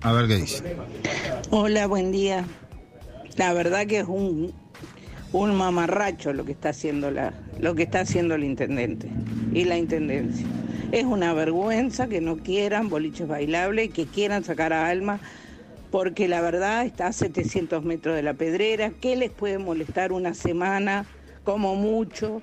A 0.00 0.12
ver 0.12 0.28
qué 0.28 0.36
dice. 0.36 0.76
Hola, 1.50 1.86
buen 1.86 2.12
día. 2.12 2.44
La 3.36 3.52
verdad 3.52 3.86
que 3.86 4.00
es 4.00 4.06
un, 4.06 4.52
un 5.32 5.54
mamarracho 5.56 6.32
lo 6.32 6.44
que 6.44 6.52
está 6.52 6.70
haciendo 6.70 7.10
la, 7.10 7.34
lo 7.60 7.74
que 7.74 7.84
está 7.84 8.00
haciendo 8.00 8.34
el 8.34 8.44
intendente 8.44 9.08
y 9.52 9.64
la 9.64 9.76
intendencia. 9.76 10.46
Es 10.92 11.04
una 11.04 11.34
vergüenza 11.34 12.08
que 12.08 12.20
no 12.20 12.38
quieran 12.38 12.88
boliches 12.88 13.28
bailables 13.28 13.86
y 13.86 13.88
que 13.90 14.06
quieran 14.06 14.44
sacar 14.44 14.72
a 14.72 14.88
Alma 14.88 15.20
porque 15.90 16.28
la 16.28 16.40
verdad 16.40 16.84
está 16.84 17.08
a 17.08 17.12
700 17.12 17.84
metros 17.84 18.14
de 18.14 18.22
la 18.22 18.34
pedrera. 18.34 18.90
¿Qué 19.00 19.16
les 19.16 19.30
puede 19.30 19.58
molestar 19.58 20.12
una 20.12 20.34
semana, 20.34 21.06
como 21.44 21.74
mucho, 21.74 22.42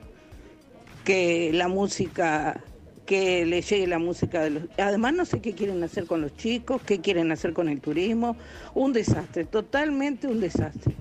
que 1.05 1.51
la 1.53 1.69
música, 1.69 2.59
que 3.05 3.45
le 3.45 3.61
llegue 3.61 3.87
la 3.87 3.99
música 3.99 4.41
de 4.41 4.49
los... 4.49 4.63
Además 4.77 5.13
no 5.13 5.23
sé 5.23 5.39
qué 5.39 5.53
quieren 5.53 5.81
hacer 5.83 6.05
con 6.05 6.19
los 6.19 6.35
chicos, 6.35 6.81
qué 6.85 6.99
quieren 6.99 7.31
hacer 7.31 7.53
con 7.53 7.69
el 7.69 7.79
turismo. 7.79 8.35
Un 8.73 8.91
desastre, 8.91 9.45
totalmente 9.45 10.27
un 10.27 10.41
desastre. 10.41 10.95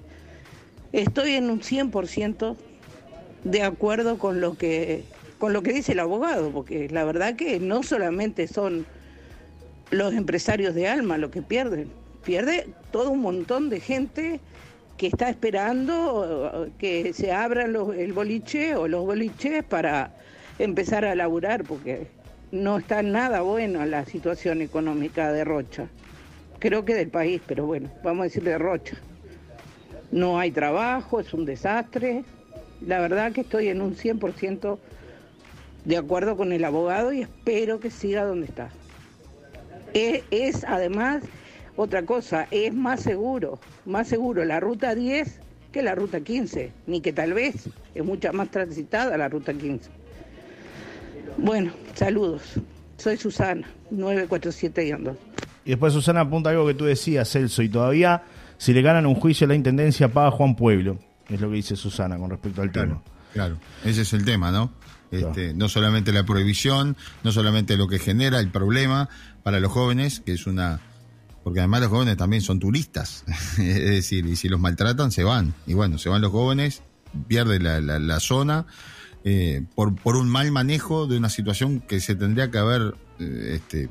Estoy 0.92 1.32
en 1.32 1.50
un 1.50 1.60
100% 1.60 2.54
de 3.42 3.62
acuerdo 3.62 4.18
con 4.18 4.40
lo 4.40 4.56
que 4.56 5.02
con 5.38 5.52
lo 5.52 5.62
que 5.62 5.72
dice 5.72 5.92
el 5.92 6.00
abogado, 6.00 6.50
porque 6.52 6.88
la 6.88 7.04
verdad 7.04 7.34
que 7.36 7.58
no 7.58 7.82
solamente 7.82 8.46
son 8.46 8.86
los 9.90 10.14
empresarios 10.14 10.74
de 10.74 10.88
alma 10.88 11.18
los 11.18 11.30
que 11.30 11.42
pierden, 11.42 11.90
pierde 12.24 12.68
todo 12.92 13.10
un 13.10 13.20
montón 13.20 13.68
de 13.68 13.80
gente 13.80 14.40
que 14.96 15.08
está 15.08 15.28
esperando 15.28 16.70
que 16.78 17.12
se 17.12 17.32
abran 17.32 17.74
el 17.96 18.12
boliche 18.12 18.76
o 18.76 18.86
los 18.86 19.04
boliches 19.04 19.64
para 19.64 20.14
empezar 20.58 21.04
a 21.04 21.14
laburar, 21.14 21.64
porque 21.64 22.06
no 22.52 22.78
está 22.78 23.02
nada 23.02 23.40
bueno 23.40 23.84
la 23.86 24.04
situación 24.04 24.62
económica 24.62 25.32
de 25.32 25.44
Rocha. 25.44 25.88
Creo 26.60 26.84
que 26.84 26.94
del 26.94 27.08
país, 27.08 27.42
pero 27.46 27.66
bueno, 27.66 27.90
vamos 28.02 28.20
a 28.20 28.24
decir 28.24 28.44
de 28.44 28.56
Rocha. 28.56 28.96
No 30.12 30.38
hay 30.38 30.52
trabajo, 30.52 31.18
es 31.18 31.34
un 31.34 31.44
desastre. 31.44 32.24
La 32.80 33.00
verdad 33.00 33.32
que 33.32 33.40
estoy 33.40 33.68
en 33.68 33.80
un 33.80 33.96
100% 33.96 34.78
de 35.84 35.96
acuerdo 35.96 36.36
con 36.36 36.52
el 36.52 36.64
abogado 36.64 37.12
y 37.12 37.22
espero 37.22 37.80
que 37.80 37.90
siga 37.90 38.24
donde 38.24 38.46
está. 38.46 38.70
es 39.92 40.64
además 40.64 41.24
otra 41.76 42.04
cosa, 42.04 42.46
es 42.50 42.72
más 42.72 43.00
seguro, 43.02 43.58
más 43.84 44.08
seguro 44.08 44.44
la 44.44 44.60
ruta 44.60 44.94
10 44.94 45.40
que 45.72 45.82
la 45.82 45.94
ruta 45.94 46.20
15, 46.20 46.72
ni 46.86 47.00
que 47.00 47.12
tal 47.12 47.34
vez 47.34 47.68
es 47.94 48.04
mucha 48.04 48.32
más 48.32 48.50
transitada 48.50 49.16
la 49.16 49.28
ruta 49.28 49.52
15. 49.52 49.90
Bueno, 51.36 51.72
saludos. 51.94 52.42
Soy 52.96 53.16
Susana, 53.16 53.66
947-2. 53.92 55.16
Y 55.64 55.70
después 55.70 55.92
Susana 55.92 56.20
apunta 56.20 56.50
algo 56.50 56.66
que 56.66 56.74
tú 56.74 56.84
decías, 56.84 57.28
Celso, 57.28 57.62
y 57.62 57.68
todavía 57.68 58.22
si 58.56 58.72
le 58.72 58.82
ganan 58.82 59.06
un 59.06 59.16
juicio 59.16 59.46
a 59.46 59.48
la 59.48 59.56
Intendencia 59.56 60.08
paga 60.08 60.30
Juan 60.30 60.54
Pueblo, 60.54 60.98
es 61.28 61.40
lo 61.40 61.50
que 61.50 61.56
dice 61.56 61.74
Susana 61.74 62.18
con 62.18 62.30
respecto 62.30 62.62
al 62.62 62.70
claro, 62.70 62.88
tema. 62.88 63.02
Claro, 63.32 63.58
ese 63.84 64.02
es 64.02 64.12
el 64.12 64.24
tema, 64.24 64.52
¿no? 64.52 64.72
Este, 65.10 65.54
No 65.54 65.68
solamente 65.68 66.12
la 66.12 66.24
prohibición, 66.24 66.96
no 67.22 67.32
solamente 67.32 67.76
lo 67.76 67.88
que 67.88 67.98
genera 67.98 68.40
el 68.40 68.48
problema 68.48 69.08
para 69.42 69.60
los 69.60 69.72
jóvenes, 69.72 70.20
que 70.20 70.32
es 70.32 70.46
una 70.46 70.80
porque 71.44 71.60
además 71.60 71.82
los 71.82 71.90
jóvenes 71.90 72.16
también 72.16 72.42
son 72.42 72.58
turistas, 72.58 73.22
es 73.58 73.84
decir, 73.84 74.26
y 74.26 74.34
si 74.34 74.48
los 74.48 74.58
maltratan 74.58 75.12
se 75.12 75.22
van, 75.22 75.54
y 75.66 75.74
bueno, 75.74 75.98
se 75.98 76.08
van 76.08 76.22
los 76.22 76.32
jóvenes, 76.32 76.82
pierde 77.28 77.60
la, 77.60 78.20
zona 78.20 78.66
eh, 79.22 79.62
por, 79.74 79.94
por 79.94 80.16
un 80.16 80.28
mal 80.28 80.50
manejo 80.50 81.06
de 81.06 81.18
una 81.18 81.28
situación 81.28 81.80
que 81.80 82.00
se 82.00 82.16
tendría 82.16 82.50
que 82.50 82.58
haber 82.58 82.96
eh, 83.20 83.52
este, 83.56 83.90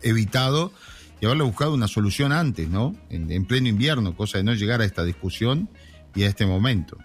evitado 0.00 0.72
y 1.20 1.26
haberle 1.26 1.44
buscado 1.44 1.74
una 1.74 1.88
solución 1.88 2.32
antes, 2.32 2.68
¿no? 2.68 2.96
En, 3.10 3.44
pleno 3.46 3.68
invierno, 3.68 4.16
cosa 4.16 4.38
de 4.38 4.44
no 4.44 4.54
llegar 4.54 4.80
a 4.80 4.84
esta 4.84 5.04
discusión 5.04 5.68
y 6.14 6.22
a 6.22 6.28
este 6.28 6.46
momento. 6.46 6.96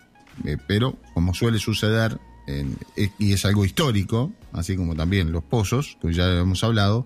Eh, 0.46 0.58
pero, 0.68 0.96
como 1.14 1.34
suele 1.34 1.60
suceder, 1.60 2.20
y 3.20 3.34
es 3.34 3.46
algo 3.46 3.66
histórico, 3.66 4.32
así 4.54 4.78
como 4.78 4.96
también 4.96 5.34
los 5.34 5.44
pozos, 5.44 5.98
que 6.02 6.14
ya 6.14 6.40
hemos 6.40 6.64
hablado, 6.64 7.06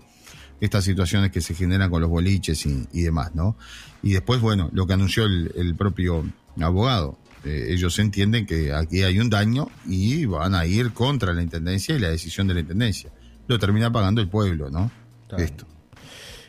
estas 0.62 0.86
situaciones 0.86 1.32
que 1.32 1.42
se 1.42 1.56
generan 1.56 1.90
con 1.90 2.02
los 2.02 2.10
boliches 2.10 2.66
y, 2.66 3.02
demás, 3.02 3.34
¿no? 3.34 3.58
Y 4.04 4.14
después, 4.14 4.40
bueno, 4.40 4.70
lo 4.72 4.86
que 4.86 4.94
anunció 4.94 5.26
el, 5.26 5.76
propio 5.76 6.24
abogado. 6.62 7.18
Eh, 7.44 7.70
ellos 7.70 7.98
entienden 7.98 8.46
que 8.46 8.72
aquí 8.72 9.02
hay 9.02 9.20
un 9.20 9.32
daño 9.32 9.70
y 9.88 10.26
van 10.26 10.54
a 10.54 10.68
ir 10.68 10.94
contra 10.94 11.34
la 11.34 11.42
intendencia 11.42 11.96
y 11.96 12.00
la 12.00 12.10
decisión 12.10 12.48
de 12.48 12.54
la 12.54 12.60
intendencia. 12.60 13.10
Lo 13.48 13.58
termina 13.58 13.92
pagando 13.92 14.22
el 14.22 14.30
pueblo, 14.30 14.70
¿no? 14.70 14.92
Esto. 15.36 15.66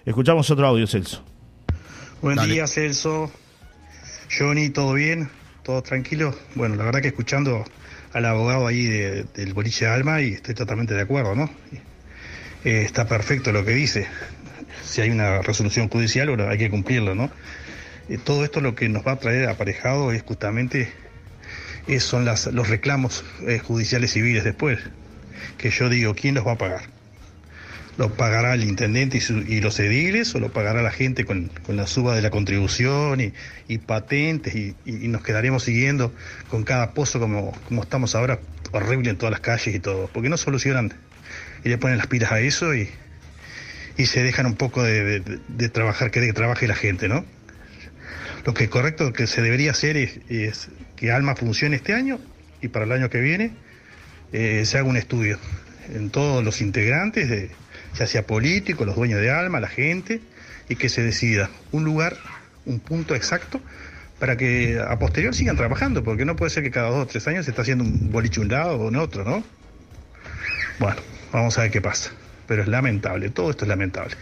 Escuchamos 0.04 0.50
otro 0.50 0.66
audio, 0.66 0.86
Celso. 0.86 1.24
Buen 2.20 2.38
día, 2.46 2.66
Celso. 2.66 3.32
Johnny, 4.36 4.68
¿todo 4.68 4.92
bien? 4.92 5.30
¿Todo 5.62 5.82
tranquilo? 5.82 6.36
Bueno, 6.54 6.76
la 6.76 6.84
verdad 6.84 7.00
que 7.00 7.08
escuchando 7.08 7.64
al 8.12 8.24
abogado 8.26 8.66
ahí 8.66 8.84
del 8.84 9.54
boliche 9.54 9.86
de 9.86 9.90
Alma 9.92 10.20
y 10.20 10.34
estoy 10.34 10.54
totalmente 10.54 10.92
de 10.92 11.00
acuerdo, 11.00 11.34
¿no? 11.34 11.48
Eh, 12.64 12.82
está 12.82 13.06
perfecto 13.06 13.52
lo 13.52 13.64
que 13.64 13.72
dice. 13.72 14.06
Si 14.84 15.00
hay 15.00 15.10
una 15.10 15.42
resolución 15.42 15.88
judicial, 15.88 16.28
bueno, 16.28 16.48
hay 16.48 16.58
que 16.58 16.70
cumplirlo, 16.70 17.14
¿no? 17.14 17.30
Eh, 18.08 18.18
todo 18.22 18.44
esto 18.44 18.60
lo 18.60 18.74
que 18.74 18.88
nos 18.88 19.06
va 19.06 19.12
a 19.12 19.18
traer 19.18 19.48
aparejado 19.48 20.12
es 20.12 20.22
justamente 20.22 20.92
es, 21.88 22.04
son 22.04 22.24
las, 22.24 22.46
los 22.46 22.68
reclamos 22.68 23.24
eh, 23.46 23.58
judiciales 23.58 24.12
civiles 24.12 24.44
después. 24.44 24.78
Que 25.58 25.70
yo 25.70 25.88
digo, 25.88 26.14
¿quién 26.14 26.34
los 26.34 26.46
va 26.46 26.52
a 26.52 26.58
pagar? 26.58 26.82
lo 27.98 28.14
pagará 28.14 28.54
el 28.54 28.64
intendente 28.64 29.18
y, 29.48 29.60
los 29.60 29.78
ediles 29.78 30.34
o 30.34 30.40
lo 30.40 30.50
pagará 30.50 30.80
la 30.80 30.90
gente 30.90 31.26
con, 31.26 31.50
la 31.68 31.86
suba 31.86 32.14
de 32.16 32.22
la 32.22 32.30
contribución 32.30 33.20
y, 33.68 33.78
patentes 33.78 34.54
y, 34.54 34.74
nos 34.86 35.22
quedaremos 35.22 35.64
siguiendo 35.64 36.10
con 36.48 36.64
cada 36.64 36.94
pozo 36.94 37.20
como, 37.20 37.52
como 37.68 37.82
estamos 37.82 38.14
ahora, 38.14 38.40
horrible 38.72 39.10
en 39.10 39.18
todas 39.18 39.32
las 39.32 39.40
calles 39.40 39.74
y 39.74 39.78
todo, 39.78 40.08
porque 40.10 40.30
no 40.30 40.38
solucionan 40.38 40.94
y 41.64 41.68
le 41.68 41.78
ponen 41.78 41.98
las 41.98 42.06
pilas 42.06 42.32
a 42.32 42.40
eso 42.40 42.74
y, 42.74 42.88
y 43.96 44.06
se 44.06 44.22
dejan 44.22 44.46
un 44.46 44.54
poco 44.54 44.82
de, 44.82 45.20
trabajar, 45.72 46.10
que 46.10 46.32
trabaje 46.32 46.66
la 46.66 46.74
gente, 46.74 47.08
¿no? 47.08 47.24
Lo 48.44 48.54
que 48.54 48.64
es 48.64 48.70
correcto 48.70 49.12
que 49.12 49.26
se 49.26 49.42
debería 49.42 49.70
hacer 49.70 49.96
es, 49.96 50.68
que 50.96 51.12
Alma 51.12 51.36
funcione 51.36 51.76
este 51.76 51.94
año 51.94 52.18
y 52.60 52.68
para 52.68 52.84
el 52.84 52.92
año 52.92 53.10
que 53.10 53.20
viene 53.20 53.52
eh, 54.32 54.64
se 54.64 54.78
haga 54.78 54.88
un 54.88 54.96
estudio 54.96 55.38
en 55.92 56.10
todos 56.10 56.44
los 56.44 56.60
integrantes 56.60 57.28
de 57.28 57.50
ya 57.98 58.06
sea 58.06 58.26
político, 58.26 58.84
los 58.84 58.96
dueños 58.96 59.20
de 59.20 59.30
alma, 59.30 59.60
la 59.60 59.68
gente, 59.68 60.20
y 60.68 60.76
que 60.76 60.88
se 60.88 61.02
decida 61.02 61.50
un 61.72 61.84
lugar, 61.84 62.16
un 62.64 62.80
punto 62.80 63.14
exacto 63.14 63.60
para 64.18 64.36
que 64.36 64.80
a 64.80 64.98
posterior 64.98 65.34
sigan 65.34 65.56
trabajando, 65.56 66.04
porque 66.04 66.24
no 66.24 66.36
puede 66.36 66.50
ser 66.50 66.62
que 66.62 66.70
cada 66.70 66.90
dos 66.90 67.02
o 67.02 67.06
tres 67.06 67.26
años 67.26 67.44
se 67.44 67.50
está 67.50 67.62
haciendo 67.62 67.82
un 67.84 68.12
boliche 68.12 68.40
un 68.40 68.48
lado 68.48 68.76
o 68.76 68.88
en 68.88 68.96
otro, 68.96 69.24
¿no? 69.24 69.42
Bueno, 70.78 70.96
vamos 71.32 71.58
a 71.58 71.62
ver 71.62 71.70
qué 71.70 71.80
pasa. 71.80 72.12
Pero 72.46 72.62
es 72.62 72.68
lamentable, 72.68 73.30
todo 73.30 73.50
esto 73.50 73.64
es 73.64 73.68
lamentable. 73.68 74.16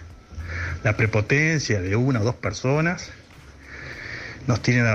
La 0.83 0.97
prepotencia 0.97 1.81
de 1.81 1.97
una 1.97 2.21
o 2.21 2.25
dos 2.25 2.35
personas 2.35 3.11
nos 4.47 4.63
tiene 4.63 4.89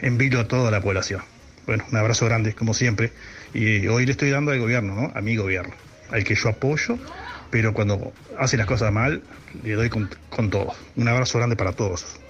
en 0.00 0.18
vilo 0.18 0.40
a 0.40 0.48
toda 0.48 0.70
la 0.70 0.80
población. 0.80 1.22
Bueno, 1.66 1.84
un 1.90 1.96
abrazo 1.96 2.26
grande, 2.26 2.54
como 2.54 2.74
siempre. 2.74 3.12
Y 3.54 3.86
hoy 3.88 4.06
le 4.06 4.12
estoy 4.12 4.30
dando 4.30 4.52
al 4.52 4.58
gobierno, 4.58 4.94
¿no? 4.94 5.12
A 5.14 5.20
mi 5.20 5.36
gobierno, 5.36 5.74
al 6.10 6.24
que 6.24 6.34
yo 6.34 6.50
apoyo 6.50 6.98
pero 7.50 7.72
cuando 7.72 8.12
hace 8.38 8.56
las 8.56 8.66
cosas 8.66 8.92
mal, 8.92 9.22
le 9.62 9.74
doy 9.74 9.88
con, 9.88 10.08
todo. 10.50 10.74
Un 10.96 11.08
abrazo 11.08 11.38
grande 11.38 11.56
para 11.56 11.72
todos. 11.72 12.20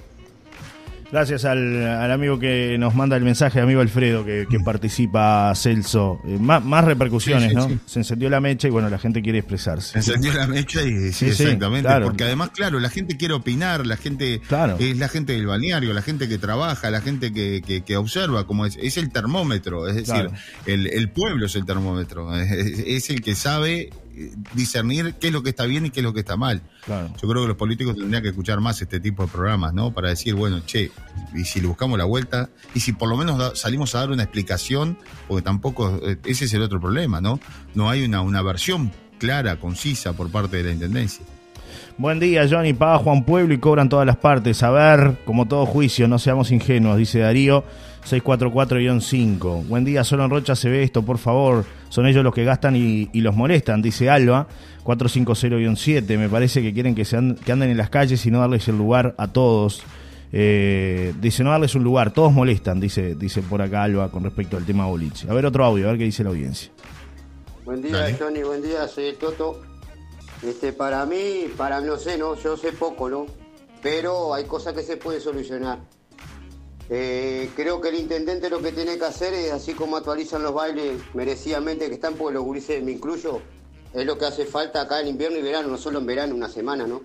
Gracias 1.13 1.45
al, 1.45 2.11
amigo 2.11 2.39
que 2.39 2.77
nos 2.79 2.95
manda 2.95 3.17
el 3.17 3.23
mensaje, 3.23 3.61
amigo 3.61 3.81
Alfredo, 3.81 4.25
que, 4.25 4.47
participa 4.65 5.53
Celso. 5.55 6.21
Eh, 6.27 6.39
más, 6.39 6.85
repercusiones, 6.85 7.55
¿no? 7.55 7.69
Se 7.87 8.01
encendió 8.01 8.29
la 8.29 8.41
mecha 8.41 8.67
y 8.69 8.71
bueno, 8.71 8.89
la 8.91 8.99
gente 8.99 9.23
quiere 9.23 9.39
expresarse. 9.39 10.03
Se 10.03 10.15
encendió 10.15 10.33
la 10.33 10.47
mecha 10.47 10.83
y 10.83 11.13
sí, 11.13 11.27
exactamente. 11.27 11.89
Porque 12.03 12.25
además, 12.25 12.51
claro, 12.51 12.81
la 12.81 12.91
gente 12.91 13.17
quiere 13.17 13.35
opinar, 13.35 13.87
la 13.87 13.97
gente 13.97 14.41
es 14.79 14.99
la 14.99 15.09
gente 15.09 15.35
del 15.35 15.47
balneario, 15.47 15.93
la 15.93 16.03
gente 16.03 16.29
que 16.29 16.39
trabaja, 16.39 16.91
la 16.91 17.01
gente 17.01 17.33
que, 17.33 17.97
observa, 17.97 18.47
como 18.47 18.67
es, 18.67 18.77
es 18.83 18.97
el 18.97 19.11
termómetro, 19.11 19.89
es 19.89 19.95
decir, 19.95 20.31
el, 20.67 21.09
pueblo 21.11 21.47
es 21.47 21.55
el 21.55 21.65
termómetro, 21.65 22.35
es 22.37 23.11
el 23.11 23.23
que 23.23 23.35
sabe 23.35 23.91
discernir 24.55 25.15
qué 25.21 25.29
es 25.29 25.33
lo 25.33 25.43
que 25.43 25.51
está 25.51 25.67
bien 25.67 25.87
y 25.87 25.91
qué 25.91 26.01
es 26.01 26.05
lo 26.05 26.13
que 26.13 26.21
está 26.21 26.37
mal. 26.37 26.63
Yo 26.87 27.29
creo 27.29 27.43
que 27.43 27.49
los 27.49 27.57
políticos 27.57 27.97
tendrían 27.97 28.23
que 28.23 28.31
escuchar 28.31 28.61
más 28.61 28.81
este 28.81 29.01
tipo 29.01 29.25
de 29.25 29.29
programas, 29.31 29.75
¿no? 29.75 29.93
Para 29.93 30.09
decir, 30.09 30.35
bueno, 30.35 30.61
che, 30.65 30.91
y 31.35 31.45
si 31.45 31.61
le 31.61 31.67
buscamos 31.67 31.99
la 31.99 32.05
vuelta, 32.05 32.49
y 32.75 32.81
si 32.81 32.93
por 32.93 33.09
lo 33.09 33.17
menos 33.17 33.59
salimos 33.59 33.95
a 33.95 34.01
dar 34.01 34.11
una 34.11 34.23
explicación, 34.23 34.99
porque 35.29 35.43
tampoco, 35.43 36.01
eh, 36.03 36.17
ese 36.25 36.47
es 36.47 36.55
el 36.55 36.63
otro 36.63 36.81
problema, 36.81 37.21
¿no? 37.21 37.41
No 37.75 37.91
hay 37.91 38.05
una, 38.05 38.21
una 38.23 38.43
versión 38.43 38.93
clara, 39.19 39.59
concisa 39.59 40.13
por 40.13 40.31
parte 40.31 40.59
de 40.59 40.65
la 40.65 40.73
Intendencia. 40.73 41.25
Buen 41.99 42.21
día, 42.21 42.47
Johnny. 42.49 42.75
Paga 42.75 42.99
Juan 42.99 43.25
Pueblo 43.25 43.55
y 43.55 43.59
cobran 43.59 43.89
todas 43.89 44.07
las 44.07 44.17
partes. 44.17 44.63
A 44.63 44.71
ver, 44.71 45.19
como 45.25 45.47
todo 45.47 45.65
juicio, 45.67 46.09
no 46.09 46.19
seamos 46.19 46.51
ingenuos, 46.51 46.99
dice 46.99 47.21
Darío. 47.21 47.65
644-5. 48.09 49.67
Buen 49.67 49.85
día, 49.85 50.05
solo 50.05 50.25
en 50.25 50.31
Rocha 50.31 50.55
se 50.55 50.69
ve 50.69 50.85
esto, 50.85 51.03
por 51.03 51.19
favor. 51.19 51.65
Son 51.89 52.07
ellos 52.07 52.23
los 52.23 52.33
que 52.33 52.45
gastan 52.45 52.77
y, 52.77 53.09
los 53.21 53.35
molestan, 53.35 53.83
dice 53.83 54.09
Alba. 54.09 54.47
450-7. 54.85 56.17
Me 56.17 56.29
parece 56.29 56.63
que 56.63 56.73
quieren 56.73 56.95
que, 56.95 57.05
se 57.05 57.19
que 57.45 57.53
anden 57.53 57.71
en 57.71 57.77
las 57.77 57.91
calles 57.91 58.25
y 58.25 58.31
no 58.31 58.39
darles 58.39 58.69
el 58.69 58.79
lugar 58.79 59.15
a 59.19 59.29
todos. 59.29 59.83
Eh, 60.33 61.15
dice, 61.21 61.43
no 61.43 61.51
darles 61.51 61.75
un 61.75 61.83
lugar, 61.83 62.13
todos 62.13 62.33
molestan, 62.33 62.79
dice, 62.79 63.15
dice 63.15 63.43
por 63.43 63.63
acá 63.63 63.85
Alba 63.85 64.11
con 64.11 64.23
respecto 64.23 64.57
al 64.57 64.65
tema 64.65 64.87
boliche. 64.87 65.29
A 65.29 65.35
ver 65.35 65.47
otro 65.47 65.65
audio, 65.65 65.87
a 65.87 65.91
ver 65.91 65.99
qué 65.99 66.05
dice 66.05 66.23
la 66.23 66.31
audiencia. 66.31 66.71
Buen 67.65 67.83
día, 67.83 68.17
Johnny, 68.19 68.43
buen 68.43 68.63
día, 68.63 68.87
soy 68.87 69.07
el 69.07 69.17
Toto. 69.17 69.63
Este, 70.43 70.73
para 70.73 71.05
mí, 71.07 71.47
para 71.57 71.81
no 71.81 71.97
sé, 71.97 72.19
no, 72.19 72.37
yo 72.37 72.57
sé 72.57 72.73
poco, 72.73 73.09
¿no? 73.09 73.27
Pero 73.83 74.35
hay 74.35 74.45
cosas 74.45 74.75
que 74.75 74.83
se 74.83 74.97
pueden 74.97 75.21
solucionar. 75.21 75.79
Eh, 76.89 77.51
creo 77.57 77.81
que 77.81 77.89
el 77.89 77.97
intendente 77.97 78.49
lo 78.49 78.63
que 78.63 78.71
tiene 78.71 78.97
que 78.97 79.05
hacer 79.05 79.35
es, 79.35 79.53
así 79.53 79.75
como 79.75 79.97
actualizan 79.97 80.43
los 80.43 80.55
bailes 80.55 81.01
merecidamente 81.15 81.89
que 81.89 81.95
están, 81.95 82.15
porque 82.15 82.35
los 82.35 82.45
gurises 82.45 82.83
me 82.83 82.93
incluyo, 82.93 83.41
es 83.93 84.07
lo 84.07 84.17
que 84.17 84.27
hace 84.27 84.47
falta 84.47 84.83
acá 84.83 85.01
en 85.01 85.09
invierno 85.09 85.39
y 85.39 85.43
verano, 85.43 85.69
no 85.69 85.79
solo 85.79 85.99
en 85.99 86.07
verano, 86.07 86.35
una 86.35 86.49
semana, 86.49 86.87
¿no? 86.87 87.01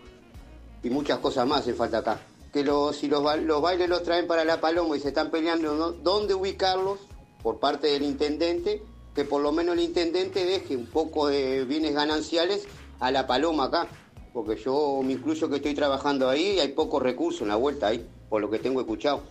Y 0.83 0.89
muchas 0.89 1.19
cosas 1.19 1.47
más 1.47 1.61
hacen 1.61 1.75
falta 1.75 1.99
acá. 1.99 2.19
Que 2.53 2.63
los, 2.63 2.97
si 2.97 3.07
los, 3.07 3.23
bailes 3.23 3.89
los 3.89 4.03
traen 4.03 4.27
para 4.27 4.43
la 4.45 4.59
paloma 4.59 4.97
y 4.97 4.99
se 4.99 5.07
están 5.07 5.31
peleando 5.31 5.93
dónde 5.93 6.33
ubicarlos 6.33 6.99
por 7.41 7.59
parte 7.59 7.87
del 7.87 8.03
intendente, 8.03 8.83
que 9.15 9.25
por 9.25 9.41
lo 9.41 9.51
menos 9.51 9.75
el 9.75 9.81
intendente 9.81 10.45
deje 10.45 10.75
un 10.75 10.85
poco 10.85 11.27
de 11.27 11.65
bienes 11.65 11.93
gananciales 11.93 12.67
a 12.99 13.09
la 13.09 13.25
paloma 13.25 13.65
acá. 13.65 13.87
Porque 14.33 14.57
yo 14.57 15.01
me 15.03 15.13
incluyo 15.13 15.49
que 15.49 15.57
estoy 15.57 15.73
trabajando 15.73 16.29
ahí 16.29 16.55
y 16.55 16.59
hay 16.59 16.69
pocos 16.69 17.01
recursos 17.01 17.41
en 17.41 17.49
la 17.49 17.55
vuelta 17.55 17.87
ahí, 17.87 18.05
por 18.29 18.41
lo 18.41 18.49
que 18.49 18.59
tengo 18.59 18.81
escuchado. 18.81 19.23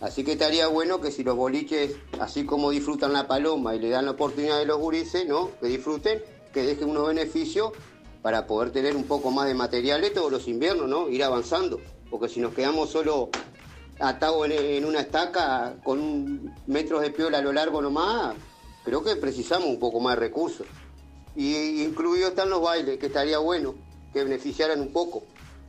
Así 0.00 0.22
que 0.22 0.32
estaría 0.32 0.68
bueno 0.68 1.00
que 1.00 1.10
si 1.10 1.24
los 1.24 1.36
boliches, 1.36 1.96
así 2.20 2.44
como 2.44 2.70
disfrutan 2.70 3.12
la 3.12 3.26
paloma 3.26 3.74
y 3.74 3.80
le 3.80 3.90
dan 3.90 4.04
la 4.04 4.12
oportunidad 4.12 4.58
de 4.58 4.66
los 4.66 4.78
gurises, 4.78 5.26
¿no? 5.26 5.50
Que 5.60 5.66
disfruten, 5.66 6.22
que 6.52 6.62
dejen 6.62 6.90
unos 6.90 7.08
beneficios 7.08 7.72
para 8.22 8.46
poder 8.46 8.70
tener 8.70 8.94
un 8.94 9.04
poco 9.04 9.32
más 9.32 9.48
de 9.48 9.54
materiales 9.54 10.14
todos 10.14 10.30
los 10.30 10.46
inviernos, 10.46 10.88
¿no? 10.88 11.08
Ir 11.08 11.24
avanzando. 11.24 11.80
Porque 12.10 12.28
si 12.28 12.40
nos 12.40 12.54
quedamos 12.54 12.90
solo 12.90 13.30
atados 13.98 14.48
en, 14.50 14.84
una 14.84 15.00
estaca 15.00 15.74
con 15.82 16.54
metros 16.68 17.02
de 17.02 17.10
piola 17.10 17.38
a 17.38 17.42
lo 17.42 17.52
largo 17.52 17.82
nomás, 17.82 18.36
creo 18.84 19.02
que 19.02 19.16
precisamos 19.16 19.68
un 19.68 19.80
poco 19.80 19.98
más 19.98 20.14
de 20.14 20.20
recursos. 20.20 20.66
Y 21.34 21.82
incluidos 21.82 22.30
están 22.30 22.50
los 22.50 22.62
bailes, 22.62 22.98
que 22.98 23.06
estaría 23.06 23.38
bueno 23.38 23.74
que 24.12 24.22
beneficiaran 24.22 24.80
un 24.80 24.92
poco. 24.92 25.24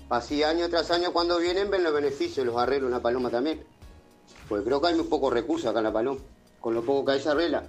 Así 0.09 0.43
año 0.43 0.69
tras 0.69 0.91
año 0.91 1.13
cuando 1.13 1.39
vienen 1.39 1.69
ven 1.71 1.84
los 1.84 1.93
beneficios, 1.93 2.45
los 2.45 2.57
arreglos 2.57 2.89
en 2.89 2.93
la 2.93 3.01
paloma 3.01 3.30
también. 3.32 3.63
Pues 4.50 4.64
creo 4.64 4.82
que 4.82 4.88
hay 4.88 4.95
muy 4.95 5.06
pocos 5.06 5.32
recursos 5.32 5.70
acá 5.70 5.78
en 5.80 5.86
La 5.86 5.93
Paloma, 5.93 6.20
con 6.60 6.74
lo 6.74 6.84
poco 6.84 7.06
que 7.06 7.12
hay 7.14 7.22
se 7.22 7.30
arregla. 7.30 7.68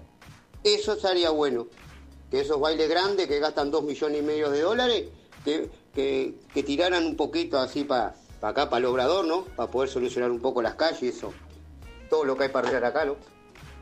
Eso 0.64 0.95
estaría 0.95 1.28
bueno, 1.28 1.66
que 2.31 2.41
esos 2.41 2.59
bailes 2.59 2.89
grandes 2.89 3.28
que 3.28 3.39
gastan 3.39 3.70
dos 3.70 3.85
millones 3.85 4.20
y 4.20 4.22
medio 4.22 4.51
de 4.51 4.62
dólares, 4.62 5.09
que, 5.45 5.68
que, 5.95 6.62
tiraran 6.62 7.05
un 7.05 7.16
poquito 7.16 7.59
así 7.59 7.85
para 7.85 8.14
acá, 8.41 8.70
para 8.70 8.78
el 8.78 8.87
obrador, 8.87 9.26
¿no? 9.26 9.45
Para 9.45 9.70
poder 9.70 9.91
solucionar 9.91 10.31
un 10.31 10.41
poco 10.41 10.62
las 10.62 10.74
calles 10.74 11.16
eso. 11.16 11.35
Todo 12.09 12.24
lo 12.24 12.37
que 12.37 12.45
hay 12.45 12.49
para 12.49 12.68
arreglar 12.68 12.91
acá, 12.91 13.05
¿no? 13.05 13.16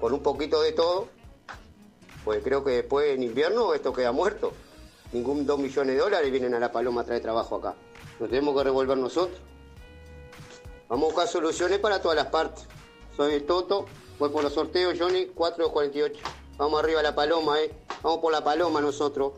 Con 0.01 0.13
un 0.13 0.23
poquito 0.23 0.61
de 0.61 0.73
todo, 0.73 1.09
pues 2.25 2.43
creo 2.43 2.65
que 2.65 2.73
después 2.73 3.15
en 3.15 3.23
invierno 3.23 3.75
esto 3.75 3.93
queda 3.93 4.11
muerto. 4.11 4.53
Ningún 5.13 5.47
dos 5.47 5.59
millones 5.61 5.95
de 5.95 6.01
dólares 6.01 6.31
vienen 6.33 6.53
a 6.55 6.59
La 6.59 6.73
Paloma 6.73 7.03
a 7.03 7.05
traer 7.05 7.23
trabajo 7.23 7.57
acá. 7.57 7.75
Nos 8.19 8.29
tenemos 8.29 8.57
que 8.57 8.65
revolver 8.65 8.99
nosotros. 8.99 9.39
Vamos 10.89 11.05
a 11.05 11.07
buscar 11.07 11.29
soluciones 11.29 11.79
para 11.79 12.03
todas 12.03 12.17
las 12.17 12.27
partes. 12.27 12.67
Soy 13.19 13.35
el 13.35 13.43
Toto, 13.43 13.85
voy 14.21 14.31
por 14.31 14.45
los 14.45 14.55
sorteos, 14.55 14.97
Johnny, 14.97 15.27
4 15.35 15.73
48. 15.73 16.21
Vamos 16.57 16.81
arriba 16.81 17.01
a 17.01 17.03
la 17.03 17.17
paloma, 17.17 17.59
¿eh? 17.59 17.69
Vamos 18.01 18.21
por 18.21 18.31
la 18.31 18.45
paloma 18.45 18.81
nosotros. 18.81 19.33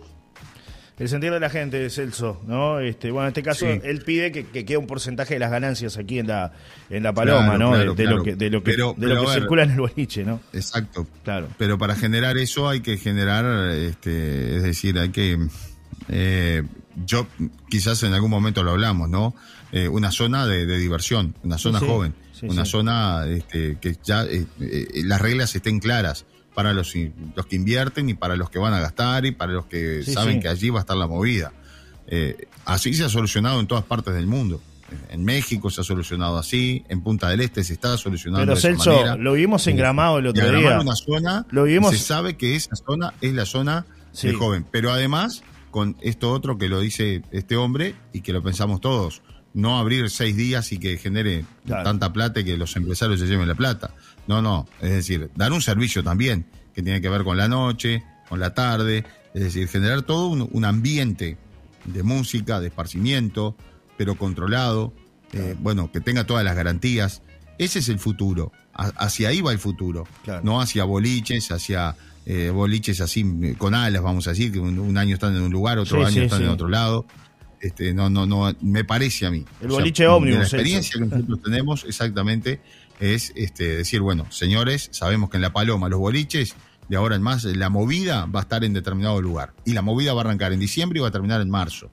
El 0.99 1.09
sentir 1.09 1.33
de 1.33 1.41
la 1.41 1.49
gente, 1.49 1.89
Celso, 1.89 2.43
¿no? 2.47 2.79
Este, 2.79 3.11
bueno, 3.11 3.29
en 3.29 3.29
este 3.29 3.43
caso, 3.43 3.65
él 3.67 4.03
pide 4.05 4.33
que, 4.33 4.45
quede 4.45 4.77
un 4.77 4.87
porcentaje 4.87 5.33
de 5.33 5.41
las 5.41 5.51
ganancias 5.51 5.97
aquí 5.97 6.19
en 6.19 6.27
la, 6.27 6.53
en 6.91 7.03
la 7.03 7.15
paloma, 7.15 7.57
¿no? 7.57 7.75
de, 7.75 7.87
lo 7.87 7.95
que, 7.95 8.05
de 8.37 8.51
lo 8.51 8.63
que, 8.63 8.73
de 8.73 8.81
lo 8.81 9.25
que 9.25 9.33
circula 9.33 9.63
en 9.63 9.71
el 9.71 9.81
boliche, 9.81 10.25
¿no? 10.25 10.43
Exacto. 10.53 11.07
Claro. 11.25 11.49
Pero 11.57 11.79
para 11.79 11.97
generar 11.97 12.37
eso 12.37 12.69
hay 12.69 12.83
que 12.83 12.99
generar, 12.99 13.71
este, 13.71 14.57
es 14.57 14.63
decir, 14.63 14.99
hay 14.99 15.09
que. 15.09 15.39
Eh, 16.11 16.65
yo, 17.07 17.27
quizás 17.71 18.03
en 18.03 18.13
algún 18.13 18.31
momento 18.31 18.63
lo 18.63 18.73
hablamos, 18.73 19.09
¿no? 19.09 19.35
Eh, 19.73 19.89
una 19.89 20.11
zona 20.11 20.47
de, 20.47 20.67
diversión, 20.67 21.35
una 21.43 21.57
zona 21.57 21.81
joven 21.81 22.13
una 22.43 22.65
zona 22.65 23.27
este, 23.27 23.79
que 23.81 23.97
ya 24.03 24.25
eh, 24.25 24.47
eh, 24.61 25.03
las 25.05 25.21
reglas 25.21 25.55
estén 25.55 25.79
claras 25.79 26.27
para 26.55 26.73
los, 26.73 26.95
los 27.35 27.47
que 27.47 27.57
invierten 27.57 28.09
y 28.09 28.15
para 28.15 28.37
los 28.37 28.51
que 28.51 28.59
van 28.59 28.75
a 28.75 28.81
gastar 28.81 29.25
y 29.27 29.33
para 29.33 29.53
los 29.53 29.67
que 29.67 30.03
saben 30.03 30.41
que 30.41 30.49
allí 30.49 30.71
va 30.71 30.81
a 30.81 30.83
estar 30.83 30.97
la 30.97 31.07
movida. 31.07 31.53
Eh, 32.07 32.49
así 32.65 32.93
se 32.93 33.05
ha 33.05 33.09
solucionado 33.09 33.61
en 33.61 33.67
todas 33.67 33.85
partes 33.85 34.15
del 34.15 34.27
mundo. 34.27 34.61
En 35.09 35.25
México 35.25 35.71
se 35.71 35.83
ha 35.83 35.85
solucionado 35.85 36.37
así, 36.37 36.85
en 36.89 37.01
Punta 37.01 37.29
del 37.29 37.41
Este 37.41 37.63
se 37.63 37.75
está 37.75 37.97
solucionando 37.97 38.45
Pero 38.45 38.61
de 38.61 38.75
esa 38.75 38.91
manera. 38.91 39.17
lo 39.17 39.35
vimos 39.35 39.65
en 39.69 39.77
Gramado 39.77 40.19
el 40.19 40.27
otro 40.27 40.51
día. 40.51 40.81
una 40.81 40.97
zona, 40.97 41.47
lo 41.51 41.65
vimos... 41.65 41.93
se 41.93 41.99
sabe 41.99 42.37
que 42.37 42.57
esa 42.57 42.75
zona 42.75 43.15
es 43.21 43.33
la 43.33 43.47
zona 43.47 43.87
del 44.21 44.35
joven. 44.35 44.67
Pero 44.69 44.91
además, 44.91 45.43
con 45.71 45.97
esto 46.01 46.33
otro 46.33 46.59
que 46.59 46.69
lo 46.69 46.81
dice 46.81 47.23
este 47.31 47.57
hombre 47.57 47.95
y 48.13 48.23
que 48.23 48.33
lo 48.33 48.43
pensamos 48.43 48.81
todos, 48.81 49.23
no 49.55 49.79
abrir 49.79 50.11
seis 50.11 50.37
días 50.37 50.73
y 50.73 50.79
que 50.79 50.97
genere 50.97 51.45
tanta 51.67 52.13
plata 52.13 52.41
y 52.41 52.45
que 52.45 52.57
los 52.57 52.75
empresarios 52.77 53.21
se 53.21 53.27
lleven 53.27 53.49
la 53.49 53.55
plata. 53.55 53.95
No, 54.27 54.43
no, 54.43 54.69
es 54.81 54.91
decir, 54.91 55.31
dar 55.35 55.53
un 55.53 55.63
servicio 55.63 56.03
también 56.05 56.47
que 56.75 56.83
tiene 56.83 57.01
que 57.01 57.09
ver 57.09 57.25
con 57.25 57.37
la 57.37 57.49
noche, 57.49 58.05
con 58.29 58.39
la 58.41 58.55
tarde, 58.55 59.05
es 59.35 59.43
decir, 59.43 59.69
generar 59.69 60.03
todo 60.03 60.29
un, 60.29 60.65
ambiente 60.65 61.37
de 61.85 62.03
música, 62.03 62.61
de 62.61 62.69
esparcimiento, 62.69 63.57
pero 63.97 64.15
controlado, 64.17 64.93
eh, 65.33 65.57
bueno, 65.59 65.91
que 65.93 66.01
tenga 66.01 66.25
todas 66.25 66.45
las 66.45 66.55
garantías. 66.55 67.23
Ese 67.59 67.81
es 67.81 67.89
el 67.89 67.99
futuro, 67.99 68.53
hacia 68.73 69.29
ahí 69.29 69.41
va 69.41 69.53
el 69.53 69.59
futuro, 69.59 70.07
no 70.43 70.61
hacia 70.61 70.85
boliches, 70.85 71.51
hacia 71.51 71.97
eh, 72.25 72.51
boliches 72.51 73.01
así 73.01 73.55
con 73.59 73.75
alas, 73.75 74.03
vamos 74.03 74.27
a 74.27 74.31
decir, 74.31 74.53
que 74.53 74.61
un, 74.61 74.97
año 74.97 75.15
están 75.15 75.35
en 75.37 75.43
un 75.43 75.53
lugar, 75.53 75.79
otro 75.79 76.07
año 76.07 76.23
están 76.23 76.43
en 76.43 76.49
otro 76.49 76.69
lado. 76.69 77.07
Este, 77.61 77.93
no, 77.93 78.09
no, 78.09 78.27
no, 78.27 78.55
me 78.63 78.85
parece 78.85 79.27
a 79.27 79.31
mí. 79.31 79.45
El 79.61 79.69
boliche 79.69 80.07
ómnibus. 80.07 80.39
La 80.39 80.45
experiencia 80.45 80.99
que 80.99 81.07
nosotros 81.07 81.43
tenemos 81.45 81.85
exactamente 81.85 82.61
es 82.99 83.33
este, 83.37 83.77
decir, 83.77 84.01
bueno, 84.01 84.27
señores, 84.31 84.89
sabemos 84.93 85.31
que 85.31 85.37
en 85.37 85.43
La 85.43 85.53
Paloma 85.53 85.89
los 85.89 86.01
boliches, 86.01 86.55
de 86.89 86.97
ahora 86.97 87.17
en 87.17 87.23
más, 87.23 87.45
la 87.45 87.69
movida 87.69 88.27
va 88.27 88.41
a 88.41 88.43
estar 88.43 88.65
en 88.65 88.73
determinado 88.73 89.21
lugar. 89.21 89.53
Y 89.65 89.75
la 89.75 89.83
movida 89.83 90.15
va 90.15 90.23
a 90.23 90.25
arrancar 90.25 90.53
en 90.53 90.61
diciembre 90.61 90.99
y 90.99 91.03
va 91.03 91.09
a 91.09 91.13
terminar 91.13 91.41
en 91.43 91.51
marzo. 91.51 91.91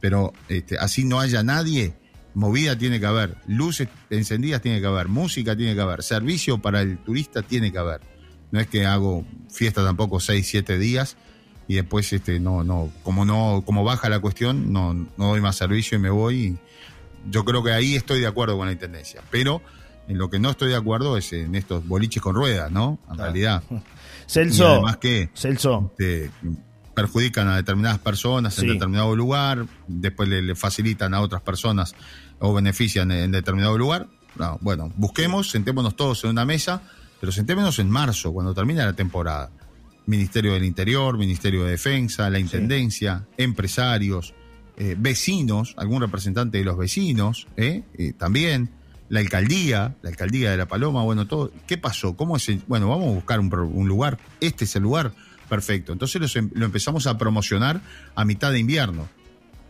Pero 0.00 0.34
este, 0.48 0.78
así 0.78 1.04
no 1.04 1.18
haya 1.18 1.42
nadie, 1.42 1.94
movida 2.34 2.76
tiene 2.76 3.00
que 3.00 3.06
haber, 3.06 3.36
luces 3.46 3.88
encendidas 4.10 4.60
tiene 4.60 4.80
que 4.80 4.86
haber, 4.86 5.08
música 5.08 5.56
tiene 5.56 5.74
que 5.74 5.80
haber, 5.80 6.02
servicio 6.02 6.58
para 6.58 6.82
el 6.82 6.98
turista 6.98 7.42
tiene 7.42 7.72
que 7.72 7.78
haber. 7.78 8.02
No 8.50 8.60
es 8.60 8.66
que 8.66 8.84
hago 8.84 9.24
fiesta 9.50 9.82
tampoco 9.82 10.20
seis, 10.20 10.46
siete 10.46 10.78
días 10.78 11.16
y 11.68 11.74
después 11.74 12.12
este 12.12 12.38
no 12.40 12.62
no 12.62 12.90
como 13.02 13.24
no 13.24 13.62
como 13.66 13.82
baja 13.82 14.08
la 14.08 14.20
cuestión 14.20 14.72
no, 14.72 14.94
no 14.94 15.08
doy 15.16 15.40
más 15.40 15.56
servicio 15.56 15.98
y 15.98 16.00
me 16.00 16.10
voy 16.10 16.58
yo 17.30 17.44
creo 17.44 17.62
que 17.62 17.72
ahí 17.72 17.94
estoy 17.94 18.20
de 18.20 18.26
acuerdo 18.26 18.56
con 18.56 18.66
la 18.66 18.72
intendencia. 18.72 19.22
Pero 19.30 19.62
en 20.08 20.18
lo 20.18 20.30
que 20.30 20.38
no 20.38 20.50
estoy 20.50 20.68
de 20.68 20.76
acuerdo 20.76 21.16
es 21.16 21.32
en 21.32 21.54
estos 21.54 21.86
boliches 21.86 22.22
con 22.22 22.34
ruedas 22.34 22.70
no 22.70 22.98
en 23.10 23.18
realidad. 23.18 23.62
Celso 24.26 24.66
además 24.66 24.96
que 24.96 25.30
Celso. 25.34 25.92
este, 25.92 26.30
perjudican 26.94 27.48
a 27.48 27.56
determinadas 27.56 27.98
personas 27.98 28.58
en 28.58 28.68
determinado 28.68 29.14
lugar 29.14 29.66
después 29.86 30.28
le, 30.28 30.54
facilitan 30.54 31.14
a 31.14 31.20
otras 31.20 31.42
personas 31.42 31.94
o 32.38 32.52
benefician 32.52 33.10
en, 33.10 33.30
determinado 33.30 33.76
lugar. 33.78 34.08
Bueno 34.60 34.92
busquemos 34.96 35.50
sentémonos 35.50 35.96
todos 35.96 36.24
en 36.24 36.30
una 36.30 36.44
mesa 36.44 36.82
pero 37.20 37.32
sentémonos 37.32 37.78
en 37.78 37.88
marzo 37.88 38.32
cuando 38.32 38.52
termine 38.52 38.84
la 38.84 38.92
temporada 38.92 39.50
Ministerio 40.06 40.54
del 40.54 40.64
Interior, 40.64 41.18
Ministerio 41.18 41.64
de 41.64 41.72
Defensa, 41.72 42.30
la 42.30 42.38
Intendencia, 42.38 43.26
empresarios, 43.36 44.34
eh, 44.76 44.94
vecinos, 44.98 45.74
algún 45.76 46.02
representante 46.02 46.58
de 46.58 46.64
los 46.64 46.76
vecinos, 46.76 47.46
eh, 47.56 47.82
eh, 47.98 48.12
también, 48.12 48.70
la 49.08 49.20
alcaldía, 49.20 49.96
la 50.02 50.10
alcaldía 50.10 50.50
de 50.50 50.56
La 50.56 50.66
Paloma, 50.66 51.02
bueno, 51.02 51.26
todo. 51.26 51.50
¿Qué 51.66 51.78
pasó? 51.78 52.16
¿Cómo 52.16 52.36
es? 52.36 52.46
bueno, 52.66 52.88
vamos 52.88 53.08
a 53.08 53.14
buscar 53.14 53.40
un, 53.40 53.88
lugar, 53.88 54.18
este 54.40 54.64
es 54.64 54.76
el 54.76 54.82
lugar, 54.82 55.12
perfecto. 55.48 55.92
Entonces 55.92 56.36
em, 56.36 56.50
lo 56.54 56.66
empezamos 56.66 57.06
a 57.06 57.16
promocionar 57.18 57.80
a 58.14 58.24
mitad 58.24 58.52
de 58.52 58.58
invierno. 58.58 59.08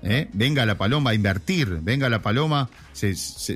¿Eh? 0.03 0.29
venga 0.33 0.67
la 0.67 0.77
Paloma 0.77 1.11
a 1.11 1.15
invertir, 1.15 1.81
venga 1.83 2.09
la 2.09 2.23
Paloma, 2.23 2.69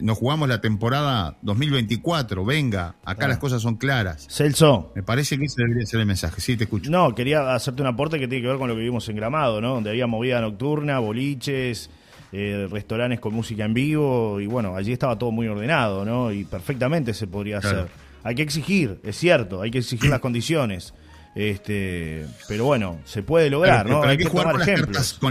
nos 0.02 0.18
jugamos 0.18 0.48
la 0.48 0.60
temporada 0.60 1.36
2024, 1.42 2.44
venga, 2.44 2.96
acá 3.04 3.28
las 3.28 3.38
cosas 3.38 3.62
son 3.62 3.76
claras. 3.76 4.26
Celso. 4.28 4.92
Me 4.94 5.02
parece 5.02 5.38
que 5.38 5.44
ese 5.44 5.62
debería 5.62 5.86
ser 5.86 6.00
el 6.00 6.06
mensaje, 6.06 6.40
sí, 6.40 6.56
te 6.56 6.64
escucho. 6.64 6.90
No, 6.90 7.14
quería 7.14 7.54
hacerte 7.54 7.82
un 7.82 7.88
aporte 7.88 8.18
que 8.18 8.28
tiene 8.28 8.42
que 8.42 8.48
ver 8.48 8.58
con 8.58 8.68
lo 8.68 8.74
que 8.74 8.82
vimos 8.82 9.08
en 9.08 9.16
Gramado, 9.16 9.60
¿no? 9.60 9.74
Donde 9.74 9.90
había 9.90 10.06
movida 10.06 10.40
nocturna, 10.40 10.98
boliches, 10.98 11.90
eh, 12.32 12.68
restaurantes 12.70 13.20
con 13.20 13.34
música 13.34 13.64
en 13.64 13.74
vivo, 13.74 14.40
y 14.40 14.46
bueno, 14.46 14.76
allí 14.76 14.92
estaba 14.92 15.18
todo 15.18 15.30
muy 15.30 15.48
ordenado, 15.48 16.04
¿no? 16.04 16.32
Y 16.32 16.44
perfectamente 16.44 17.14
se 17.14 17.26
podría 17.26 17.58
hacer. 17.58 17.88
Hay 18.22 18.34
que 18.34 18.42
exigir, 18.42 19.00
es 19.02 19.16
cierto, 19.16 19.62
hay 19.62 19.70
que 19.70 19.78
exigir 19.78 20.10
las 20.10 20.20
condiciones. 20.20 20.92
Este, 21.32 22.26
pero 22.48 22.64
bueno, 22.64 22.98
se 23.04 23.22
puede 23.22 23.50
lograr, 23.50 23.88
¿no? 23.88 24.02
hay, 24.02 24.16
que, 24.16 24.24
jugar 24.24 24.50
con 24.50 24.58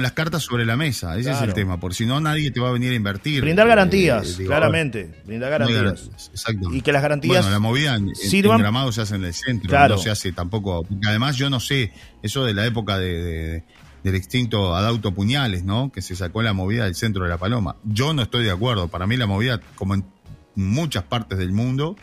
las, 0.02 0.14
cartas, 0.14 0.44
sobre 0.44 0.66
la 0.66 0.78
mesa, 0.78 1.18
ese 1.18 1.32
es 1.32 1.42
el 1.42 1.54
tema, 1.54 1.78
porque 1.78 1.96
si 1.96 2.06
no 2.06 2.22
nadie 2.22 2.52
te 2.52 2.62
va 2.62 2.70
a 2.70 2.72
venir 2.72 2.94
a 2.94 2.96
invertir. 2.96 3.42
Brindar 3.42 3.66
eh, 3.66 3.70
garantías, 3.70 4.38
claramente, 4.38 5.22
brindar 5.26 5.50
garantías. 5.50 6.10
Exacto. 6.32 6.74
Y 6.74 6.82
que 6.82 6.94
las 6.94 7.02
garantías 7.02 7.44
Bueno, 7.44 7.50
la 7.50 7.60
movida 7.60 7.96
en, 7.96 8.16
sirvan, 8.16 8.60
Gramado 8.60 8.94
se 8.94 9.02
hace 9.02 9.16
en 9.16 9.26
el 9.26 9.34
centro, 9.34 9.90
no 9.90 9.98
se 9.98 10.10
hace 10.10 10.32
tampoco, 10.32 10.88
además 11.06 11.36
yo 11.36 11.50
no 11.50 11.60
sé, 11.60 11.92
eso 12.24 12.46
de 12.46 12.54
la 12.54 12.66
época 12.66 12.98
de, 12.98 13.66
del 14.04 14.16
extinto 14.16 14.76
Adauto 14.76 15.14
Puñales, 15.14 15.66
¿no? 15.66 15.92
Que 15.92 16.02
se 16.02 16.16
sacó 16.16 16.42
la 16.42 16.54
movida 16.54 16.86
del 16.86 16.96
centro 16.96 17.24
de 17.24 17.30
la 17.30 17.38
Paloma. 17.38 17.76
Yo 17.84 18.14
no 18.14 18.22
estoy 18.22 18.46
de 18.46 18.52
acuerdo, 18.52 18.88
para 18.88 19.06
mí 19.06 19.18
la 19.18 19.28
movida, 19.28 19.60
como 19.76 19.96
en 19.96 20.06
muchas 20.56 21.04
partes 21.04 21.38
del 21.38 21.52
mundo, 21.52 21.98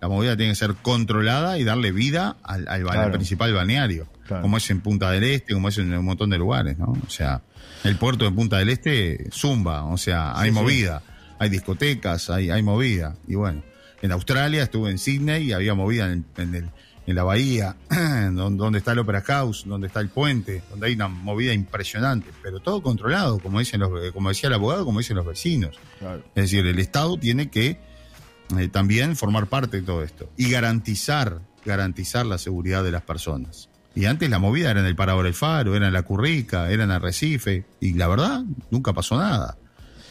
la 0.00 0.08
movida 0.08 0.36
tiene 0.36 0.52
que 0.52 0.56
ser 0.56 0.74
controlada 0.74 1.58
y 1.58 1.64
darle 1.64 1.90
vida 1.92 2.36
al, 2.42 2.68
al, 2.68 3.10
principal 3.12 3.52
balneario, 3.52 4.06
como 4.28 4.56
es 4.56 4.70
en 4.70 4.80
Punta 4.80 5.10
del 5.10 5.24
Este, 5.24 5.54
como 5.54 5.68
es 5.68 5.78
en 5.78 5.92
un 5.92 6.04
montón 6.04 6.30
de 6.30 6.38
lugares, 6.38 6.78
¿no? 6.78 6.96
O 7.06 7.10
sea, 7.10 7.42
el 7.84 7.96
puerto 7.96 8.24
de 8.24 8.30
Punta 8.30 8.58
del 8.58 8.68
Este 8.68 9.28
zumba, 9.32 9.84
o 9.84 9.98
sea, 9.98 10.38
hay 10.38 10.52
movida, 10.52 11.02
hay 11.38 11.48
discotecas, 11.48 12.30
hay, 12.30 12.50
hay 12.50 12.62
movida. 12.62 13.16
Y 13.26 13.34
bueno, 13.34 13.62
en 14.00 14.12
Australia 14.12 14.62
estuve 14.62 14.90
en 14.90 14.98
Sydney 14.98 15.48
y 15.48 15.52
había 15.52 15.74
movida 15.74 16.12
en, 16.12 16.24
en, 16.36 16.70
la 17.06 17.24
bahía, 17.24 17.74
donde 18.32 18.78
está 18.78 18.92
el 18.92 18.98
Opera 18.98 19.22
House, 19.22 19.64
donde 19.66 19.86
está 19.86 20.00
el 20.00 20.10
puente, 20.10 20.62
donde 20.70 20.88
hay 20.88 20.94
una 20.94 21.08
movida 21.08 21.54
impresionante, 21.54 22.28
pero 22.42 22.60
todo 22.60 22.82
controlado, 22.82 23.38
como 23.38 23.58
dicen 23.58 23.80
los, 23.80 24.12
como 24.12 24.28
decía 24.28 24.48
el 24.48 24.54
abogado, 24.54 24.84
como 24.84 24.98
dicen 24.98 25.16
los 25.16 25.26
vecinos. 25.26 25.76
Es 26.34 26.42
decir, 26.42 26.66
el 26.66 26.78
Estado 26.78 27.18
tiene 27.18 27.48
que 27.48 27.87
eh, 28.56 28.68
también 28.68 29.16
formar 29.16 29.46
parte 29.46 29.78
de 29.78 29.82
todo 29.82 30.02
esto 30.02 30.30
y 30.36 30.50
garantizar, 30.50 31.40
garantizar 31.64 32.24
la 32.24 32.38
seguridad 32.38 32.82
de 32.82 32.92
las 32.92 33.02
personas. 33.02 33.68
Y 33.94 34.06
antes 34.06 34.30
la 34.30 34.38
movida 34.38 34.70
era 34.70 34.80
en 34.80 34.86
el 34.86 34.96
Parador 34.96 35.26
El 35.26 35.34
Faro, 35.34 35.74
era 35.74 35.88
en 35.88 35.92
la 35.92 36.02
Currica, 36.02 36.70
era 36.70 36.84
en 36.84 36.90
Arrecife, 36.90 37.64
y 37.80 37.94
la 37.94 38.06
verdad, 38.08 38.44
nunca 38.70 38.92
pasó 38.92 39.18
nada. 39.18 39.56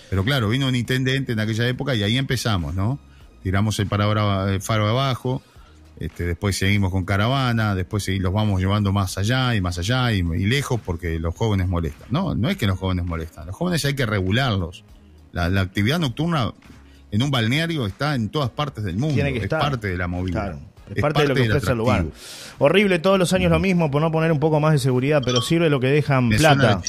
Pero 0.09 0.23
claro, 0.23 0.49
vino 0.49 0.67
un 0.67 0.75
intendente 0.75 1.31
en 1.31 1.39
aquella 1.39 1.67
época 1.67 1.95
y 1.95 2.03
ahí 2.03 2.17
empezamos, 2.17 2.75
¿no? 2.75 2.99
Tiramos 3.43 3.79
el 3.79 3.87
Parador 3.87 4.49
El 4.49 4.61
Faro 4.61 4.87
abajo, 4.87 5.41
este, 5.99 6.25
después 6.25 6.57
seguimos 6.57 6.91
con 6.91 7.05
caravana, 7.05 7.75
después 7.75 8.07
los 8.19 8.33
vamos 8.33 8.59
llevando 8.59 8.91
más 8.91 9.17
allá 9.17 9.55
y 9.55 9.61
más 9.61 9.79
allá 9.79 10.11
y, 10.11 10.21
lejos 10.21 10.79
porque 10.83 11.17
los 11.19 11.33
jóvenes 11.33 11.67
molestan. 11.67 12.09
No, 12.11 12.35
no 12.35 12.49
es 12.49 12.57
que 12.57 12.67
los 12.67 12.77
jóvenes 12.77 13.05
molestan, 13.05 13.47
los 13.47 13.55
jóvenes 13.55 13.83
hay 13.85 13.95
que 13.95 14.05
regularlos. 14.05 14.83
la 15.31 15.61
actividad 15.61 15.97
nocturna 15.97 16.53
en 17.17 17.23
un 17.23 17.31
balneario 17.31 17.87
está 17.87 18.13
en 18.13 18.29
todas 18.29 18.51
partes 18.51 18.83
del 18.83 18.95
mundo. 18.95 19.19
es 19.25 19.47
parte 19.47 19.87
de 19.87 19.97
la 19.97 20.07
movilidad. 20.07 20.55
Es, 20.93 21.01
parte, 21.01 21.23
de 21.23 21.27
lo 21.27 21.35
que 21.35 21.41
ofrece 21.49 21.71
el 21.71 21.77
lugar. 21.77 22.05
Horrible, 22.59 22.99
todos 22.99 23.17
los 23.17 23.33
años 23.33 23.51
lo 23.51 23.59
mismo, 23.59 23.89
por 23.89 24.01
no 24.01 24.11
poner 24.11 24.31
un 24.31 24.39
poco 24.39 24.59
más 24.59 24.71
de 24.71 24.79
seguridad, 24.79 25.21
pero 25.25 25.41
sirve 25.41 25.67
lo 25.69 25.79
que 25.79 25.87
dejan 25.87 26.29
plata. 26.29 26.79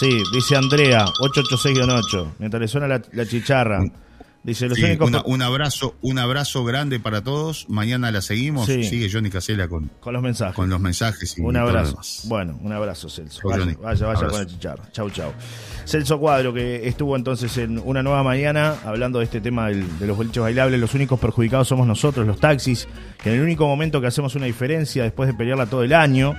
Sí, 0.00 0.22
dice 0.32 0.56
Andrea, 0.56 1.04
886-8, 1.04 2.28
mientras 2.38 2.60
le 2.60 2.68
suena 2.68 2.88
la, 2.88 3.26
chicharra. 3.26 3.84
Dice, 4.46 4.68
los 4.68 4.78
un 5.24 5.42
abrazo, 5.42 5.96
un 6.02 6.20
abrazo 6.20 6.64
grande 6.64 7.00
para 7.00 7.20
todos. 7.20 7.68
Mañana 7.68 8.12
la 8.12 8.22
seguimos. 8.22 8.66
Sigue 8.66 9.10
Johnny 9.10 9.28
Casella 9.28 9.66
con, 9.66 9.90
con 9.98 10.12
los 10.12 10.22
mensajes. 10.22 10.54
Con 10.54 10.70
los 10.70 10.78
mensajes. 10.78 11.34
un 11.38 11.56
abrazo. 11.56 11.98
Bueno, 12.28 12.56
un 12.62 12.72
abrazo, 12.72 13.08
Celso. 13.08 13.40
Vaya, 13.48 13.64
vaya, 13.82 14.06
vaya 14.06 14.28
con 14.28 14.38
la 14.38 14.46
chicharra. 14.46 14.88
Chau, 14.92 15.10
chau. 15.10 15.32
Celso 15.84 16.20
Cuadro, 16.20 16.54
que 16.54 16.86
estuvo 16.86 17.16
entonces 17.16 17.58
en 17.58 17.78
una 17.78 18.04
nueva 18.04 18.22
mañana 18.22 18.76
hablando 18.84 19.18
de 19.18 19.24
este 19.24 19.40
tema 19.40 19.68
de 19.68 20.06
los 20.06 20.16
boliches 20.16 20.42
bailables. 20.42 20.78
Los 20.78 20.94
únicos 20.94 21.18
perjudicados 21.18 21.66
somos 21.66 21.86
nosotros, 21.88 22.24
los 22.24 22.38
taxis, 22.38 22.86
que 23.20 23.30
en 23.30 23.36
el 23.36 23.42
único 23.42 23.66
momento 23.66 24.00
que 24.00 24.06
hacemos 24.06 24.36
una 24.36 24.46
diferencia 24.46 25.02
después 25.02 25.28
de 25.28 25.34
pelearla 25.34 25.66
todo 25.66 25.82
el 25.82 25.92
año, 25.92 26.36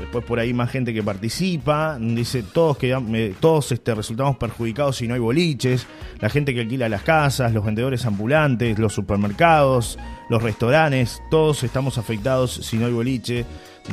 después 0.00 0.24
por 0.24 0.38
ahí 0.38 0.54
más 0.54 0.70
gente 0.70 0.94
que 0.94 1.02
participa, 1.02 1.98
dice 2.00 2.42
todos 2.42 2.78
que 2.78 3.34
todos 3.40 3.72
este, 3.72 3.94
resultamos 3.94 4.36
perjudicados 4.36 4.96
si 4.96 5.08
no 5.08 5.14
hay 5.14 5.20
boliches, 5.20 5.86
la 6.20 6.28
gente 6.28 6.54
que 6.54 6.60
alquila 6.60 6.88
las 6.88 7.02
casas, 7.02 7.41
los 7.50 7.64
vendedores 7.64 8.06
ambulantes, 8.06 8.78
los 8.78 8.92
supermercados, 8.92 9.98
los 10.28 10.42
restaurantes, 10.42 11.20
todos 11.30 11.64
estamos 11.64 11.98
afectados 11.98 12.52
si 12.52 12.76
no 12.76 12.86
hay 12.86 12.92
boliche 12.92 13.44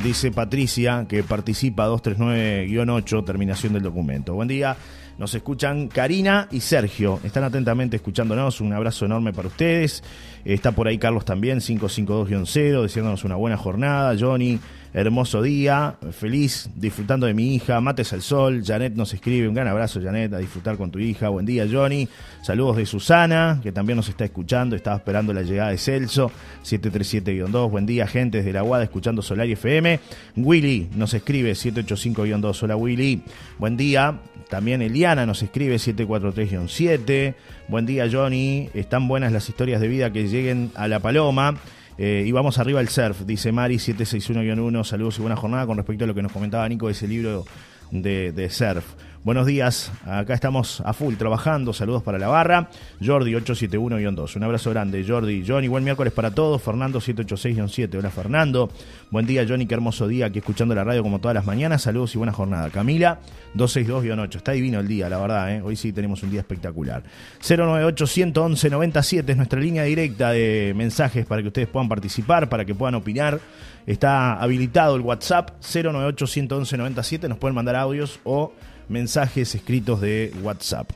dice 0.02 0.30
Patricia, 0.30 1.06
que 1.08 1.22
participa 1.22 1.88
239-8, 1.88 3.24
terminación 3.24 3.72
del 3.72 3.82
documento. 3.82 4.34
Buen 4.34 4.48
día. 4.48 4.76
Nos 5.18 5.34
escuchan 5.34 5.88
Karina 5.88 6.48
y 6.50 6.60
Sergio. 6.60 7.20
Están 7.22 7.44
atentamente 7.44 7.96
escuchándonos. 7.96 8.62
Un 8.62 8.72
abrazo 8.72 9.04
enorme 9.04 9.34
para 9.34 9.48
ustedes. 9.48 10.02
Está 10.46 10.72
por 10.72 10.88
ahí 10.88 10.96
Carlos 10.96 11.26
también, 11.26 11.58
552-0, 11.58 12.82
diciéndonos 12.84 13.24
una 13.24 13.36
buena 13.36 13.58
jornada. 13.58 14.16
Johnny, 14.18 14.58
hermoso 14.92 15.42
día, 15.42 15.96
feliz, 16.12 16.70
disfrutando 16.74 17.26
de 17.26 17.34
mi 17.34 17.54
hija. 17.54 17.80
Mates 17.80 18.12
al 18.12 18.22
sol. 18.22 18.62
Janet 18.64 18.94
nos 18.94 19.14
escribe. 19.14 19.48
Un 19.48 19.54
gran 19.54 19.68
abrazo, 19.68 20.00
Janet, 20.02 20.32
a 20.34 20.38
disfrutar 20.38 20.76
con 20.76 20.90
tu 20.90 20.98
hija. 20.98 21.28
Buen 21.28 21.46
día, 21.46 21.66
Johnny. 21.70 22.08
Saludos 22.42 22.76
de 22.76 22.86
Susana, 22.86 23.60
que 23.62 23.72
también 23.72 23.96
nos 23.96 24.08
está 24.08 24.24
escuchando. 24.24 24.76
Estaba 24.76 24.96
esperando 24.96 25.32
la 25.32 25.42
llegada 25.42 25.70
de 25.70 25.78
Celso, 25.78 26.30
737-2. 26.64 27.70
Buen 27.70 27.86
día, 27.86 28.06
gente 28.06 28.38
desde 28.38 28.52
la 28.52 28.62
Guada, 28.62 28.84
escuchando 28.84 29.22
Solar 29.22 29.48
y 29.48 29.52
FM. 29.52 30.00
Willy 30.36 30.88
nos 30.96 31.14
escribe, 31.14 31.52
785-2. 31.52 32.62
Hola, 32.62 32.76
Willy. 32.76 33.22
Buen 33.58 33.76
día. 33.76 34.18
También 34.48 34.82
Eliana 34.82 35.26
nos 35.26 35.42
escribe 35.44 35.76
743-7. 35.76 37.34
Buen 37.68 37.86
día, 37.86 38.08
Johnny. 38.10 38.68
Están 38.74 39.06
buenas 39.06 39.30
las 39.30 39.48
historias 39.48 39.80
de 39.80 39.86
vida 39.86 40.12
que 40.12 40.26
lleguen 40.26 40.72
a 40.74 40.88
La 40.88 40.98
Paloma. 40.98 41.54
Eh, 42.02 42.24
y 42.26 42.32
vamos 42.32 42.56
arriba 42.56 42.80
al 42.80 42.88
surf, 42.88 43.26
dice 43.26 43.52
Mari 43.52 43.76
761-1. 43.76 44.84
Saludos 44.84 45.18
y 45.18 45.20
buena 45.20 45.36
jornada 45.36 45.66
con 45.66 45.76
respecto 45.76 46.04
a 46.04 46.06
lo 46.06 46.14
que 46.14 46.22
nos 46.22 46.32
comentaba 46.32 46.66
Nico 46.66 46.86
de 46.86 46.92
ese 46.92 47.06
libro 47.06 47.44
de, 47.90 48.32
de 48.32 48.48
surf. 48.48 48.94
Buenos 49.22 49.46
días, 49.46 49.92
acá 50.06 50.32
estamos 50.32 50.80
a 50.80 50.94
full 50.94 51.16
trabajando. 51.16 51.74
Saludos 51.74 52.02
para 52.02 52.18
la 52.18 52.28
barra. 52.28 52.70
Jordi 53.04 53.32
871-2. 53.32 54.36
Un 54.36 54.44
abrazo 54.44 54.70
grande, 54.70 55.04
Jordi. 55.06 55.44
Johnny, 55.46 55.68
buen 55.68 55.84
miércoles 55.84 56.10
para 56.14 56.30
todos. 56.30 56.62
Fernando 56.62 57.00
786-7. 57.00 57.98
Hola, 57.98 58.08
Fernando. 58.08 58.70
Buen 59.10 59.26
día, 59.26 59.44
Johnny. 59.46 59.66
Qué 59.66 59.74
hermoso 59.74 60.08
día 60.08 60.24
aquí 60.24 60.38
escuchando 60.38 60.74
la 60.74 60.84
radio 60.84 61.02
como 61.02 61.18
todas 61.18 61.34
las 61.34 61.44
mañanas. 61.44 61.82
Saludos 61.82 62.14
y 62.14 62.16
buena 62.16 62.32
jornada. 62.32 62.70
Camila 62.70 63.20
262-8. 63.56 64.36
Está 64.36 64.52
divino 64.52 64.80
el 64.80 64.88
día, 64.88 65.10
la 65.10 65.18
verdad. 65.18 65.54
¿eh? 65.54 65.60
Hoy 65.60 65.76
sí 65.76 65.92
tenemos 65.92 66.22
un 66.22 66.30
día 66.30 66.40
espectacular. 66.40 67.02
098-111-97 67.42 69.28
es 69.28 69.36
nuestra 69.36 69.60
línea 69.60 69.82
directa 69.82 70.30
de 70.30 70.72
mensajes 70.74 71.26
para 71.26 71.42
que 71.42 71.48
ustedes 71.48 71.68
puedan 71.68 71.90
participar, 71.90 72.48
para 72.48 72.64
que 72.64 72.74
puedan 72.74 72.94
opinar. 72.94 73.38
Está 73.86 74.40
habilitado 74.40 74.96
el 74.96 75.02
WhatsApp 75.02 75.60
098-111-97. 75.60 77.28
Nos 77.28 77.36
pueden 77.36 77.54
mandar 77.54 77.76
audios 77.76 78.18
o 78.24 78.54
mensajes 78.90 79.54
escritos 79.54 80.00
de 80.00 80.34
WhatsApp. 80.42 80.90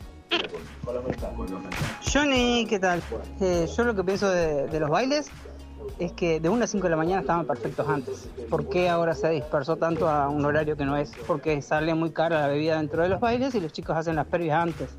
Johnny, 2.13 2.67
¿qué 2.69 2.79
tal? 2.79 3.01
Eh, 3.41 3.67
yo 3.75 3.85
lo 3.85 3.95
que 3.95 4.03
pienso 4.05 4.29
de, 4.29 4.81
los 4.81 4.91
bailes 4.91 5.29
es 5.99 6.13
que 6.13 6.41
de 6.41 6.49
1 6.49 6.65
a 6.65 6.67
5 6.67 6.83
de 6.83 6.91
la 6.91 6.97
mañana 6.97 7.21
estaban 7.21 7.47
perfectos 7.47 7.89
antes. 7.89 8.29
¿Por 8.51 8.69
qué 8.69 8.89
ahora 8.89 9.15
se 9.15 9.31
dispersó 9.31 9.77
tanto 9.77 10.09
a 10.09 10.29
un 10.29 10.45
horario 10.45 10.77
que 10.77 10.85
no 10.85 10.97
es? 10.97 11.13
Porque 11.27 11.63
sale 11.63 11.95
muy 11.95 12.11
cara 12.11 12.41
la 12.41 12.49
bebida 12.49 12.77
dentro 12.79 13.03
de 13.03 13.09
los 13.09 13.21
bailes 13.21 13.55
y 13.55 13.61
los 13.61 13.73
chicos 13.73 13.97
hacen 13.97 14.17
las 14.17 14.27
previas 14.27 14.61
antes. 14.61 14.91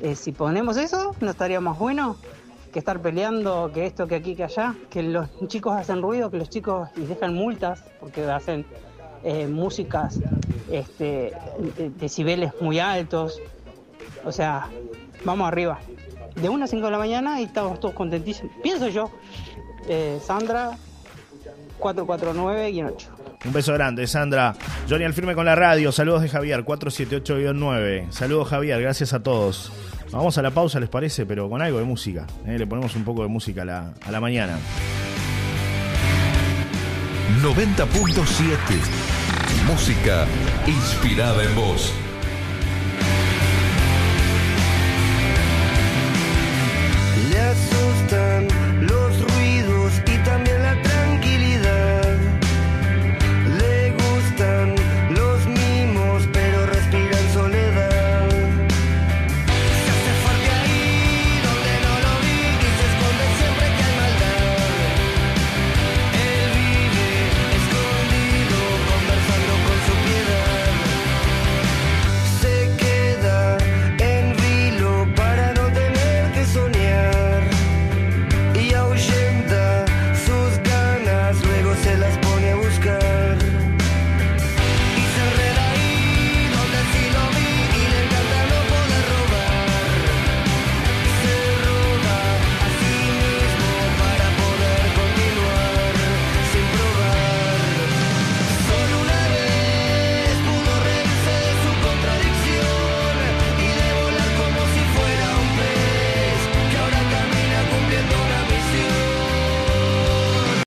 Eh, 0.00 0.16
si 0.16 0.32
ponemos 0.32 0.76
eso, 0.76 1.14
¿no 1.20 1.30
estaría 1.30 1.60
más 1.60 1.78
bueno 1.78 2.16
que 2.72 2.80
estar 2.80 3.00
peleando, 3.00 3.70
que 3.72 3.86
esto, 3.86 4.08
que 4.08 4.16
aquí, 4.16 4.34
que 4.34 4.44
allá? 4.44 4.74
Que 4.90 5.02
los 5.04 5.28
chicos 5.46 5.74
hacen 5.76 6.02
ruido, 6.02 6.30
que 6.30 6.38
los 6.38 6.50
chicos 6.50 6.88
les 6.96 7.08
dejan 7.08 7.34
multas 7.34 7.84
porque 8.00 8.24
hacen 8.24 8.64
eh, 9.24 9.46
músicas, 9.46 10.18
este, 10.70 11.32
decibeles 11.98 12.52
muy 12.60 12.78
altos. 12.78 13.40
O 14.24 14.32
sea, 14.32 14.68
vamos 15.24 15.48
arriba. 15.48 15.78
De 16.36 16.48
1 16.48 16.64
a 16.64 16.68
5 16.68 16.84
de 16.84 16.90
la 16.92 16.98
mañana 16.98 17.40
y 17.40 17.44
estamos 17.44 17.80
todos 17.80 17.94
contentísimos. 17.94 18.52
Pienso 18.62 18.88
yo. 18.88 19.10
Eh, 19.88 20.18
Sandra, 20.22 20.76
449 21.78 22.70
y 22.70 22.82
8. 22.82 23.08
Un 23.44 23.52
beso 23.52 23.72
grande, 23.72 24.06
Sandra. 24.06 24.54
Johnny 24.88 25.04
al 25.04 25.14
firme 25.14 25.34
con 25.34 25.46
la 25.46 25.54
radio. 25.54 25.92
Saludos 25.92 26.22
de 26.22 26.28
Javier, 26.28 26.64
478-9. 26.64 28.10
Saludos, 28.10 28.48
Javier. 28.48 28.80
Gracias 28.82 29.14
a 29.14 29.22
todos. 29.22 29.72
Vamos 30.12 30.36
a 30.38 30.42
la 30.42 30.50
pausa, 30.50 30.78
¿les 30.78 30.88
parece? 30.88 31.24
Pero 31.24 31.48
con 31.48 31.62
algo 31.62 31.78
de 31.78 31.84
música. 31.84 32.26
¿eh? 32.46 32.58
Le 32.58 32.66
ponemos 32.66 32.94
un 32.96 33.04
poco 33.04 33.22
de 33.22 33.28
música 33.28 33.62
a 33.62 33.64
la, 33.64 33.94
a 34.04 34.10
la 34.10 34.20
mañana. 34.20 34.58
90.7. 37.42 38.56
Música 39.66 40.26
inspirada 40.66 41.42
en 41.42 41.54
vos. 41.54 41.92